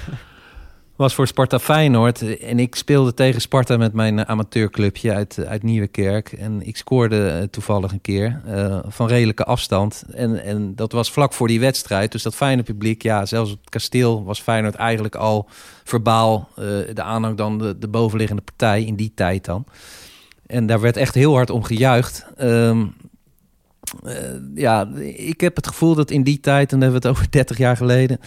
Was 0.96 1.14
voor 1.14 1.28
Sparta 1.28 1.60
Feyenoord. 1.60 2.40
En 2.40 2.60
ik 2.60 2.76
speelde 2.76 3.14
tegen 3.14 3.42
Sparta 3.42 3.78
met 3.78 3.94
mijn 3.94 4.28
amateurclubje 4.28 5.14
uit, 5.14 5.46
uit 5.46 5.64
Nieuwekerk. 5.64 6.32
En 6.32 6.66
ik 6.68 6.78
scoorde 6.78 7.28
eh, 7.28 7.42
toevallig 7.44 7.92
een 7.92 8.02
keer 8.02 8.42
eh, 8.46 8.80
van 8.88 9.08
redelijke 9.08 9.44
afstand. 9.44 10.04
En, 10.14 10.44
en 10.44 10.76
dat 10.76 10.92
was 10.92 11.12
vlak 11.12 11.34
voor 11.34 11.48
die 11.48 11.60
wedstrijd. 11.60 12.12
Dus 12.12 12.24
dat 12.24 12.36
Feyenoord 12.36 12.68
publiek, 12.68 13.02
ja, 13.02 13.26
zelfs 13.26 13.52
op 13.52 13.60
het 13.60 13.70
kasteel 13.70 14.24
was 14.24 14.42
Feyenoord 14.42 14.76
eigenlijk 14.76 15.16
al 15.16 15.48
verbaal. 15.84 16.50
eh, 16.56 16.64
de 16.94 17.02
aanhang 17.04 17.38
dan 17.38 17.58
de, 17.58 17.78
de 17.78 17.88
bovenliggende 17.88 18.42
partij 18.42 18.84
in 18.84 18.96
die 18.96 19.12
tijd 19.16 19.46
dan. 19.46 19.66
En 20.46 20.66
daar 20.66 20.80
werd 20.82 20.98
echt 20.98 21.14
heel 21.16 21.34
hard 21.34 21.50
om 21.50 21.64
gejuicht. 21.64 22.26
Ehm, 22.38 22.86
eh, 24.04 24.14
ja, 24.56 24.88
ik 25.16 25.42
heb 25.42 25.56
het 25.56 25.68
gevoel 25.68 25.96
dat 25.96 26.12
in 26.12 26.24
die 26.24 26.40
tijd, 26.40 26.72
en 26.72 26.80
dan 26.80 26.82
hebben 26.82 27.02
we 27.02 27.08
het 27.08 27.18
over 27.18 27.32
30 27.40 27.58
jaar 27.58 27.78
geleden, 27.78 28.20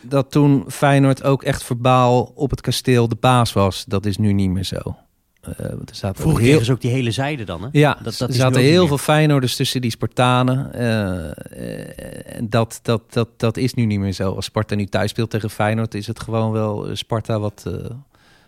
dat 0.00 0.30
toen 0.30 0.64
Feyenoord 0.68 1.22
ook 1.22 1.42
echt 1.42 1.62
verbaal 1.64 2.32
op 2.34 2.50
het 2.50 2.60
kasteel 2.60 3.08
de 3.08 3.16
baas 3.20 3.52
was. 3.52 3.84
Dat 3.84 4.06
is 4.06 4.16
nu 4.16 4.32
niet 4.32 4.50
meer 4.50 4.64
zo. 4.64 4.96
Eh, 5.40 5.58
er 5.70 5.78
zaten 5.92 6.22
Vroeger 6.22 6.44
heel, 6.44 6.64
ze 6.64 6.72
ook 6.72 6.80
die 6.80 6.90
hele 6.90 7.10
zijde 7.10 7.44
dan, 7.44 7.62
hè? 7.62 7.68
ja, 7.72 7.94
dat- 8.02 8.04
dat 8.04 8.20
er 8.20 8.28
is 8.28 8.36
zaten 8.36 8.60
heel 8.60 8.86
veel 8.86 8.98
Feyenoorders 8.98 9.56
tussen 9.56 9.80
die 9.80 9.90
Spartanen. 9.90 10.72
eh, 10.74 12.36
en 12.36 12.48
dat, 12.50 12.78
dat, 12.82 13.02
dat, 13.12 13.28
dat 13.36 13.56
is 13.56 13.74
nu 13.74 13.84
niet 13.84 13.98
meer 13.98 14.12
zo. 14.12 14.32
Als 14.34 14.44
Sparta 14.44 14.74
nu 14.74 14.86
thuis 14.86 15.10
speelt 15.10 15.30
tegen 15.30 15.50
Feyenoord, 15.50 15.94
is 15.94 16.06
het 16.06 16.20
gewoon 16.20 16.52
wel 16.52 16.88
Sparta 16.92 17.38
wat... 17.40 17.70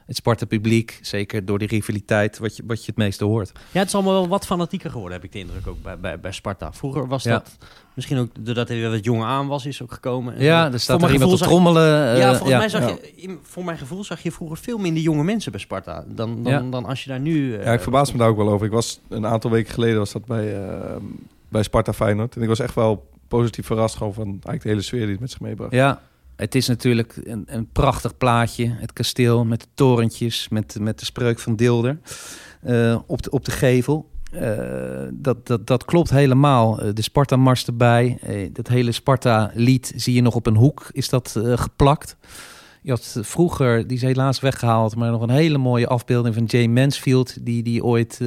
eh, 0.05 0.11
het 0.11 0.17
Sparta-publiek, 0.17 0.99
zeker 1.03 1.45
door 1.45 1.59
die 1.59 1.69
rivaliteit, 1.69 2.39
wat 2.39 2.57
je, 2.57 2.63
wat 2.67 2.79
je 2.81 2.87
het 2.87 2.97
meeste 2.97 3.25
hoort. 3.25 3.53
Ja, 3.73 3.79
het 3.79 3.89
is 3.89 3.95
allemaal 3.95 4.13
wel 4.13 4.29
wat 4.29 4.47
fanatieker 4.47 4.91
geworden, 4.91 5.13
heb 5.13 5.25
ik 5.25 5.33
de 5.33 5.39
indruk 5.39 5.67
ook 5.67 5.83
bij, 5.83 5.99
bij, 5.99 6.21
bij 6.21 6.33
Sparta. 6.33 6.73
Vroeger 6.73 7.09
was 7.09 7.23
Ja. 7.23 7.31
dat 7.33 7.57
misschien 7.95 8.19
ook 8.19 8.29
doordat 8.41 8.69
hij 8.69 8.77
weer 8.77 8.91
wat 8.91 9.05
jonge 9.05 9.25
aan 9.25 9.47
was, 9.47 9.67
is 9.67 9.83
ook 9.83 9.93
gekomen. 9.93 10.41
Ja, 10.43 10.73
er 10.73 10.81
staat 10.81 10.85
Voor 10.85 10.95
er 10.95 11.01
mijn 11.01 11.13
iemand 11.13 11.31
te 11.39 11.45
gevoel 11.45 11.61
zag- 11.63 11.73
trommelen. 11.75 12.13
eh, 12.13 12.19
ja, 12.19 12.29
volgens 12.29 12.51
ja. 12.51 12.59
mij 12.59 12.69
zag 12.69 12.89
Ja. 12.89 12.97
je, 13.17 13.39
voor 13.43 13.65
mijn 13.65 13.79
gevoel 13.79 14.05
zag 14.05 14.23
je 14.23 14.33
vroeger 14.33 14.57
veel 14.57 14.79
minder 14.79 15.03
jonge 15.03 15.25
mensen 15.25 15.53
bij 15.53 15.61
Sparta 15.61 16.05
dan, 16.09 16.43
dan, 16.43 16.53
Ja. 16.53 16.61
dan 16.71 16.85
als 16.85 17.05
je 17.05 17.11
daar 17.11 17.21
nu. 17.21 17.57
eh, 17.57 17.65
Ja, 17.65 17.73
ik 17.73 17.81
verbaas 17.81 18.13
me 18.13 18.19
daar 18.19 18.29
ook 18.29 18.37
wel 18.37 18.49
over. 18.49 18.67
Ik 18.67 18.73
was 18.73 19.01
een 19.09 19.27
aantal 19.27 19.51
weken 19.51 19.73
geleden 19.73 19.99
was 19.99 20.13
dat 20.13 20.25
bij, 20.25 20.63
eh, 20.65 20.97
bij 21.49 21.63
Sparta 21.63 21.93
Feyenoord. 21.93 22.37
En 22.37 22.43
ik 22.43 22.49
was 22.49 22.59
echt 22.61 22.75
wel 22.75 23.09
positief 23.29 23.67
verrast 23.67 23.97
gewoon 23.97 24.15
van 24.15 24.25
eigenlijk 24.27 24.63
de 24.63 24.69
hele 24.69 24.83
sfeer 24.83 25.01
die 25.01 25.11
het 25.11 25.21
met 25.21 25.31
zich 25.31 25.41
meebracht. 25.41 25.73
Ja, 25.73 26.01
het 26.37 26.55
is 26.55 26.69
natuurlijk 26.69 27.21
een, 27.23 27.43
een 27.47 27.69
prachtig 27.73 28.17
plaatje. 28.17 28.75
Het 28.79 28.93
kasteel 28.93 29.45
met 29.45 29.61
de 29.61 29.67
torentjes, 29.75 30.49
met, 30.49 30.77
met 30.81 30.99
de 30.99 31.05
spreuk 31.05 31.39
van 31.39 31.57
Dilder 31.57 31.99
eh, 32.63 32.99
op, 33.07 33.23
de, 33.23 33.31
op 33.31 33.45
de 33.45 33.51
gevel. 33.51 34.11
Eh, 34.31 35.09
dat, 35.13 35.47
dat, 35.47 35.67
dat 35.67 35.85
klopt 35.85 36.11
helemaal. 36.11 36.81
Eh, 36.81 36.89
de 36.95 37.03
Sparta-mars 37.03 37.67
erbij. 37.67 38.19
Dat 38.53 38.69
hele 38.69 38.93
Sparta-lied 38.93 39.93
zie 39.97 40.15
je 40.15 40.23
nog 40.23 40.35
op 40.35 40.47
een 40.47 40.57
hoek. 40.57 40.89
Is 40.93 41.09
dat 41.09 41.41
geplakt? 41.55 42.17
Je 42.83 42.91
had 42.91 43.19
vroeger, 43.21 43.87
die 43.87 43.97
is 43.97 44.03
helaas 44.03 44.41
weggehaald, 44.41 44.97
maar 44.97 45.11
nog 45.11 45.23
een 45.23 45.31
hele 45.31 45.59
mooie 45.59 45.87
afbeelding 45.87 46.35
van 46.35 46.45
Jay 46.45 46.67
Mansfield. 46.67 47.45
Die, 47.45 47.63
die 47.63 47.85
ooit 47.85 48.21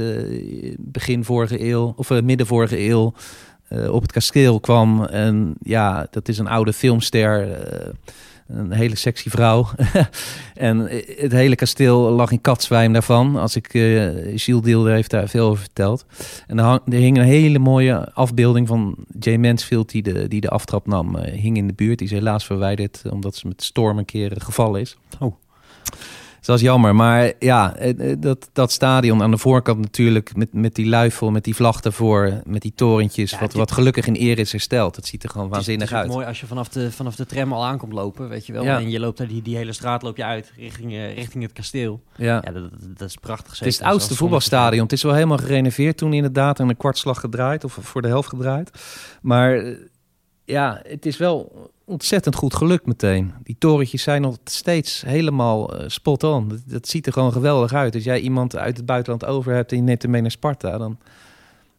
begin 0.77 1.23
vorige 1.23 1.63
eeuw, 1.63 1.93
of 1.95 2.21
midden 2.21 2.47
vorige 2.47 2.79
eeuw, 2.79 3.13
eh, 3.67 3.93
op 3.93 4.01
het 4.01 4.11
kasteel 4.11 4.59
kwam. 4.59 5.03
En 5.03 5.55
ja, 5.61 6.07
dat 6.11 6.27
is 6.27 6.37
een 6.37 6.47
oude 6.47 6.73
filmster. 6.73 7.51
eh, 7.51 7.93
een 8.47 8.71
hele 8.71 8.95
sexy 8.95 9.29
vrouw. 9.29 9.67
en 10.53 10.87
eh, 10.87 11.21
het 11.21 11.31
hele 11.31 11.55
kasteel 11.55 12.09
lag 12.09 12.31
in 12.31 12.41
katzwijm 12.41 12.93
daarvan. 12.93 13.35
Als 13.35 13.55
ik, 13.55 13.73
eh 13.73 13.81
Gilles 14.35 14.63
Deelder 14.63 14.93
heeft 14.93 15.11
daar 15.11 15.27
veel 15.27 15.47
over 15.47 15.59
verteld. 15.59 16.05
En 16.47 16.57
er, 16.57 16.81
hing 16.85 17.17
een 17.17 17.23
hele 17.23 17.59
mooie 17.59 18.13
afbeelding 18.13 18.67
van 18.67 18.95
Jay 19.19 19.37
Mansfield... 19.37 19.89
die 19.89 20.03
de, 20.03 20.27
die 20.27 20.41
de 20.41 20.49
aftrap 20.49 20.87
nam, 20.87 21.17
hing 21.17 21.57
in 21.57 21.67
de 21.67 21.73
buurt. 21.73 21.97
Die 21.97 22.07
is 22.07 22.13
helaas 22.13 22.45
verwijderd, 22.45 23.01
omdat 23.09 23.35
ze 23.35 23.47
met 23.47 23.63
storm 23.63 23.97
een 23.97 24.05
keer 24.05 24.31
eh, 24.31 24.43
gevallen 24.43 24.81
is. 24.81 24.97
Oh. 25.19 25.35
Dat 26.47 26.55
is 26.55 26.61
jammer. 26.61 26.95
Maar 26.95 27.33
ja, 27.39 27.75
eh, 27.75 28.11
eh, 28.11 28.17
dat, 28.19 28.49
dat 28.53 28.71
stadion 28.71 29.21
aan 29.21 29.31
de 29.31 29.37
voorkant 29.37 29.79
natuurlijk... 29.79 30.35
met, 30.35 30.53
met 30.53 30.75
die 30.75 30.85
luifel, 30.85 31.31
met 31.31 31.43
die 31.43 31.55
vlag 31.55 31.81
ervoor... 31.81 32.41
met 32.45 32.61
die 32.61 32.73
torentjes, 32.75 33.31
Ja, 33.31 33.39
wat, 33.39 33.53
wat 33.53 33.71
gelukkig 33.71 34.07
in 34.07 34.15
eer 34.15 34.39
is 34.39 34.51
hersteld. 34.51 34.95
Dat 34.95 35.05
ziet 35.05 35.23
er 35.23 35.29
gewoon 35.29 35.47
Het 35.51 35.51
is- 35.59 35.65
waanzinnig 35.65 35.89
het 35.89 35.97
is 35.97 36.03
uit. 36.03 36.13
mooi 36.13 36.25
als 36.25 36.39
je 36.39 36.45
vanaf 36.45 36.69
de, 36.69 36.91
vanaf 36.91 37.15
de 37.15 37.25
tram 37.25 37.53
al 37.53 37.65
aankomt 37.65 37.93
lopen, 37.93 38.29
weet 38.29 38.45
je 38.45 38.53
wel. 38.53 38.63
Ja. 38.63 38.79
En 38.79 38.89
je 38.89 38.99
loopt 38.99 39.17
daar 39.17 39.27
die, 39.27 39.41
die 39.41 39.55
hele 39.55 39.73
straat 39.73 40.01
loop 40.01 40.17
je 40.17 40.23
uit 40.23 40.53
richting, 40.57 40.91
eh, 40.91 41.15
richting 41.15 41.43
het 41.43 41.53
kasteel. 41.53 42.01
Ja. 42.15 42.41
Ja, 42.45 42.51
dat, 42.51 42.69
dat, 42.97 43.09
is 43.09 43.15
prachtig. 43.15 43.59
Het 43.59 43.67
is 43.67 43.77
het 43.77 43.87
oudste 43.87 44.15
voetbalstadion. 44.15 44.83
Het 44.83 44.91
is 44.91 45.03
wel 45.03 45.13
helemaal 45.13 45.37
gerenoveerd 45.37 45.97
toen 45.97 46.13
inderdaad. 46.13 46.59
En 46.59 46.69
een 46.69 46.77
kwartslag 46.77 47.19
gedraaid. 47.19 47.63
Of 47.63 47.77
voor 47.81 48.01
de 48.01 48.07
helft 48.07 48.29
gedraaid. 48.29 48.71
Maar 49.21 49.75
ja, 50.47 50.79
het 50.87 51.05
is 51.05 51.17
wel 51.17 51.69
ontzettend 51.85 52.35
goed 52.35 52.55
gelukt 52.55 52.85
meteen. 52.85 53.33
Die 53.43 53.55
torentjes 53.59 54.03
zijn 54.03 54.21
nog 54.21 54.37
steeds 54.43 55.01
helemaal 55.01 55.75
eh, 55.75 55.83
spot 55.87 56.23
on. 56.23 56.47
Dat, 56.47 56.59
dat 56.65 56.87
ziet 56.87 57.05
er 57.05 57.13
gewoon 57.13 57.31
geweldig 57.31 57.73
uit. 57.73 57.95
Als 57.95 58.03
jij 58.03 58.19
iemand 58.19 58.55
uit 58.55 58.77
het 58.77 58.85
buitenland 58.85 59.25
over 59.25 59.53
hebt 59.53 59.71
en 59.71 59.77
je 59.77 59.83
neemt 59.83 60.01
hem 60.01 60.11
mee 60.11 60.21
naar 60.21 60.31
Sparta... 60.31 60.77
dan 60.77 60.97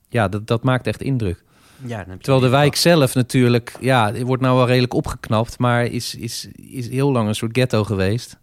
ja, 0.08 0.28
dat, 0.28 0.46
dat 0.46 0.62
maakt 0.62 0.86
echt 0.86 1.02
indruk. 1.02 1.44
Ja, 1.84 2.04
Terwijl 2.04 2.40
de 2.40 2.48
wijk 2.48 2.76
zelf 2.76 3.14
natuurlijk, 3.14 3.76
ja, 3.80 4.12
wordt 4.24 4.42
nou 4.42 4.56
wel 4.56 4.66
redelijk 4.66 4.94
opgeknapt, 4.94 5.58
maar 5.58 5.84
is, 5.84 6.14
is, 6.14 6.48
is 6.56 6.88
heel 6.88 7.12
lang 7.12 7.28
een 7.28 7.34
soort 7.34 7.56
ghetto 7.56 7.84
geweest. 7.84 8.36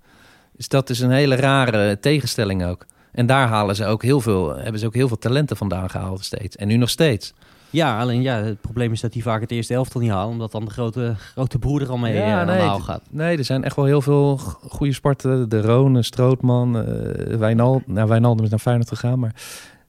Dus 0.52 0.68
dat 0.68 0.90
is 0.90 1.00
een 1.00 1.12
hele 1.12 1.36
rare 1.36 2.00
tegenstelling 2.00 2.66
ook. 2.66 2.86
En 3.12 3.26
daar 3.26 3.48
halen 3.48 3.76
ze 3.76 3.86
ook 3.86 4.04
heel 4.04 4.22
veel, 4.22 4.56
hebben 4.56 4.80
ze 4.80 4.86
ook 4.86 4.94
heel 4.94 5.08
veel 5.08 5.18
talenten 5.18 5.58
vandaan 5.58 5.90
gehaald 5.90 6.24
steeds. 6.24 6.56
En 6.56 6.68
nu 6.68 6.78
nog 6.78 6.90
steeds. 6.90 7.34
Ja, 7.70 8.00
alleen 8.00 8.22
ja, 8.22 8.36
het 8.36 8.62
probleem 8.62 8.92
is 8.92 9.02
dat 9.02 9.14
die 9.14 9.24
vaak 9.24 9.42
het 9.42 9.52
eerste 9.52 9.74
elftal 9.74 10.02
niet 10.02 10.12
halen, 10.12 10.32
omdat 10.32 10.52
dan 10.52 10.66
de 10.66 10.72
grote, 10.72 11.16
grote 11.18 11.60
broeder 11.60 11.90
al 11.90 11.98
mee 11.98 12.14
Ja, 12.14 12.48
eh, 12.48 12.70
aan 12.70 12.78
de 12.78 12.84
gaat. 12.84 13.02
Nee, 13.10 13.38
er 13.38 13.44
zijn 13.44 13.64
echt 13.64 13.76
wel 13.76 13.86
heel 13.86 14.02
veel 14.02 14.38
goede 14.70 14.94
sporten. 14.94 15.50
De 15.50 15.62
Rone, 15.62 16.04
Strootman, 16.04 16.78
eh 16.78 17.38
Wijnald. 17.38 17.88
Nou, 17.88 18.08
Wijnaldum 18.08 18.44
is 18.44 18.50
naar 18.50 18.60
Feyenoord 18.60 18.90
gegaan, 18.90 19.20
maar 19.20 19.34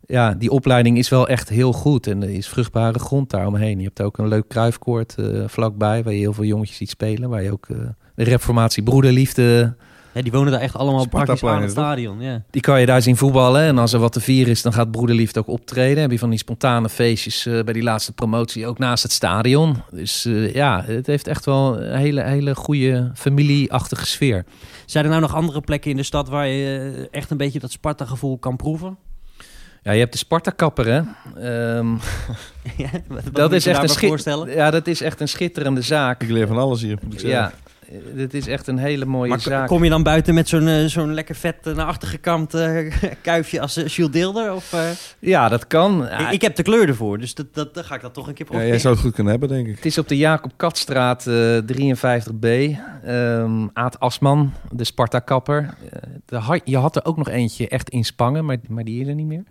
ja, 0.07 0.35
die 0.35 0.51
opleiding 0.51 0.99
is 0.99 1.09
wel 1.09 1.29
echt 1.29 1.49
heel 1.49 1.73
goed. 1.73 2.07
En 2.07 2.23
er 2.23 2.31
is 2.31 2.49
vruchtbare 2.49 2.99
grond 2.99 3.31
daar 3.31 3.47
omheen. 3.47 3.79
Je 3.79 3.85
hebt 3.85 4.03
ook 4.03 4.19
een 4.19 4.29
leuk 4.29 4.49
kruifkoord 4.49 5.15
eh, 5.19 5.43
vlakbij, 5.47 6.03
waar 6.03 6.13
je 6.13 6.19
heel 6.19 6.33
veel 6.33 6.45
jongetjes 6.45 6.77
ziet 6.77 6.91
spelen. 6.91 7.29
Waar 7.29 7.43
je 7.43 7.53
ook 7.53 7.67
eh, 7.69 7.77
de 8.15 8.25
reformatie 8.25 8.83
broederliefde 8.83 9.77
Ja, 10.17 10.23
die 10.23 10.33
wonen 10.33 10.53
daar 10.53 10.61
echt 10.61 10.77
allemaal 10.77 11.09
praktisch 11.09 11.39
Spartaplein 11.39 11.57
aan 11.57 11.63
het 11.63 11.71
stadion. 11.71 12.21
Ja. 12.21 12.43
Die 12.51 12.61
kan 12.61 12.81
je 12.81 12.87
daar 12.87 13.03
zien 13.03 13.17
voetballen. 13.17 13.63
En 13.63 13.79
als 13.79 13.93
er 13.93 13.99
wat 13.99 14.13
te 14.13 14.21
vieren 14.21 14.51
is, 14.51 14.63
dan 14.63 14.73
gaat 14.73 14.91
Broederliefde 14.91 15.41
ook 15.41 15.49
optreden. 15.49 16.03
Heb 16.03 16.11
je 16.11 16.19
van 16.19 16.31
die 16.31 16.39
spontane 16.39 16.89
feestjes 16.89 17.47
eh, 17.47 17.63
bij 17.63 17.73
die 17.73 17.83
laatste 17.83 18.13
promotie 18.13 18.67
ook 18.67 18.79
naast 18.79 19.03
het 19.03 19.13
stadion. 19.13 19.83
Dus 19.91 20.25
eh, 20.25 20.55
ja, 20.55 20.85
het 20.87 21.07
heeft 21.07 21.27
echt 21.27 21.45
wel 21.45 21.81
een 21.81 21.99
hele, 21.99 22.23
hele 22.23 22.55
goede 22.55 23.11
familieachtige 23.15 24.07
sfeer. 24.07 24.45
Zijn 24.87 25.05
er 25.05 25.11
nou 25.11 25.23
nog 25.23 25.35
andere 25.35 25.61
plekken 25.61 25.91
in 25.91 25.97
de 25.97 26.03
stad 26.03 26.29
waar 26.29 26.47
je 26.47 26.93
eh, 27.11 27.19
echt 27.19 27.31
een 27.31 27.37
beetje 27.37 27.59
dat 27.59 27.71
Sparta-gevoel 27.71 28.39
kan 28.39 28.57
proeven? 28.57 28.97
Ja, 29.83 29.93
je 29.93 30.01
hebt 30.01 30.13
de 30.13 30.19
Sparta-kapper, 30.19 30.87
hè. 30.87 31.01
Ehm, 31.41 31.93
ja, 32.83 32.91
wat, 33.09 33.25
wat 33.25 33.35
dat 33.35 33.49
moet 33.49 33.59
is 33.59 33.65
je 33.65 33.71
echt 33.71 34.27
een? 34.27 34.51
Ja, 34.51 34.71
dat 34.71 34.87
is 34.87 35.01
echt 35.01 35.21
een 35.21 35.29
schitterende 35.29 35.83
zaak. 35.83 36.23
Ik 36.23 36.31
leer 36.31 36.47
van 36.47 36.59
alles 36.59 36.83
hier. 36.83 36.99
moet 37.03 37.13
ik 37.13 37.21
zeggen. 37.21 37.41
Ja, 37.41 37.53
dit 38.15 38.35
is 38.35 38.47
echt 38.47 38.67
een 38.67 38.79
hele 38.79 39.05
mooie 39.05 39.29
Maar 39.29 39.41
zaak. 39.41 39.69
kom 39.69 39.85
je 39.85 39.91
dan 39.91 40.03
buiten 40.03 40.35
met 40.35 40.49
zo'n 40.49 40.69
eh, 40.69 40.85
zo'n 40.85 41.15
lekker 41.15 41.35
vet 41.35 41.57
eh, 41.67 41.75
naar 41.75 41.87
achter 41.87 42.09
gekamd 42.09 42.55
eh, 42.55 42.93
kuifje 43.23 43.61
als 43.61 43.77
uh, 43.79 43.87
Jules 43.87 44.13
Deelder? 44.13 44.53
Of, 44.53 44.73
eh? 44.73 44.81
Ja, 45.19 45.49
dat 45.49 45.67
kan. 45.67 46.07
Ja, 46.11 46.19
ik, 46.29 46.33
ik 46.33 46.43
heb 46.43 46.57
de 46.57 46.63
kleur 46.63 46.89
ervoor, 46.89 47.19
dus 47.19 47.35
dat, 47.35 47.55
dat, 47.55 47.75
dan 47.75 47.85
ga 47.85 47.95
ik 47.95 48.01
dat 48.01 48.15
toch 48.15 48.27
een 48.29 48.35
keer 48.35 48.45
Ja, 48.45 48.51
proberen. 48.51 48.71
jij 48.73 48.79
zou 48.81 48.95
het 48.95 49.03
goed 49.03 49.13
kunnen 49.15 49.33
hebben, 49.33 49.49
denk 49.49 49.67
ik. 49.67 49.75
Het 49.77 49.87
is 49.87 49.99
op 49.99 50.09
de 50.09 50.17
Jacob 50.17 50.53
Katstraat 50.57 51.27
eh 51.27 51.59
53b. 51.59 52.47
Ehm 53.05 53.67
Aad 53.73 54.01
Asman, 54.01 54.53
de 54.71 54.85
Sparta-kapper. 54.85 55.75
Eh, 56.29 56.53
je 56.65 56.77
had 56.77 56.97
er 56.97 57.05
ook 57.05 57.17
nog 57.17 57.29
eentje 57.29 57.69
echt 57.69 57.89
in 57.91 58.05
Spangen, 58.05 58.45
maar, 58.45 58.57
maar 58.69 58.85
die 58.85 59.01
is 59.01 59.07
er 59.09 59.15
niet 59.15 59.27
meer. 59.27 59.43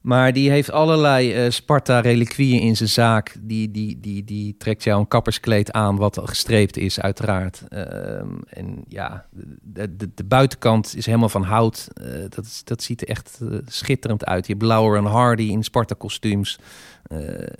Maar 0.00 0.32
die 0.32 0.50
heeft 0.50 0.70
allerlei 0.70 1.32
eh, 1.32 1.50
Sparta-reliquieën 1.50 2.60
in 2.60 2.76
zijn 2.76 2.88
zaak. 2.88 3.36
Die, 3.40 3.70
die, 3.70 4.00
die, 4.00 4.24
die 4.24 4.56
trekt 4.58 4.84
jou 4.84 5.00
een 5.00 5.08
kapperskleed 5.08 5.72
aan, 5.72 5.96
wat 5.96 6.20
gestreept 6.24 6.76
is, 6.76 7.00
uiteraard. 7.00 7.62
Ehm, 7.68 8.28
en 8.48 8.84
ja, 8.88 9.24
de, 9.62 9.96
de, 10.14 10.24
buitenkant 10.24 10.96
is 10.96 11.06
helemaal 11.06 11.28
van 11.28 11.42
hout. 11.42 11.88
Uh, 12.02 12.06
dat, 12.28 12.44
is, 12.44 12.64
dat 12.64 12.82
ziet 12.82 13.02
er 13.02 13.08
echt 13.08 13.38
uh, 13.42 13.58
schitterend 13.66 14.24
uit. 14.24 14.46
Je 14.46 14.54
hebt 14.58 14.96
en 14.96 15.04
Hardy 15.04 15.42
in 15.42 15.64
Sparta-kostuums. 15.64 16.58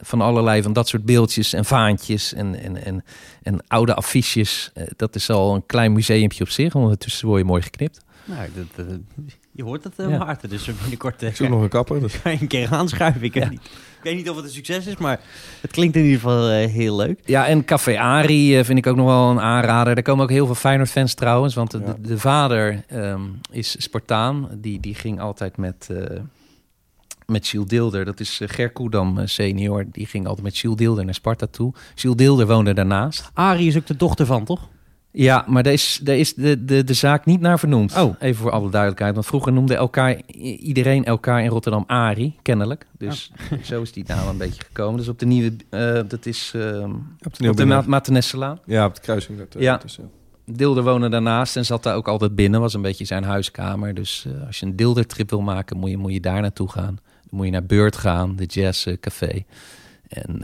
van 0.01 0.21
allerlei 0.21 0.63
van 0.63 0.73
dat 0.73 0.89
soort 0.89 1.05
beeldjes 1.05 1.53
en 1.53 1.65
vaantjes 1.65 2.33
en, 2.33 2.61
en, 2.61 2.85
en, 2.85 3.05
en 3.43 3.67
oude 3.67 3.95
affiches. 3.95 4.73
dat 4.97 5.15
is 5.15 5.31
al 5.31 5.55
een 5.55 5.67
klein 5.67 5.93
museumpje 5.93 6.45
op 6.45 6.51
zich. 6.51 6.75
Ondertussen 6.75 7.27
word 7.27 7.41
je 7.41 7.47
mooi 7.47 7.63
geknipt. 7.63 8.01
Nou, 8.25 8.49
dat, 8.55 8.87
je 9.53 9.63
hoort 9.63 9.85
het, 9.85 9.95
uh, 9.97 10.11
ja. 10.11 10.19
Maarten. 10.19 10.49
Dus 10.49 10.65
binnenkort... 10.65 11.23
Uh, 11.23 11.33
Zoek 11.33 11.49
nog 11.49 11.63
een 11.63 11.69
kapper. 11.69 12.01
Dus. 12.01 12.15
Ga 12.15 12.31
je 12.31 12.39
een 12.41 12.47
keer 12.47 12.69
aanschuiven. 12.71 13.23
Ik, 13.23 13.35
ja. 13.35 13.41
weet 13.41 13.51
niet, 13.51 13.65
ik 13.65 14.03
weet 14.03 14.17
niet 14.17 14.31
of 14.31 14.37
het 14.37 14.45
een 14.45 14.51
succes 14.51 14.87
is, 14.87 14.97
maar 14.97 15.21
het 15.61 15.71
klinkt 15.71 15.97
in 15.97 16.03
ieder 16.03 16.21
geval 16.21 16.51
uh, 16.51 16.67
heel 16.67 16.97
leuk. 16.97 17.21
Ja, 17.25 17.47
en 17.47 17.65
Café 17.65 17.99
Ari 17.99 18.65
vind 18.65 18.79
ik 18.79 18.87
ook 18.87 18.97
nog 18.97 19.07
wel 19.07 19.31
een 19.31 19.41
aanrader. 19.41 19.97
Er 19.97 20.03
komen 20.03 20.25
ook 20.25 20.31
heel 20.31 20.47
veel 20.47 20.55
Feyenoord-fans 20.55 21.15
trouwens. 21.15 21.55
Want 21.55 21.71
de, 21.71 21.95
de, 22.01 22.19
vader 22.19 22.85
um, 22.93 23.41
is 23.51 23.83
Spartaan. 23.83 24.49
Die, 24.53 24.81
die 24.81 24.95
ging 24.95 25.21
altijd 25.21 25.57
met... 25.57 25.89
met 27.27 27.47
Gilles 27.47 27.69
Dilder, 27.69 28.05
dat 28.05 28.21
is 28.21 28.41
Ger 28.45 28.71
Koedam 28.71 29.27
senior. 29.27 29.85
Die 29.93 30.07
ging 30.07 30.27
altijd 30.27 30.47
met 30.47 30.59
Gilles 30.59 30.77
Dilder 30.77 31.05
naar 31.05 31.15
Sparta 31.15 31.47
toe. 31.47 31.75
Gilles 31.95 32.17
Dilder 32.17 32.47
woonde 32.47 32.75
daarnaast. 32.75 33.31
Ari 33.35 33.67
is 33.67 33.77
ook 33.77 33.87
de 33.87 33.97
dochter 33.97 34.27
van, 34.27 34.45
toch? 34.45 34.69
Ja, 35.13 35.45
maar 35.47 35.63
daar 35.63 35.73
is, 35.73 36.01
daar 36.03 36.17
is 36.17 36.35
de, 36.35 36.65
de, 36.65 36.85
de 36.85 36.95
zaak 36.95 37.25
niet 37.25 37.41
naar 37.41 37.59
vernoemd. 37.59 37.97
Oh. 37.97 38.15
Even 38.19 38.43
voor 38.43 38.51
alle 38.51 38.71
duidelijkheid. 38.71 39.15
Want 39.15 39.27
vroeger 39.27 39.53
noemde 39.53 39.75
elkaar, 39.75 40.21
iedereen 40.59 41.05
elkaar 41.05 41.43
in 41.43 41.49
Rotterdam 41.49 41.85
Ari, 41.87 42.37
kennelijk. 42.43 42.87
Dus 42.99 43.33
oh. 43.53 43.59
zo 43.63 43.83
is 43.83 43.93
die 43.93 44.05
naam 44.07 44.29
een 44.29 44.37
beetje 44.37 44.63
gekomen. 44.63 44.97
Dus 44.97 45.09
op 45.09 45.19
de 45.19 45.27
nieuwe, 45.27 45.53
uh, 45.71 46.01
dat 46.09 46.27
is 46.27 46.53
uh, 46.57 46.83
op 47.21 47.37
de, 47.37 47.49
op 47.49 47.57
de 47.57 47.65
Ma 47.65 47.83
Matenessalaan. 47.87 48.61
Ja, 48.65 48.87
op 48.87 48.95
de 48.95 49.01
kruising. 49.01 49.39
Dat, 49.39 49.55
uh, 49.57 49.63
ja. 49.63 49.81
Dilder 50.45 50.85
woonde 50.85 51.09
daarnaast 51.09 51.57
en 51.57 51.65
zat 51.65 51.83
daar 51.83 51.97
ook 51.97 52.09
altijd 52.09 52.35
binnen. 52.35 52.61
Was 52.61 52.75
een 52.75 52.83
beetje 52.83 53.05
zijn 53.05 53.25
huiskamer. 53.25 53.95
Dus 53.95 54.25
uh, 54.29 54.47
als 54.47 54.61
je 54.61 54.67
een 54.67 54.77
Dilder-trip 54.77 55.31
wil 55.31 55.41
maken, 55.41 55.77
moet 55.77 55.91
je, 55.91 55.97
moet 55.97 56.13
je 56.13 56.21
daar 56.21 56.41
naartoe 56.41 56.71
gaan. 56.71 56.99
Dan 57.05 57.31
moet 57.31 57.47
je 57.47 57.53
naar 57.53 57.67
Beurt 57.67 57.97
gaan, 57.97 58.37
de 58.37 58.45
Jazz 58.45 58.95
Café. 59.01 59.45
En 60.09 60.41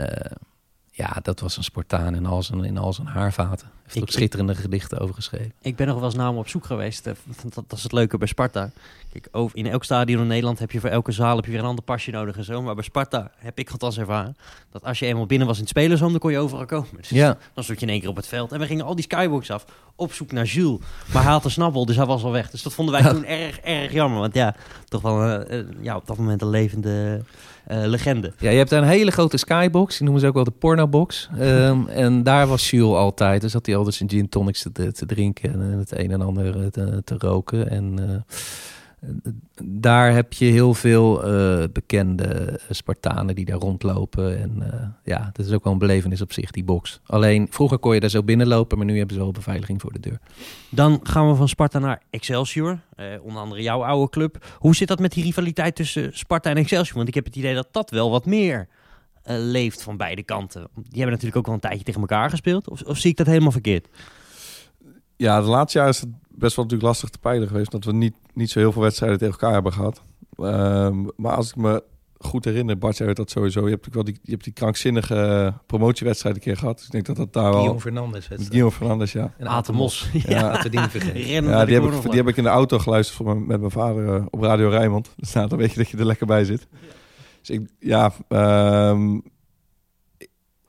ja, 0.97 1.17
dat 1.23 1.41
was 1.41 1.57
een 1.57 1.65
sportaan 1.65 2.15
in 2.15 2.27
al 2.27 2.43
zijn, 2.43 2.65
in 2.65 2.79
al 2.79 2.93
zijn 2.93 3.07
haarvaten. 3.07 3.71
Heeft 3.83 4.01
ook 4.01 4.11
schitterende 4.11 4.55
gedichten 4.55 4.99
over 4.99 5.15
geschreven. 5.15 5.53
Ik 5.61 5.77
ben 5.77 5.87
nog 5.87 5.97
wel 5.97 6.05
eens 6.05 6.15
naar 6.15 6.27
hem 6.27 6.37
op 6.37 6.49
zoek 6.49 6.65
geweest. 6.65 7.07
Eh, 7.07 7.13
dat, 7.43 7.55
dat 7.55 7.79
is 7.79 7.83
het 7.83 7.93
leuke 7.93 8.19
bij 8.19 8.29
Sparta. 8.29 8.71
Kijk, 9.13 9.29
over, 9.33 9.57
in 9.57 9.67
elk 9.67 9.85
stadion 9.85 10.21
in 10.21 10.27
Nederland 10.27 10.59
heb 10.59 10.71
je 10.71 10.81
voor 10.81 10.91
elke 10.91 11.13
zaal 11.13 11.37
heb 11.37 11.45
je 11.45 11.51
weer 11.51 11.61
een 11.61 11.67
ander 11.67 11.85
pasje 11.85 12.11
nodig 12.11 12.37
en 12.37 12.45
zo. 12.45 12.63
Maar 12.63 12.75
bij 12.75 12.85
Sparta 12.85 13.31
heb 13.37 13.59
ik 13.59 13.71
althans 13.71 13.99
ervaren 13.99 14.37
dat 14.71 14.85
als 14.85 14.99
je 14.99 15.07
eenmaal 15.07 15.27
binnen 15.27 15.47
was 15.47 15.57
in 15.57 15.63
het 15.63 15.71
spelersroom, 15.71 16.11
dan 16.11 16.21
kon 16.21 16.31
je 16.31 16.39
overal 16.39 16.67
komen. 16.67 16.89
Dus 16.97 17.09
ja. 17.09 17.39
Dan 17.55 17.65
stond 17.65 17.81
je 17.81 17.87
in 17.87 17.93
één 17.93 18.01
keer 18.01 18.11
op 18.11 18.17
het 18.17 18.27
veld. 18.27 18.53
En 18.53 18.59
we 18.61 18.67
gingen 18.67 18.85
al 18.85 18.95
die 18.95 19.05
skybox 19.05 19.51
af 19.51 19.65
op 19.97 20.13
zoek 20.13 20.33
naar 20.33 20.45
Jules. 20.45 20.81
Maar 21.13 21.23
hij 21.23 21.33
had 21.33 21.45
een 21.45 21.51
snabbel, 21.51 21.87
dus 21.87 21.97
hij 21.97 22.07
was 22.07 22.23
al 22.25 22.33
weg. 22.33 22.51
Dus 22.51 22.63
dat 22.63 22.75
vonden 22.75 23.03
wij 23.03 23.11
toen 23.13 23.25
erg, 23.25 23.59
erg 23.59 23.93
jammer. 23.93 24.21
Want 24.21 24.35
ja, 24.35 24.55
toch 24.89 25.03
wel 25.03 25.51
uh, 25.53 25.65
ja, 25.81 25.97
op 25.97 26.07
dat 26.07 26.17
moment 26.17 26.43
een 26.43 26.51
levende 26.51 27.23
legende. 27.67 28.33
Ja, 28.39 28.51
je 28.51 28.57
hebt 28.57 28.71
daar 28.71 28.83
een 28.83 28.89
hele 28.89 29.11
grote 29.11 29.37
skybox. 29.37 29.95
Die 29.95 30.03
noemen 30.03 30.21
ze 30.21 30.29
ook 30.29 30.35
wel 30.35 30.45
de 30.45 30.51
pornobox. 30.51 31.29
Um, 31.41 31.89
en 32.05 32.23
daar 32.23 32.47
was 32.47 32.71
Jules 32.71 32.97
altijd. 32.97 33.41
Dus 33.41 33.53
had 33.53 33.67
hij 33.67 33.77
altijd 33.77 33.95
zijn 33.95 34.11
gin 34.11 34.29
tonics 34.29 34.67
te, 34.73 34.93
te 34.93 35.07
drinken 35.07 35.53
en 35.53 35.61
het 35.61 35.99
een 35.99 36.11
en 36.11 36.23
ander 36.23 36.71
te, 36.71 37.03
te 37.05 37.15
roken. 37.19 37.71
En 37.71 38.25
daar 39.65 40.13
heb 40.13 40.33
je 40.33 40.45
heel 40.45 40.75
veel 40.75 41.29
uh, 41.29 41.65
bekende 41.73 42.61
Spartanen 42.71 43.35
die 43.35 43.45
daar 43.45 43.59
rondlopen. 43.59 44.39
En 44.41 44.53
uh, 44.59 44.89
ja, 45.05 45.31
dat 45.33 45.47
is 45.47 45.53
ook 45.53 45.65
wel 45.65 45.73
een 45.73 45.79
belevenis 45.79 46.21
op 46.21 46.33
zich, 46.33 46.51
die 46.51 46.65
box. 46.65 47.01
Alleen 47.07 47.47
vroeger 47.51 47.79
kon 47.79 47.95
je 47.95 48.01
daar 48.01 48.11
zo 48.11 48.23
binnenlopen, 48.23 48.77
maar 48.79 48.87
nu 48.87 48.99
hebben 48.99 49.17
ze 49.17 49.23
wel 49.23 49.33
beveiliging 49.33 49.81
voor 49.81 49.93
de 49.93 50.01
deur. 50.01 50.19
Dan 50.71 51.01
gaan 51.03 51.29
we 51.29 51.35
van 51.35 51.49
Sparta 51.49 51.79
naar 51.79 52.03
Excelsior. 52.11 52.79
Uh, 52.97 53.07
onder 53.23 53.43
andere 53.43 53.63
jouw 53.63 53.85
oude 53.85 54.11
club. 54.11 54.45
Hoe 54.59 54.75
zit 54.75 54.89
dat 54.89 54.99
met 54.99 55.13
die 55.13 55.25
rivaliteit 55.25 55.77
tussen 55.77 56.11
Sparta 56.13 56.51
en 56.51 56.57
Excelsior? 56.57 56.97
Want 56.97 57.09
ik 57.09 57.15
heb 57.15 57.25
het 57.25 57.37
idee 57.37 57.55
dat 57.55 57.69
dat 57.71 57.91
wel 57.91 58.11
wat 58.11 58.27
meer 58.27 58.69
leeft 59.25 59.83
van 59.83 59.97
beide 59.97 60.23
kanten. 60.23 60.69
Die 60.75 60.85
hebben 60.89 61.11
natuurlijk 61.11 61.37
ook 61.37 61.47
wel 61.47 61.55
een 61.55 61.61
tijdje 61.61 61.85
tegen 61.85 62.01
elkaar 62.01 62.31
gespeeld. 62.31 62.69
Of, 62.69 62.83
of 62.83 62.99
zie 62.99 63.11
ik 63.11 63.17
dat 63.17 63.27
helemaal 63.27 63.51
verkeerd? 63.53 63.89
Ja, 65.17 65.41
de 65.41 65.47
laatste 65.47 65.79
jaar 65.79 65.89
is 65.89 66.01
het 66.01 66.11
best 66.39 66.57
wel 66.57 66.65
natuurlijk 66.65 66.91
lastig 66.91 67.09
te 67.09 67.19
peilen 67.19 67.49
geweest. 67.49 67.71
Dat 67.71 67.85
we 67.85 67.93
niet, 67.93 68.15
niet 68.35 68.51
zo 68.51 68.59
heel 68.59 68.73
veel 68.73 68.83
wedstrijden 68.83 69.19
tegen 69.19 69.33
elkaar 69.33 69.53
hebben 69.53 69.73
gehad. 69.73 70.03
Um, 70.39 71.11
maar 71.17 71.35
als 71.35 71.49
ik 71.49 71.57
me 71.57 71.83
goed 72.19 72.45
herinner, 72.45 72.79
Bart 72.79 72.97
zei 72.97 73.13
dat 73.13 73.31
sowieso. 73.31 73.65
Je 73.65 73.71
hebt, 73.71 73.95
wel 73.95 74.05
die, 74.05 74.19
je 74.23 74.31
hebt 74.31 74.45
die 74.45 74.53
krankzinnige 74.53 75.53
promotiewedstrijd 75.67 76.35
een 76.35 76.41
keer 76.41 76.57
gehad. 76.57 76.77
Dus 76.77 76.87
ik 76.87 76.93
denk 76.93 77.07
dat 77.07 77.17
dat 77.17 77.33
daar 77.33 77.43
Guillaume 77.43 77.71
wel... 77.71 77.81
Fernandes. 77.81 78.27
Guillaume 78.27 78.73
Fernandes, 78.73 79.13
ja. 79.13 79.35
En 79.39 79.47
Atemos. 79.47 80.09
Ja, 80.13 80.21
ja. 80.29 80.53
ja. 80.53 80.69
die 80.69 80.81
vergeten. 80.81 81.45
ja, 81.45 81.65
die 81.65 81.75
heb, 81.75 81.85
ik, 81.85 82.03
die 82.03 82.17
heb 82.17 82.29
ik 82.29 82.37
in 82.37 82.43
de 82.43 82.49
auto 82.49 82.79
geluisterd 82.79 83.17
voor 83.17 83.27
mijn, 83.27 83.47
met 83.47 83.59
mijn 83.61 83.73
vader 83.73 84.17
uh, 84.17 84.27
op 84.31 84.43
Radio 84.43 84.69
Rijnmond. 84.69 85.11
Dus 85.17 85.33
nou, 85.33 85.49
dan 85.49 85.59
weet 85.59 85.71
je 85.71 85.77
dat 85.77 85.89
je 85.89 85.97
er 85.97 86.07
lekker 86.07 86.27
bij 86.27 86.45
zit. 86.45 86.67
Dus 87.41 87.51
ik, 87.51 87.69
ja... 87.79 88.13
Um, 88.91 89.23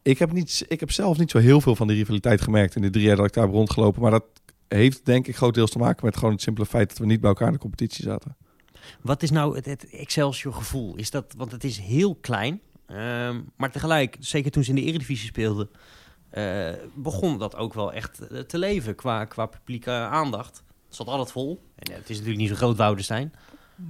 ik 0.02 0.20
heb, 0.20 0.32
niet, 0.32 0.66
ik 0.68 0.80
heb 0.80 0.92
zelf 0.92 1.18
niet 1.18 1.32
zo 1.32 1.38
heel 1.38 1.62
veel 1.62 1.76
van 1.76 1.88
die 1.88 1.98
rivaliteit 1.98 2.42
gemerkt 2.42 2.76
in 2.76 2.82
de 2.82 2.90
drie 2.90 3.06
jaar 3.06 3.16
dat 3.16 3.26
ik 3.26 3.34
daar 3.34 3.44
heb 3.44 3.54
rondgelopen. 3.54 4.02
Maar 4.02 4.12
dat 4.12 4.24
heeft 4.68 5.06
denk 5.06 5.28
ik 5.28 5.36
grotendeels 5.36 5.72
te 5.72 5.78
maken 5.78 6.06
met 6.06 6.18
gewoon 6.18 6.34
het 6.34 6.42
simpele 6.42 6.66
feit 6.66 6.90
dat 6.90 6.98
we 6.98 7.06
niet 7.06 7.20
bij 7.20 7.30
elkaar 7.30 7.48
in 7.48 7.54
de 7.54 7.60
competitie 7.60 8.04
zaten. 8.04 8.36
Wat 9.02 9.24
is 9.24 9.32
nou 9.32 9.56
het, 9.56 9.66
het 9.66 9.90
Excelsior 9.90 10.54
gevoel? 10.54 10.96
Is 10.96 11.12
dat, 11.12 11.34
want 11.38 11.52
het 11.52 11.64
is 11.64 11.78
heel 11.78 12.16
klein, 12.16 12.62
um, 12.88 13.52
maar 13.56 13.72
tegelijk, 13.72 14.18
zeker 14.20 14.52
toen 14.52 14.64
ze 14.64 14.70
in 14.70 14.76
de 14.76 14.82
Eredivisie 14.82 15.28
speelden, 15.28 15.70
uh, 16.34 16.70
begon 16.96 17.38
dat 17.38 17.56
ook 17.56 17.74
wel 17.74 17.94
echt 17.94 18.22
te 18.48 18.58
leven 18.58 18.96
qua, 18.96 19.26
qua 19.26 19.46
publieke 19.46 19.92
aandacht. 19.92 20.64
Het 20.88 20.96
zat 20.96 21.08
altijd 21.08 21.32
vol. 21.32 21.64
En 21.76 21.94
het 21.94 22.10
is 22.10 22.16
natuurlijk 22.16 22.38
niet 22.38 22.50
zo 22.50 22.56
groot 22.56 22.78
Woudenstein. 22.78 23.34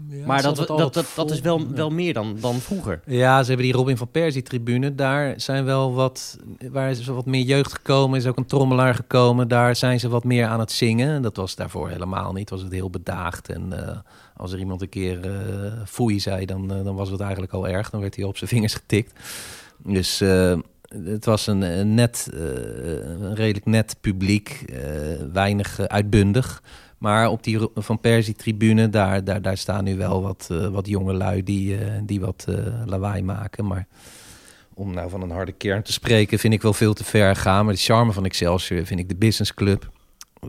Ja, 0.10 0.26
maar 0.26 0.42
dat, 0.42 0.56
dat, 0.56 0.94
dat, 0.94 1.06
dat, 1.16 1.32
is 1.32 1.42
wel, 1.42 1.72
wel 1.72 1.90
meer 1.90 2.14
dan, 2.14 2.38
dan 2.40 2.56
vroeger. 2.56 3.02
Ja, 3.06 3.42
ze 3.42 3.48
hebben 3.48 3.66
die 3.66 3.76
Robin 3.76 3.98
van 3.98 4.12
Persie 4.12 4.42
tribune. 4.42 4.96
Daar 4.96 5.34
zijn 5.42 5.66
wel 5.66 5.94
wat, 5.94 6.38
waar 6.72 6.90
is 6.90 7.06
wat 7.06 7.26
meer 7.26 7.44
jeugd 7.44 7.74
gekomen. 7.74 8.20
Is 8.20 8.26
ook 8.26 8.38
een 8.38 8.46
trommelaar 8.46 8.96
gekomen. 8.96 9.48
Daar 9.48 9.76
zijn 9.76 10.00
ze 10.00 10.10
wat 10.10 10.24
meer 10.24 10.46
aan 10.46 10.60
het 10.60 10.72
zingen. 10.72 11.22
Dat 11.22 11.36
was 11.36 11.56
daarvoor 11.56 11.90
helemaal 11.90 12.34
niet. 12.34 12.50
Was 12.50 12.62
het 12.62 12.72
heel 12.72 12.90
bedaagd. 12.90 13.50
En 13.50 13.70
uh, 13.74 13.98
als 14.36 14.52
er 14.52 14.60
iemand 14.60 14.82
een 14.82 14.90
keer 14.90 15.26
uh, 15.26 15.72
foei 15.86 16.20
zei, 16.20 16.46
dan, 16.46 16.78
uh, 16.78 16.84
dan 16.84 16.96
was 16.96 17.10
het 17.10 17.22
eigenlijk 17.22 17.54
al 17.54 17.68
erg. 17.68 17.90
Dan 17.90 18.02
werd 18.02 18.16
hij 18.16 18.26
op 18.26 18.38
zijn 18.38 18.50
vingers 18.50 18.74
getikt. 18.74 19.20
Dus 19.78 20.20
het 20.90 21.26
was 21.26 21.48
een, 21.48 21.62
een 21.62 21.94
net, 21.94 22.30
een 22.32 23.36
redelijk 23.36 23.66
net 23.66 23.98
publiek. 24.02 24.66
weinig 25.34 25.80
uitbundig. 25.80 26.62
Maar 26.98 27.30
op 27.30 27.44
die 27.44 27.60
Van 27.76 28.00
Persie-tribune, 28.00 28.90
daar, 28.90 29.24
daar, 29.24 29.42
daar 29.42 29.58
staan 29.58 29.84
nu 29.84 29.98
wel 29.98 30.22
wat, 30.22 30.48
uh, 30.52 30.68
wat 30.68 30.88
jonge 30.88 31.14
lui 31.14 31.44
die, 31.44 31.80
uh, 31.80 31.92
die 32.04 32.20
wat 32.20 32.46
uh, 32.50 32.56
lawaai 32.86 33.24
maken. 33.24 33.66
Maar 33.66 33.88
om 34.74 34.94
nou 34.94 35.10
van 35.10 35.22
een 35.22 35.32
harde 35.32 35.52
kern 35.52 35.84
te 35.84 35.92
spreken, 35.92 36.40
vind 36.40 36.54
ik 36.54 36.62
wel 36.62 36.74
veel 36.74 36.94
te 36.94 37.04
ver 37.04 37.36
gaan. 37.36 37.66
Maar 37.66 37.74
de 37.74 37.80
charme 37.80 38.12
van 38.12 38.26
Excelsior 38.26 38.86
vind 38.86 39.00
ik 39.00 39.10
de 39.10 39.16
businessclub. 39.16 39.90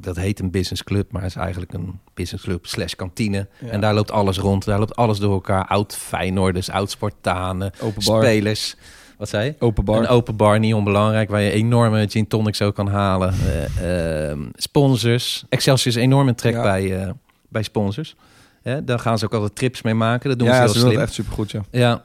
Dat 0.01 0.16
heet 0.16 0.40
een 0.40 0.51
businessclub, 0.51 1.12
maar 1.12 1.22
het 1.22 1.30
is 1.30 1.36
eigenlijk 1.36 1.72
een 1.72 2.01
businessclub 2.14 2.66
slash 2.66 2.94
kantine. 2.94 3.49
Ja. 3.61 3.68
En 3.68 3.80
daar 3.80 3.94
loopt 3.94 4.11
alles 4.11 4.38
rond. 4.38 4.64
Daar 4.64 4.78
loopt 4.78 4.96
alles 4.96 5.18
door 5.18 5.32
elkaar. 5.32 5.66
Oud 5.66 5.96
Feyenoorders, 5.96 6.70
oud 6.70 6.90
Sportanen, 6.90 7.72
spelers. 7.99 8.76
Wat 9.18 9.28
zei 9.28 9.44
je? 9.44 9.54
Open 9.58 9.84
bar. 9.84 9.98
Een 9.98 10.08
open 10.08 10.36
bar, 10.36 10.58
niet 10.58 10.74
onbelangrijk, 10.74 11.30
waar 11.30 11.40
je 11.40 11.50
enorme 11.50 12.08
gin 12.08 12.26
tonics 12.26 12.62
ook 12.62 12.74
kan 12.74 12.88
halen. 12.88 13.34
Uh, 13.80 14.30
uh, 14.30 14.38
sponsors. 14.54 15.44
Excelsior 15.48 15.96
is 15.96 16.02
enorm 16.02 16.28
een 16.28 16.34
trek 16.34 16.52
ja. 16.52 16.62
bij, 16.62 16.82
uh, 16.82 17.10
bij 17.48 17.62
sponsors. 17.62 18.16
Ja, 18.62 18.80
daar 18.80 18.98
gaan 18.98 19.18
ze 19.18 19.24
ook 19.24 19.32
altijd 19.32 19.56
trips 19.56 19.82
mee 19.82 19.94
maken. 19.94 20.28
Dat 20.28 20.38
doen 20.38 20.48
ja, 20.48 20.54
ze 20.54 20.60
heel 20.60 20.68
ze 20.68 20.78
slim. 20.78 20.92
doen 20.92 21.02
echt 21.02 21.12
supergoed, 21.12 21.50
ja. 21.50 21.62
Ja. 21.70 22.04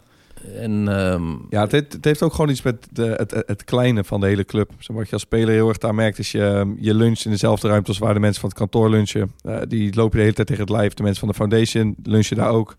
En, 0.52 0.88
um, 0.88 1.46
ja, 1.50 1.68
het 1.68 1.98
heeft, 2.02 2.22
ook 2.22 2.34
gewoon 2.34 2.50
iets 2.50 2.62
met 2.62 2.88
het, 2.94 3.44
het 3.46 3.64
kleine 3.64 4.04
van 4.04 4.20
de 4.20 4.28
hele 4.28 4.46
club. 4.46 4.72
Zo 4.80 4.94
wat 4.94 5.06
je 5.06 5.14
als 5.14 5.22
speler 5.22 5.54
heel 5.54 5.68
erg 5.68 5.78
daar 5.78 5.96
merkt, 5.96 6.20
is 6.20 6.32
je, 6.32 6.74
je 6.80 6.94
lunch 6.94 7.20
in 7.20 7.32
dezelfde 7.32 7.68
ruimte 7.68 7.90
als 7.90 7.98
waar 7.98 8.14
de 8.14 8.20
mensen 8.20 8.42
van 8.42 8.50
het 8.50 8.58
kantoor 8.58 8.90
lunchen. 8.90 9.32
Uh, 9.46 9.58
die 9.68 9.96
lopen 9.96 10.16
de 10.18 10.22
hele 10.22 10.36
tijd 10.36 10.48
tegen 10.48 10.64
het 10.64 10.72
lijf. 10.72 10.94
De 10.94 11.04
mensen 11.04 11.20
van 11.20 11.30
de 11.30 11.36
foundation 11.36 11.96
lunchen 12.04 12.38
daar 12.38 12.52
ook. 12.52 12.76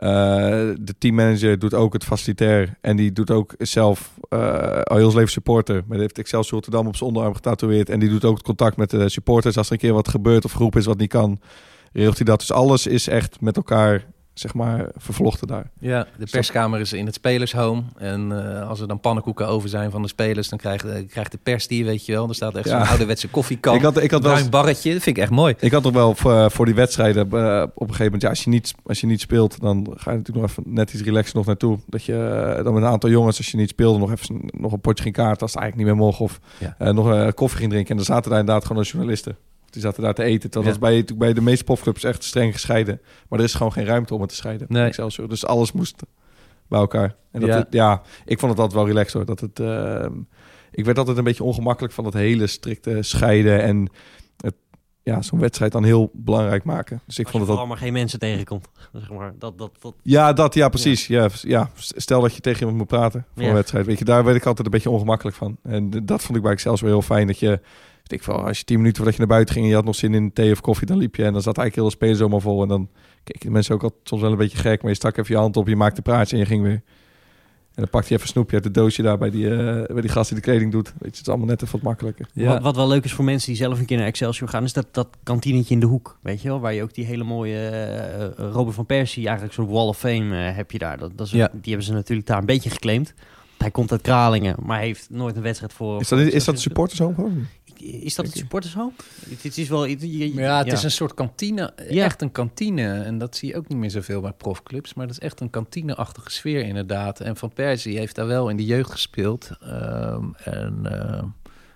Uh, 0.00 0.08
de 0.80 0.94
teammanager 0.98 1.58
doet 1.58 1.74
ook 1.74 1.92
het 1.92 2.04
facilitair. 2.04 2.76
En 2.80 2.96
die 2.96 3.12
doet 3.12 3.30
ook 3.30 3.54
zelf 3.58 4.14
uh, 4.30 4.80
al 4.80 4.96
heel 4.96 5.10
zijn 5.10 5.28
supporter. 5.28 5.74
Maar 5.74 5.84
die 5.88 6.00
heeft 6.00 6.18
Excelsior 6.18 6.54
Rotterdam 6.54 6.86
op 6.86 6.96
zijn 6.96 7.08
onderarm 7.08 7.34
getatoeëerd. 7.34 7.90
En 7.90 8.00
die 8.00 8.08
doet 8.08 8.24
ook 8.24 8.42
contact 8.42 8.76
met 8.76 8.90
de 8.90 9.08
supporters. 9.08 9.56
Als 9.56 9.66
er 9.66 9.72
een 9.72 9.78
keer 9.78 9.92
wat 9.92 10.08
gebeurt 10.08 10.44
of 10.44 10.52
groep 10.52 10.76
is 10.76 10.86
wat 10.86 10.98
niet 10.98 11.08
kan, 11.08 11.40
regelt 11.92 12.16
hij 12.16 12.26
dat. 12.26 12.38
Dus 12.38 12.52
alles 12.52 12.86
is 12.86 13.08
echt 13.08 13.40
met 13.40 13.56
elkaar 13.56 14.04
zeg 14.38 14.54
maar, 14.54 14.88
vervlochten 14.96 15.46
daar. 15.46 15.70
Ja, 15.80 16.06
de 16.18 16.26
perskamer 16.30 16.80
is 16.80 16.92
in 16.92 17.06
het 17.06 17.14
spelershome. 17.14 17.82
En 17.96 18.52
eh, 18.60 18.68
als 18.68 18.80
er 18.80 18.88
dan 18.88 19.00
pannenkoeken 19.00 19.48
over 19.48 19.68
zijn 19.68 19.90
van 19.90 20.02
de 20.02 20.08
spelers, 20.08 20.48
dan 20.48 20.58
krijgt, 20.58 20.84
eh, 20.84 21.08
krijgt 21.08 21.32
de 21.32 21.38
pers 21.42 21.66
die, 21.66 21.84
weet 21.84 22.06
je 22.06 22.12
wel. 22.12 22.28
Er 22.28 22.34
staat 22.34 22.54
echt 22.56 22.68
Ja. 22.68 22.78
zo'n 22.78 22.88
ouderwetse 22.88 23.28
koffiekan. 23.28 23.74
Ik 23.74 23.82
had, 23.82 24.02
ik 24.02 24.10
had 24.10 24.22
wel 24.22 24.36
eens- 24.36 24.48
barretje, 24.48 24.92
dat 24.92 25.02
vind 25.02 25.16
ik 25.16 25.22
echt 25.22 25.32
mooi. 25.32 25.54
Ik 25.60 25.72
had 25.72 25.82
toch 25.82 25.92
wel 25.92 26.14
voor, 26.14 26.50
voor 26.50 26.64
die 26.64 26.74
wedstrijden 26.74 27.22
eh, 27.32 27.62
op 27.62 27.80
een 27.80 27.86
gegeven 27.86 28.04
moment, 28.04 28.22
ja, 28.22 28.28
als 28.28 28.44
je 28.44 28.50
niet, 28.50 28.74
als 28.86 29.00
je 29.00 29.06
niet 29.06 29.20
speelt, 29.20 29.60
dan 29.60 29.86
ga 29.96 30.10
je 30.10 30.16
natuurlijk 30.16 30.46
nog 30.46 30.50
even 30.58 30.62
net 30.74 30.92
iets 30.92 31.02
relaxen 31.02 31.36
nog 31.36 31.46
naartoe. 31.46 31.78
Dat 31.86 32.04
je 32.04 32.14
eh, 32.56 32.64
dan 32.64 32.74
met 32.74 32.82
een 32.82 32.88
aantal 32.88 33.10
jongens, 33.10 33.36
als 33.36 33.50
je 33.50 33.56
niet 33.56 33.68
speelde, 33.68 33.98
nog 33.98 34.10
even 34.12 34.40
nog 34.58 34.72
een 34.72 34.80
potje 34.80 35.02
ging 35.02 35.14
kaarten 35.14 35.40
als 35.42 35.52
het 35.52 35.60
eigenlijk 35.62 35.88
niet 35.90 35.96
meer 35.98 36.06
mocht. 36.06 36.20
Of 36.20 36.40
Ja. 36.58 36.74
eh, 36.78 36.92
nog 36.92 37.06
een 37.06 37.34
koffie 37.34 37.58
ging 37.58 37.70
drinken. 37.70 37.90
En 37.90 37.96
dan 37.96 38.04
zaten 38.04 38.30
daar 38.30 38.40
inderdaad 38.40 38.62
gewoon 38.66 38.78
als 38.78 38.90
journalisten. 38.90 39.36
Die 39.70 39.82
zaten 39.82 40.02
daar 40.02 40.14
te 40.14 40.22
eten. 40.22 40.50
Dat 40.50 40.62
Ja. 40.62 40.68
was 40.68 40.78
bij, 40.78 41.04
bij 41.16 41.32
de 41.32 41.40
meeste 41.40 41.64
profclubs 41.64 42.04
echt 42.04 42.24
streng 42.24 42.52
gescheiden. 42.52 43.00
Maar 43.28 43.38
er 43.38 43.44
is 43.44 43.54
gewoon 43.54 43.72
geen 43.72 43.84
ruimte 43.84 44.14
om 44.14 44.20
het 44.20 44.28
te 44.30 44.34
scheiden. 44.36 44.66
Nee. 44.70 44.84
Excelsior. 44.86 45.28
Dus 45.28 45.46
alles 45.46 45.72
moest 45.72 46.02
bij 46.68 46.78
elkaar. 46.80 47.16
En 47.32 47.40
dat 47.40 47.48
Ja. 47.48 47.54
ja. 47.54 47.60
Het, 47.62 47.72
ja, 47.72 48.02
ik 48.24 48.38
vond 48.38 48.50
het 48.52 48.60
altijd 48.60 48.72
wel 48.78 48.86
relaxed 48.86 49.12
hoor. 49.12 49.24
Dat 49.24 49.40
het, 49.40 49.60
eh, 49.60 50.06
ik 50.70 50.84
werd 50.84 50.98
altijd 50.98 51.16
een 51.18 51.24
beetje 51.24 51.44
ongemakkelijk 51.44 51.94
van 51.94 52.04
dat 52.04 52.12
hele 52.12 52.46
strikte 52.46 52.98
scheiden. 53.02 53.62
En 53.62 53.90
het, 54.36 54.54
ja, 55.02 55.22
zo'n 55.22 55.38
wedstrijd 55.40 55.72
dan 55.72 55.84
heel 55.84 56.10
belangrijk 56.12 56.64
maken. 56.64 57.00
Dus 57.06 57.18
ik 57.18 57.24
Als 57.24 57.32
vond 57.34 57.42
het 57.46 57.52
vooral 57.52 57.58
al... 57.58 57.66
maar 57.66 57.76
geen 57.76 57.92
mensen 57.92 58.18
tegenkomt. 58.18 58.68
Zeg 58.92 59.10
maar, 59.10 59.32
dat, 59.38 59.58
dat, 59.58 59.76
dat, 59.80 59.94
Ja, 60.02 60.32
dat, 60.32 60.54
ja, 60.54 60.68
precies. 60.68 61.06
Ja. 61.06 61.28
Ja, 61.42 61.70
Stel 61.76 62.20
dat 62.20 62.34
je 62.34 62.40
tegen 62.40 62.58
iemand 62.60 62.78
moet 62.78 62.86
praten 62.86 63.26
voor 63.34 63.42
Ja. 63.42 63.48
een 63.48 63.54
wedstrijd. 63.54 63.86
Weet 63.86 63.98
je, 63.98 64.04
daar 64.04 64.24
werd 64.24 64.36
ik 64.36 64.46
altijd 64.46 64.66
een 64.66 64.72
beetje 64.72 64.90
ongemakkelijk 64.90 65.36
van. 65.36 65.56
En 65.62 65.90
dat 65.90 66.22
vond 66.22 66.36
ik 66.36 66.42
bij 66.42 66.52
Excelsior 66.52 66.88
heel 66.90 67.02
fijn. 67.02 67.26
Dat 67.26 67.38
je, 67.38 67.60
ik 68.12 68.22
wel, 68.22 68.46
als 68.46 68.58
je 68.58 68.64
tien 68.64 68.76
minuten 68.76 68.96
voordat 68.96 69.14
je 69.14 69.20
naar 69.20 69.30
buiten 69.30 69.54
ging... 69.54 69.64
en 69.64 69.70
je 69.70 69.76
had 69.76 69.86
nog 69.86 69.94
zin 69.94 70.14
in 70.14 70.32
thee 70.32 70.52
of 70.52 70.60
koffie, 70.60 70.86
dan 70.86 70.98
liep 70.98 71.16
je. 71.16 71.24
En 71.24 71.32
dan 71.32 71.42
zat 71.42 71.58
eigenlijk 71.58 71.74
heel 71.74 71.84
de 71.84 72.04
spelen 72.04 72.16
zomaar 72.16 72.40
vol. 72.40 72.62
En 72.62 72.68
dan 72.68 72.88
keken 73.24 73.46
de 73.46 73.50
mensen 73.50 73.74
ook 73.74 73.82
al 73.82 73.98
soms 74.02 74.22
wel 74.22 74.30
een 74.30 74.36
beetje 74.36 74.58
gek. 74.58 74.82
Maar 74.82 74.90
je 74.90 74.96
stak 74.96 75.16
even 75.16 75.34
je 75.34 75.40
hand 75.40 75.56
op, 75.56 75.68
je 75.68 75.76
maakte 75.76 76.02
praatje 76.02 76.36
en 76.36 76.42
je 76.42 76.48
ging 76.48 76.62
weer. 76.62 76.82
En 77.78 77.84
dan 77.84 77.92
pakte 77.92 78.08
je 78.08 78.14
even 78.14 78.26
een 78.26 78.32
snoepje 78.32 78.54
uit 78.54 78.64
het 78.64 78.74
doosje 78.74 79.02
daar 79.02 79.18
bij 79.18 79.30
die, 79.30 79.50
eh, 79.50 79.92
bij 79.92 80.00
die 80.00 80.10
gast 80.10 80.28
die 80.28 80.38
de 80.38 80.44
kleding 80.44 80.72
doet. 80.72 80.86
Weet 80.86 80.96
je, 81.00 81.06
het 81.06 81.20
is 81.20 81.28
allemaal 81.28 81.46
net 81.46 81.62
even 81.62 81.74
wat 81.74 81.82
makkelijker. 81.82 82.28
Wat, 82.34 82.62
wat 82.62 82.76
wel 82.76 82.88
leuk 82.88 83.04
is 83.04 83.12
voor 83.12 83.24
mensen 83.24 83.48
die 83.48 83.56
zelf 83.56 83.78
een 83.78 83.84
keer 83.84 83.96
naar 83.96 84.06
Excelsior 84.06 84.48
gaan, 84.48 84.64
is 84.64 84.72
dat, 84.72 84.86
dat 84.90 85.08
kantinetje 85.22 85.74
in 85.74 85.80
de 85.80 85.86
hoek. 85.86 86.18
Weet 86.22 86.42
je 86.42 86.48
wel, 86.48 86.60
waar 86.60 86.74
je 86.74 86.82
ook 86.82 86.94
die 86.94 87.04
hele 87.04 87.24
mooie 87.24 87.68
eh, 87.68 88.44
Robert 88.52 88.76
van 88.76 88.86
Persie, 88.86 89.24
eigenlijk 89.24 89.54
zo'n 89.54 89.68
Wall 89.68 89.86
of 89.86 89.98
Fame 89.98 90.48
eh, 90.48 90.56
heb 90.56 90.70
je 90.70 90.78
daar. 90.78 90.98
Dat, 90.98 91.10
dat 91.18 91.26
is, 91.26 91.32
Ja. 91.32 91.48
Die 91.52 91.60
hebben 91.62 91.86
ze 91.86 91.92
natuurlijk 91.92 92.28
daar 92.28 92.38
een 92.38 92.46
beetje 92.46 92.70
geclaimd. 92.70 93.14
Hij 93.58 93.70
komt 93.70 93.92
uit 93.92 94.02
Kralingen, 94.02 94.56
maar 94.62 94.80
heeft 94.80 95.06
nooit 95.10 95.36
een 95.36 95.42
wedstrijd 95.42 95.72
voor. 95.72 96.00
Is 96.00 96.08
dat, 96.08 96.18
is 96.18 96.44
dat 96.44 96.60
supportershome 96.60 97.14
gewoon? 97.14 97.46
Is 97.80 98.14
dat 98.14 98.26
het 98.26 98.36
supportershome? 98.36 98.92
Het, 99.28 99.42
het 99.42 99.58
is 99.58 99.68
wel. 99.68 99.88
het- 99.88 100.00
je- 100.00 100.34
Ja, 100.34 100.58
het 100.58 100.72
is 100.72 100.82
een 100.82 100.90
soort 100.90 101.14
kantine. 101.14 101.72
Ja. 101.88 102.04
Echt 102.04 102.22
een 102.22 102.32
kantine. 102.32 103.00
En 103.02 103.18
dat 103.18 103.36
zie 103.36 103.48
je 103.48 103.56
ook 103.56 103.68
niet 103.68 103.78
meer 103.78 103.90
zoveel 103.90 104.20
bij 104.20 104.32
profclubs. 104.32 104.94
Maar 104.94 105.06
dat 105.06 105.16
is 105.16 105.22
echt 105.22 105.40
een 105.40 105.50
kantineachtige 105.50 106.30
sfeer 106.30 106.64
inderdaad. 106.64 107.20
En 107.20 107.36
Van 107.36 107.52
Persie 107.52 107.98
heeft 107.98 108.14
daar 108.14 108.26
wel 108.26 108.48
in 108.48 108.56
de 108.56 108.64
jeugd 108.64 108.90
gespeeld. 108.90 109.50
Ehm, 109.60 110.24
en 110.44 110.78
eh, 110.82 111.22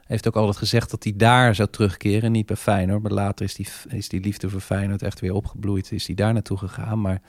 heeft 0.07 0.27
ook 0.29 0.37
altijd 0.37 0.57
gezegd 0.57 0.91
dat 0.91 1.05
hij 1.05 1.13
daar 1.17 1.55
zou 1.55 1.69
terugkeren. 1.71 2.33
Niet 2.33 2.47
bij 2.47 2.57
Feyenoord. 2.57 3.03
Maar 3.03 3.13
later 3.13 3.45
is 3.45 3.55
die, 3.55 3.69
is 3.89 4.09
die 4.09 4.21
liefde 4.21 4.51
voor 4.51 4.61
Feyenoord 4.61 5.03
echt 5.03 5.21
weer 5.21 5.33
opgebloeid. 5.35 5.93
Is 5.93 6.07
hij 6.07 6.15
daar 6.17 6.33
naartoe 6.33 6.59
gegaan. 6.59 7.01
Maar 7.01 7.21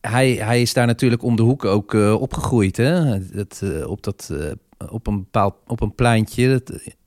hij, 0.00 0.30
hij 0.32 0.60
is 0.62 0.72
daar 0.72 0.86
natuurlijk 0.86 1.22
om 1.22 1.36
de 1.36 1.42
hoek 1.42 1.64
ook 1.64 1.94
eh, 1.94 2.20
opgegroeid. 2.20 2.76
Hè? 2.76 3.18
Dat, 3.28 3.60
eh, 3.64 3.86
op, 3.90 4.02
dat, 4.02 4.30
eh, 4.32 4.50
op, 4.88 5.06
een 5.06 5.18
bepaald, 5.18 5.54
op 5.66 5.80
een 5.80 5.94
pleintje 5.94 6.62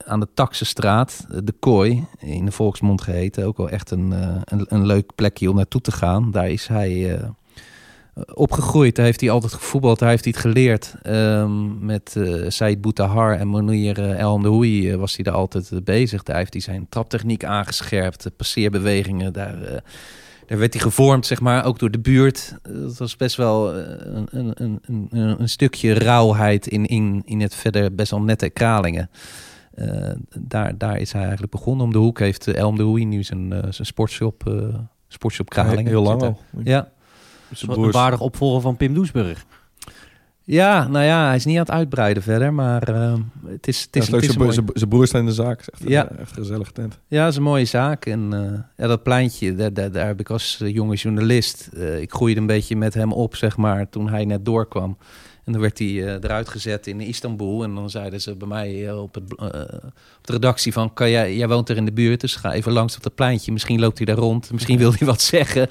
aan 0.06 0.20
de 0.20 0.28
Taxenstraat, 0.34 1.26
eh, 1.30 1.38
de 1.44 1.52
Kooi, 1.52 2.04
in 2.18 2.44
de 2.44 2.52
volksmond 2.52 3.02
geheten. 3.02 3.46
Ook 3.46 3.56
wel 3.56 3.70
echt 3.70 3.90
een, 3.90 4.12
eh, 4.12 4.36
een, 4.44 4.66
een 4.68 4.86
leuk 4.86 5.14
plekje 5.14 5.50
om 5.50 5.56
naartoe 5.56 5.80
te 5.80 5.92
gaan. 5.92 6.30
Daar 6.30 6.50
is 6.50 6.66
hij 6.66 7.18
eh, 8.14 8.26
opgegroeid. 8.34 8.96
Daar 8.96 9.04
heeft 9.04 9.20
hij 9.20 9.30
altijd 9.30 9.52
gevoetbald. 9.52 9.98
Daar 9.98 10.08
heeft 10.08 10.24
hij 10.24 10.32
het 10.36 10.42
geleerd. 10.42 10.94
Ehm, 11.02 11.86
met 11.86 12.16
eh 12.16 12.44
Said 12.48 12.80
Boutahar 12.80 13.38
en 13.38 13.48
Monir 13.48 13.98
uh, 13.98 14.18
El 14.18 14.32
Amdoui 14.32 14.90
eh, 14.90 14.96
was 14.96 15.14
hij 15.14 15.24
daar 15.24 15.34
altijd 15.34 15.84
bezig. 15.84 16.22
Daar 16.22 16.36
heeft 16.36 16.52
hij 16.52 16.62
zijn 16.62 16.86
traptechniek 16.88 17.44
aangescherpt. 17.44 18.22
De 18.22 18.30
passeerbewegingen, 18.30 19.32
daar... 19.32 19.82
daar 20.46 20.58
werd 20.58 20.72
hij 20.72 20.82
gevormd, 20.82 21.26
zeg 21.26 21.40
maar, 21.40 21.64
ook 21.64 21.78
door 21.78 21.90
de 21.90 21.98
buurt. 21.98 22.54
Dat 22.62 22.96
was 22.96 23.16
best 23.16 23.36
wel 23.36 23.74
eh, 23.74 23.84
een, 23.98 24.28
een, 24.30 24.52
een, 24.54 25.08
een, 25.10 25.40
een 25.40 25.48
stukje 25.48 25.92
rauwheid 25.92 26.66
in, 26.66 26.86
in, 26.86 27.22
in 27.24 27.40
het 27.40 27.54
verder 27.54 27.94
best 27.94 28.10
wel 28.10 28.22
nette 28.22 28.50
Kralingen. 28.50 29.10
Eh, 29.74 30.10
daar, 30.38 30.78
daar 30.78 30.98
is 30.98 31.12
hij 31.12 31.22
eigenlijk 31.22 31.52
begonnen. 31.52 31.84
Om 31.86 31.92
de 31.92 31.98
hoek 31.98 32.18
heeft 32.18 32.46
eh, 32.46 32.56
Elm 32.56 32.76
de 32.76 32.82
Hoei 32.82 33.04
nu 33.04 33.22
zijn, 33.22 33.48
zijn 33.50 33.86
sportshop, 33.86 34.48
eh 34.48 34.78
sportshop 35.08 35.50
Kralingen. 35.50 35.86
Heel 35.86 36.02
lang 36.02 36.22
al. 36.22 36.40
Ja. 36.64 36.92
Een 37.66 37.90
waardig 37.90 38.20
opvolger 38.20 38.60
van 38.60 38.76
Pim 38.76 38.94
Doesburg. 38.94 39.46
Ja, 40.44 40.88
nou 40.88 41.04
ja, 41.04 41.26
hij 41.26 41.36
is 41.36 41.44
niet 41.44 41.54
aan 41.56 41.62
het 41.62 41.70
uitbreiden 41.70 42.22
verder, 42.22 42.52
maar 42.54 42.82
eh, 42.82 43.14
het 43.46 43.66
is, 43.68 43.80
het 43.82 43.88
Ja, 43.94 44.00
is, 44.00 44.06
het 44.06 44.06
is 44.06 44.08
leuk, 44.10 44.20
het 44.20 44.50
is 44.50 44.56
een 44.56 44.70
zijn, 44.74 44.88
broer 44.88 45.06
staat 45.06 45.20
in 45.20 45.26
de 45.26 45.32
zaak. 45.32 45.60
Is 45.60 45.68
Echt, 45.68 45.82
Ja. 45.82 45.88
ja. 45.88 46.08
echt 46.18 46.30
een 46.30 46.36
gezellige 46.42 46.72
tent. 46.72 46.98
Ja, 47.08 47.22
dat 47.22 47.30
is 47.30 47.36
een 47.36 47.42
mooie 47.42 47.64
zaak. 47.64 48.06
En 48.06 48.32
eh, 48.32 48.60
ja, 48.76 48.86
dat 48.86 49.02
pleintje, 49.02 49.54
daar, 49.54 49.72
daar, 49.72 49.92
daar 49.92 50.06
heb 50.06 50.20
ik 50.20 50.30
als 50.30 50.60
eh, 50.60 50.74
jonge 50.74 50.94
journalist... 50.94 51.68
eh, 51.76 52.00
ik 52.00 52.12
groeide 52.12 52.40
een 52.40 52.46
beetje 52.46 52.76
met 52.76 52.94
hem 52.94 53.12
op, 53.12 53.36
zeg 53.36 53.56
maar, 53.56 53.88
toen 53.88 54.08
hij 54.08 54.24
net 54.24 54.44
doorkwam. 54.44 54.96
En 55.44 55.52
dan 55.52 55.60
werd 55.60 55.78
hij 55.78 55.88
eh, 55.88 56.12
eruit 56.12 56.48
gezet 56.48 56.86
in 56.86 57.00
Istanbul. 57.00 57.62
En 57.64 57.74
dan 57.74 57.90
zeiden 57.90 58.20
ze 58.20 58.36
bij 58.36 58.48
mij 58.48 58.88
eh, 58.88 59.02
op, 59.02 59.14
het, 59.14 59.34
eh, 59.36 59.46
op 60.18 60.20
de 60.26 60.32
redactie 60.32 60.72
van... 60.72 60.92
Kan 60.92 61.10
jij, 61.10 61.36
jij 61.36 61.48
woont 61.48 61.68
er 61.68 61.76
in 61.76 61.84
de 61.84 61.92
buurt, 61.92 62.20
dus 62.20 62.36
ga 62.36 62.52
even 62.52 62.72
langs 62.72 62.96
op 62.96 63.02
dat 63.02 63.14
pleintje. 63.14 63.52
Misschien 63.52 63.80
loopt 63.80 63.96
hij 63.96 64.06
daar 64.06 64.16
rond, 64.16 64.52
misschien 64.52 64.78
wil 64.84 64.92
hij 64.98 65.06
wat 65.06 65.20
zeggen. 65.22 65.68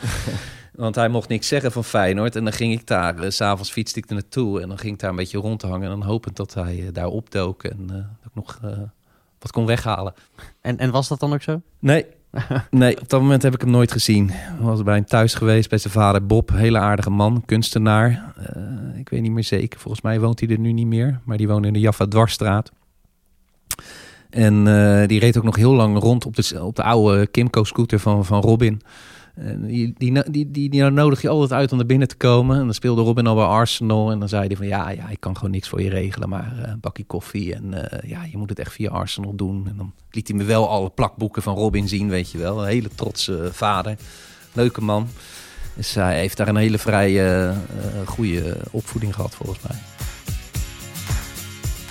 Want 0.75 0.95
hij 0.95 1.09
mocht 1.09 1.29
niks 1.29 1.47
zeggen 1.47 1.71
van 1.71 1.83
Feyenoord. 1.83 2.35
En 2.35 2.43
dan 2.43 2.53
ging 2.53 2.73
ik 2.73 2.87
daar, 2.87 3.17
eh, 3.17 3.29
s 3.29 3.35
s'avonds 3.35 3.71
fietste 3.71 3.99
ik 3.99 4.09
er 4.09 4.13
naartoe... 4.13 4.61
en 4.61 4.67
dan 4.67 4.77
ging 4.77 4.93
ik 4.93 4.99
daar 4.99 5.09
een 5.09 5.15
beetje 5.15 5.37
rondhangen... 5.37 5.83
en 5.83 5.99
dan 5.99 6.03
hopend 6.03 6.35
dat 6.35 6.53
hij 6.53 6.79
eh, 6.79 6.93
daar 6.93 7.07
opdook 7.07 7.63
en 7.63 7.79
eh, 7.89 7.95
dat 7.95 8.25
ik 8.25 8.35
nog... 8.35 8.59
eh, 8.63 8.77
wat 9.43 9.51
kon 9.51 9.65
weghalen. 9.65 10.13
En, 10.61 10.77
en 10.77 10.91
was 10.91 11.07
dat 11.07 11.19
dan 11.19 11.33
ook 11.33 11.41
zo? 11.41 11.61
Nee. 11.79 12.05
nee, 12.69 13.01
op 13.01 13.09
dat 13.09 13.21
moment 13.21 13.43
heb 13.43 13.53
ik 13.53 13.61
hem 13.61 13.69
nooit 13.69 13.91
gezien. 13.91 14.29
Ik 14.29 14.59
was 14.59 14.83
bij 14.83 14.95
hem 14.95 15.05
thuis 15.05 15.33
geweest, 15.33 15.69
bij 15.69 15.77
zijn 15.77 15.93
vader 15.93 16.25
Bob. 16.25 16.49
Hele 16.49 16.79
aardige 16.79 17.09
man, 17.09 17.43
kunstenaar. 17.45 18.33
Eh, 18.37 18.99
ik 18.99 19.09
weet 19.09 19.21
niet 19.21 19.31
meer 19.31 19.43
zeker. 19.43 19.79
Volgens 19.79 20.03
mij 20.03 20.19
woont 20.19 20.39
hij 20.39 20.49
er 20.49 20.59
nu 20.59 20.71
niet 20.71 20.87
meer. 20.87 21.19
Maar 21.23 21.37
die 21.37 21.47
woonde 21.47 21.67
in 21.67 21.73
de 21.73 21.79
Jaffa 21.79 22.07
Dwarsstraat. 22.07 22.71
En 24.29 24.67
eh, 24.67 25.07
die 25.07 25.19
reed 25.19 25.37
ook 25.37 25.43
nog 25.43 25.55
heel 25.55 25.73
lang 25.73 25.99
rond 25.99 26.25
op 26.25 26.35
de, 26.35 26.63
op 26.63 26.75
de 26.75 26.83
oude 26.83 27.27
Kimco-scooter 27.27 27.99
van, 27.99 28.25
van 28.25 28.41
Robin. 28.41 28.81
Die, 29.57 29.93
die, 29.97 30.31
die, 30.31 30.69
die, 30.69 30.83
nodig 30.83 31.21
je 31.21 31.29
altijd 31.29 31.51
uit 31.51 31.71
om 31.71 31.77
naar 31.77 31.85
binnen 31.85 32.07
te 32.07 32.15
komen. 32.15 32.57
En 32.57 32.63
dan 32.63 32.73
speelde 32.73 33.01
Robin 33.01 33.27
al 33.27 33.35
bij 33.35 33.43
Arsenal. 33.43 34.11
En 34.11 34.19
dan 34.19 34.29
zei 34.29 34.47
hij 34.47 34.55
van 34.55 34.67
ja, 34.67 34.89
ja 34.89 35.09
ik 35.09 35.19
kan 35.19 35.35
gewoon 35.35 35.51
niks 35.51 35.69
voor 35.69 35.81
je 35.81 35.89
regelen. 35.89 36.29
Maar 36.29 36.53
eh, 36.57 36.71
een 36.71 36.79
bakje 36.79 37.03
koffie. 37.03 37.55
En 37.55 37.91
eh, 37.91 38.09
ja, 38.09 38.23
je 38.23 38.37
moet 38.37 38.49
het 38.49 38.59
echt 38.59 38.73
via 38.73 38.89
Arsenal 38.89 39.35
doen. 39.35 39.67
En 39.67 39.77
dan 39.77 39.93
liet 40.11 40.27
hij 40.27 40.37
me 40.37 40.43
wel 40.43 40.69
alle 40.69 40.89
plakboeken 40.89 41.41
van 41.41 41.55
Robin 41.55 41.87
zien, 41.87 42.09
weet 42.09 42.31
je 42.31 42.37
wel. 42.37 42.61
Een 42.61 42.67
hele 42.67 42.89
trotse 42.95 43.49
vader. 43.51 43.97
Leuke 44.53 44.81
man. 44.81 45.07
Dus 45.75 45.93
hij 45.93 46.19
heeft 46.19 46.37
daar 46.37 46.47
een 46.47 46.55
hele 46.55 46.77
vrij 46.77 47.09
eh, 47.09 47.49
eh, 47.49 47.55
goede 48.05 48.57
opvoeding 48.71 49.15
gehad 49.15 49.35
volgens 49.35 49.59
mij. 49.67 49.77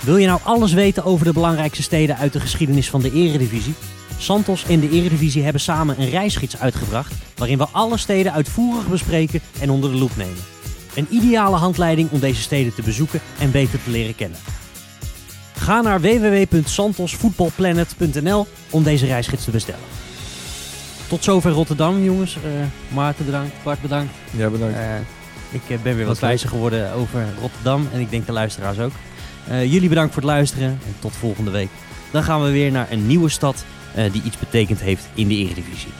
Wil 0.01 0.17
je 0.17 0.27
nou 0.27 0.39
alles 0.43 0.73
weten 0.73 1.03
over 1.03 1.25
de 1.25 1.33
belangrijkste 1.33 1.81
steden 1.81 2.17
uit 2.17 2.33
de 2.33 2.39
geschiedenis 2.39 2.89
van 2.89 3.01
de 3.01 3.11
Eredivisie? 3.11 3.73
Santos 4.17 4.65
en 4.65 4.79
de 4.79 4.89
Eredivisie 4.89 5.43
hebben 5.43 5.61
samen 5.61 6.01
een 6.01 6.09
reisgids 6.09 6.59
uitgebracht 6.59 7.13
waarin 7.35 7.57
we 7.57 7.67
alle 7.71 7.97
steden 7.97 8.33
uitvoerig 8.33 8.87
bespreken 8.87 9.41
en 9.59 9.69
onder 9.69 9.91
de 9.91 9.97
loep 9.97 10.15
nemen. 10.15 10.43
Een 10.95 11.07
ideale 11.09 11.55
handleiding 11.55 12.11
om 12.11 12.19
deze 12.19 12.41
steden 12.41 12.75
te 12.75 12.81
bezoeken 12.81 13.19
en 13.39 13.51
beter 13.51 13.83
te 13.83 13.89
leren 13.89 14.15
kennen. 14.15 14.39
Ga 15.57 15.81
naar 15.81 16.01
www.santosvoetbalplanet.nl 16.01 18.47
om 18.69 18.83
deze 18.83 19.05
reisgids 19.05 19.43
te 19.43 19.51
bestellen. 19.51 19.85
Tot 21.07 21.23
zover 21.23 21.51
Rotterdam, 21.51 22.03
jongens. 22.03 22.35
Eh, 22.35 22.41
Maarten 22.87 23.25
bedankt, 23.25 23.53
Bart 23.63 23.81
bedankt. 23.81 24.13
Ja, 24.31 24.49
bedankt. 24.49 24.77
Eh, 24.77 24.95
ik 25.53 25.61
eh, 25.67 25.77
ben 25.83 25.95
weer 25.95 26.05
wat 26.05 26.19
wijzer 26.19 26.49
geworden 26.49 26.93
over 26.93 27.25
Rotterdam 27.39 27.87
en 27.93 27.99
ik 27.99 28.09
denk 28.09 28.25
de 28.25 28.31
luisteraars 28.31 28.79
ook. 28.79 28.91
Eh, 29.47 29.71
jullie 29.71 29.89
bedankt 29.89 30.13
voor 30.13 30.21
het 30.21 30.31
luisteren 30.31 30.69
en 30.69 30.95
tot 30.99 31.15
volgende 31.15 31.51
week. 31.51 31.69
Dan 32.11 32.23
gaan 32.23 32.43
we 32.43 32.51
weer 32.51 32.71
naar 32.71 32.91
een 32.91 33.07
nieuwe 33.07 33.29
stad 33.29 33.65
eh, 33.95 34.11
die 34.11 34.21
iets 34.23 34.37
betekend 34.37 34.81
heeft 34.81 35.07
in 35.13 35.27
de 35.27 35.35
Eredivisie. 35.35 35.91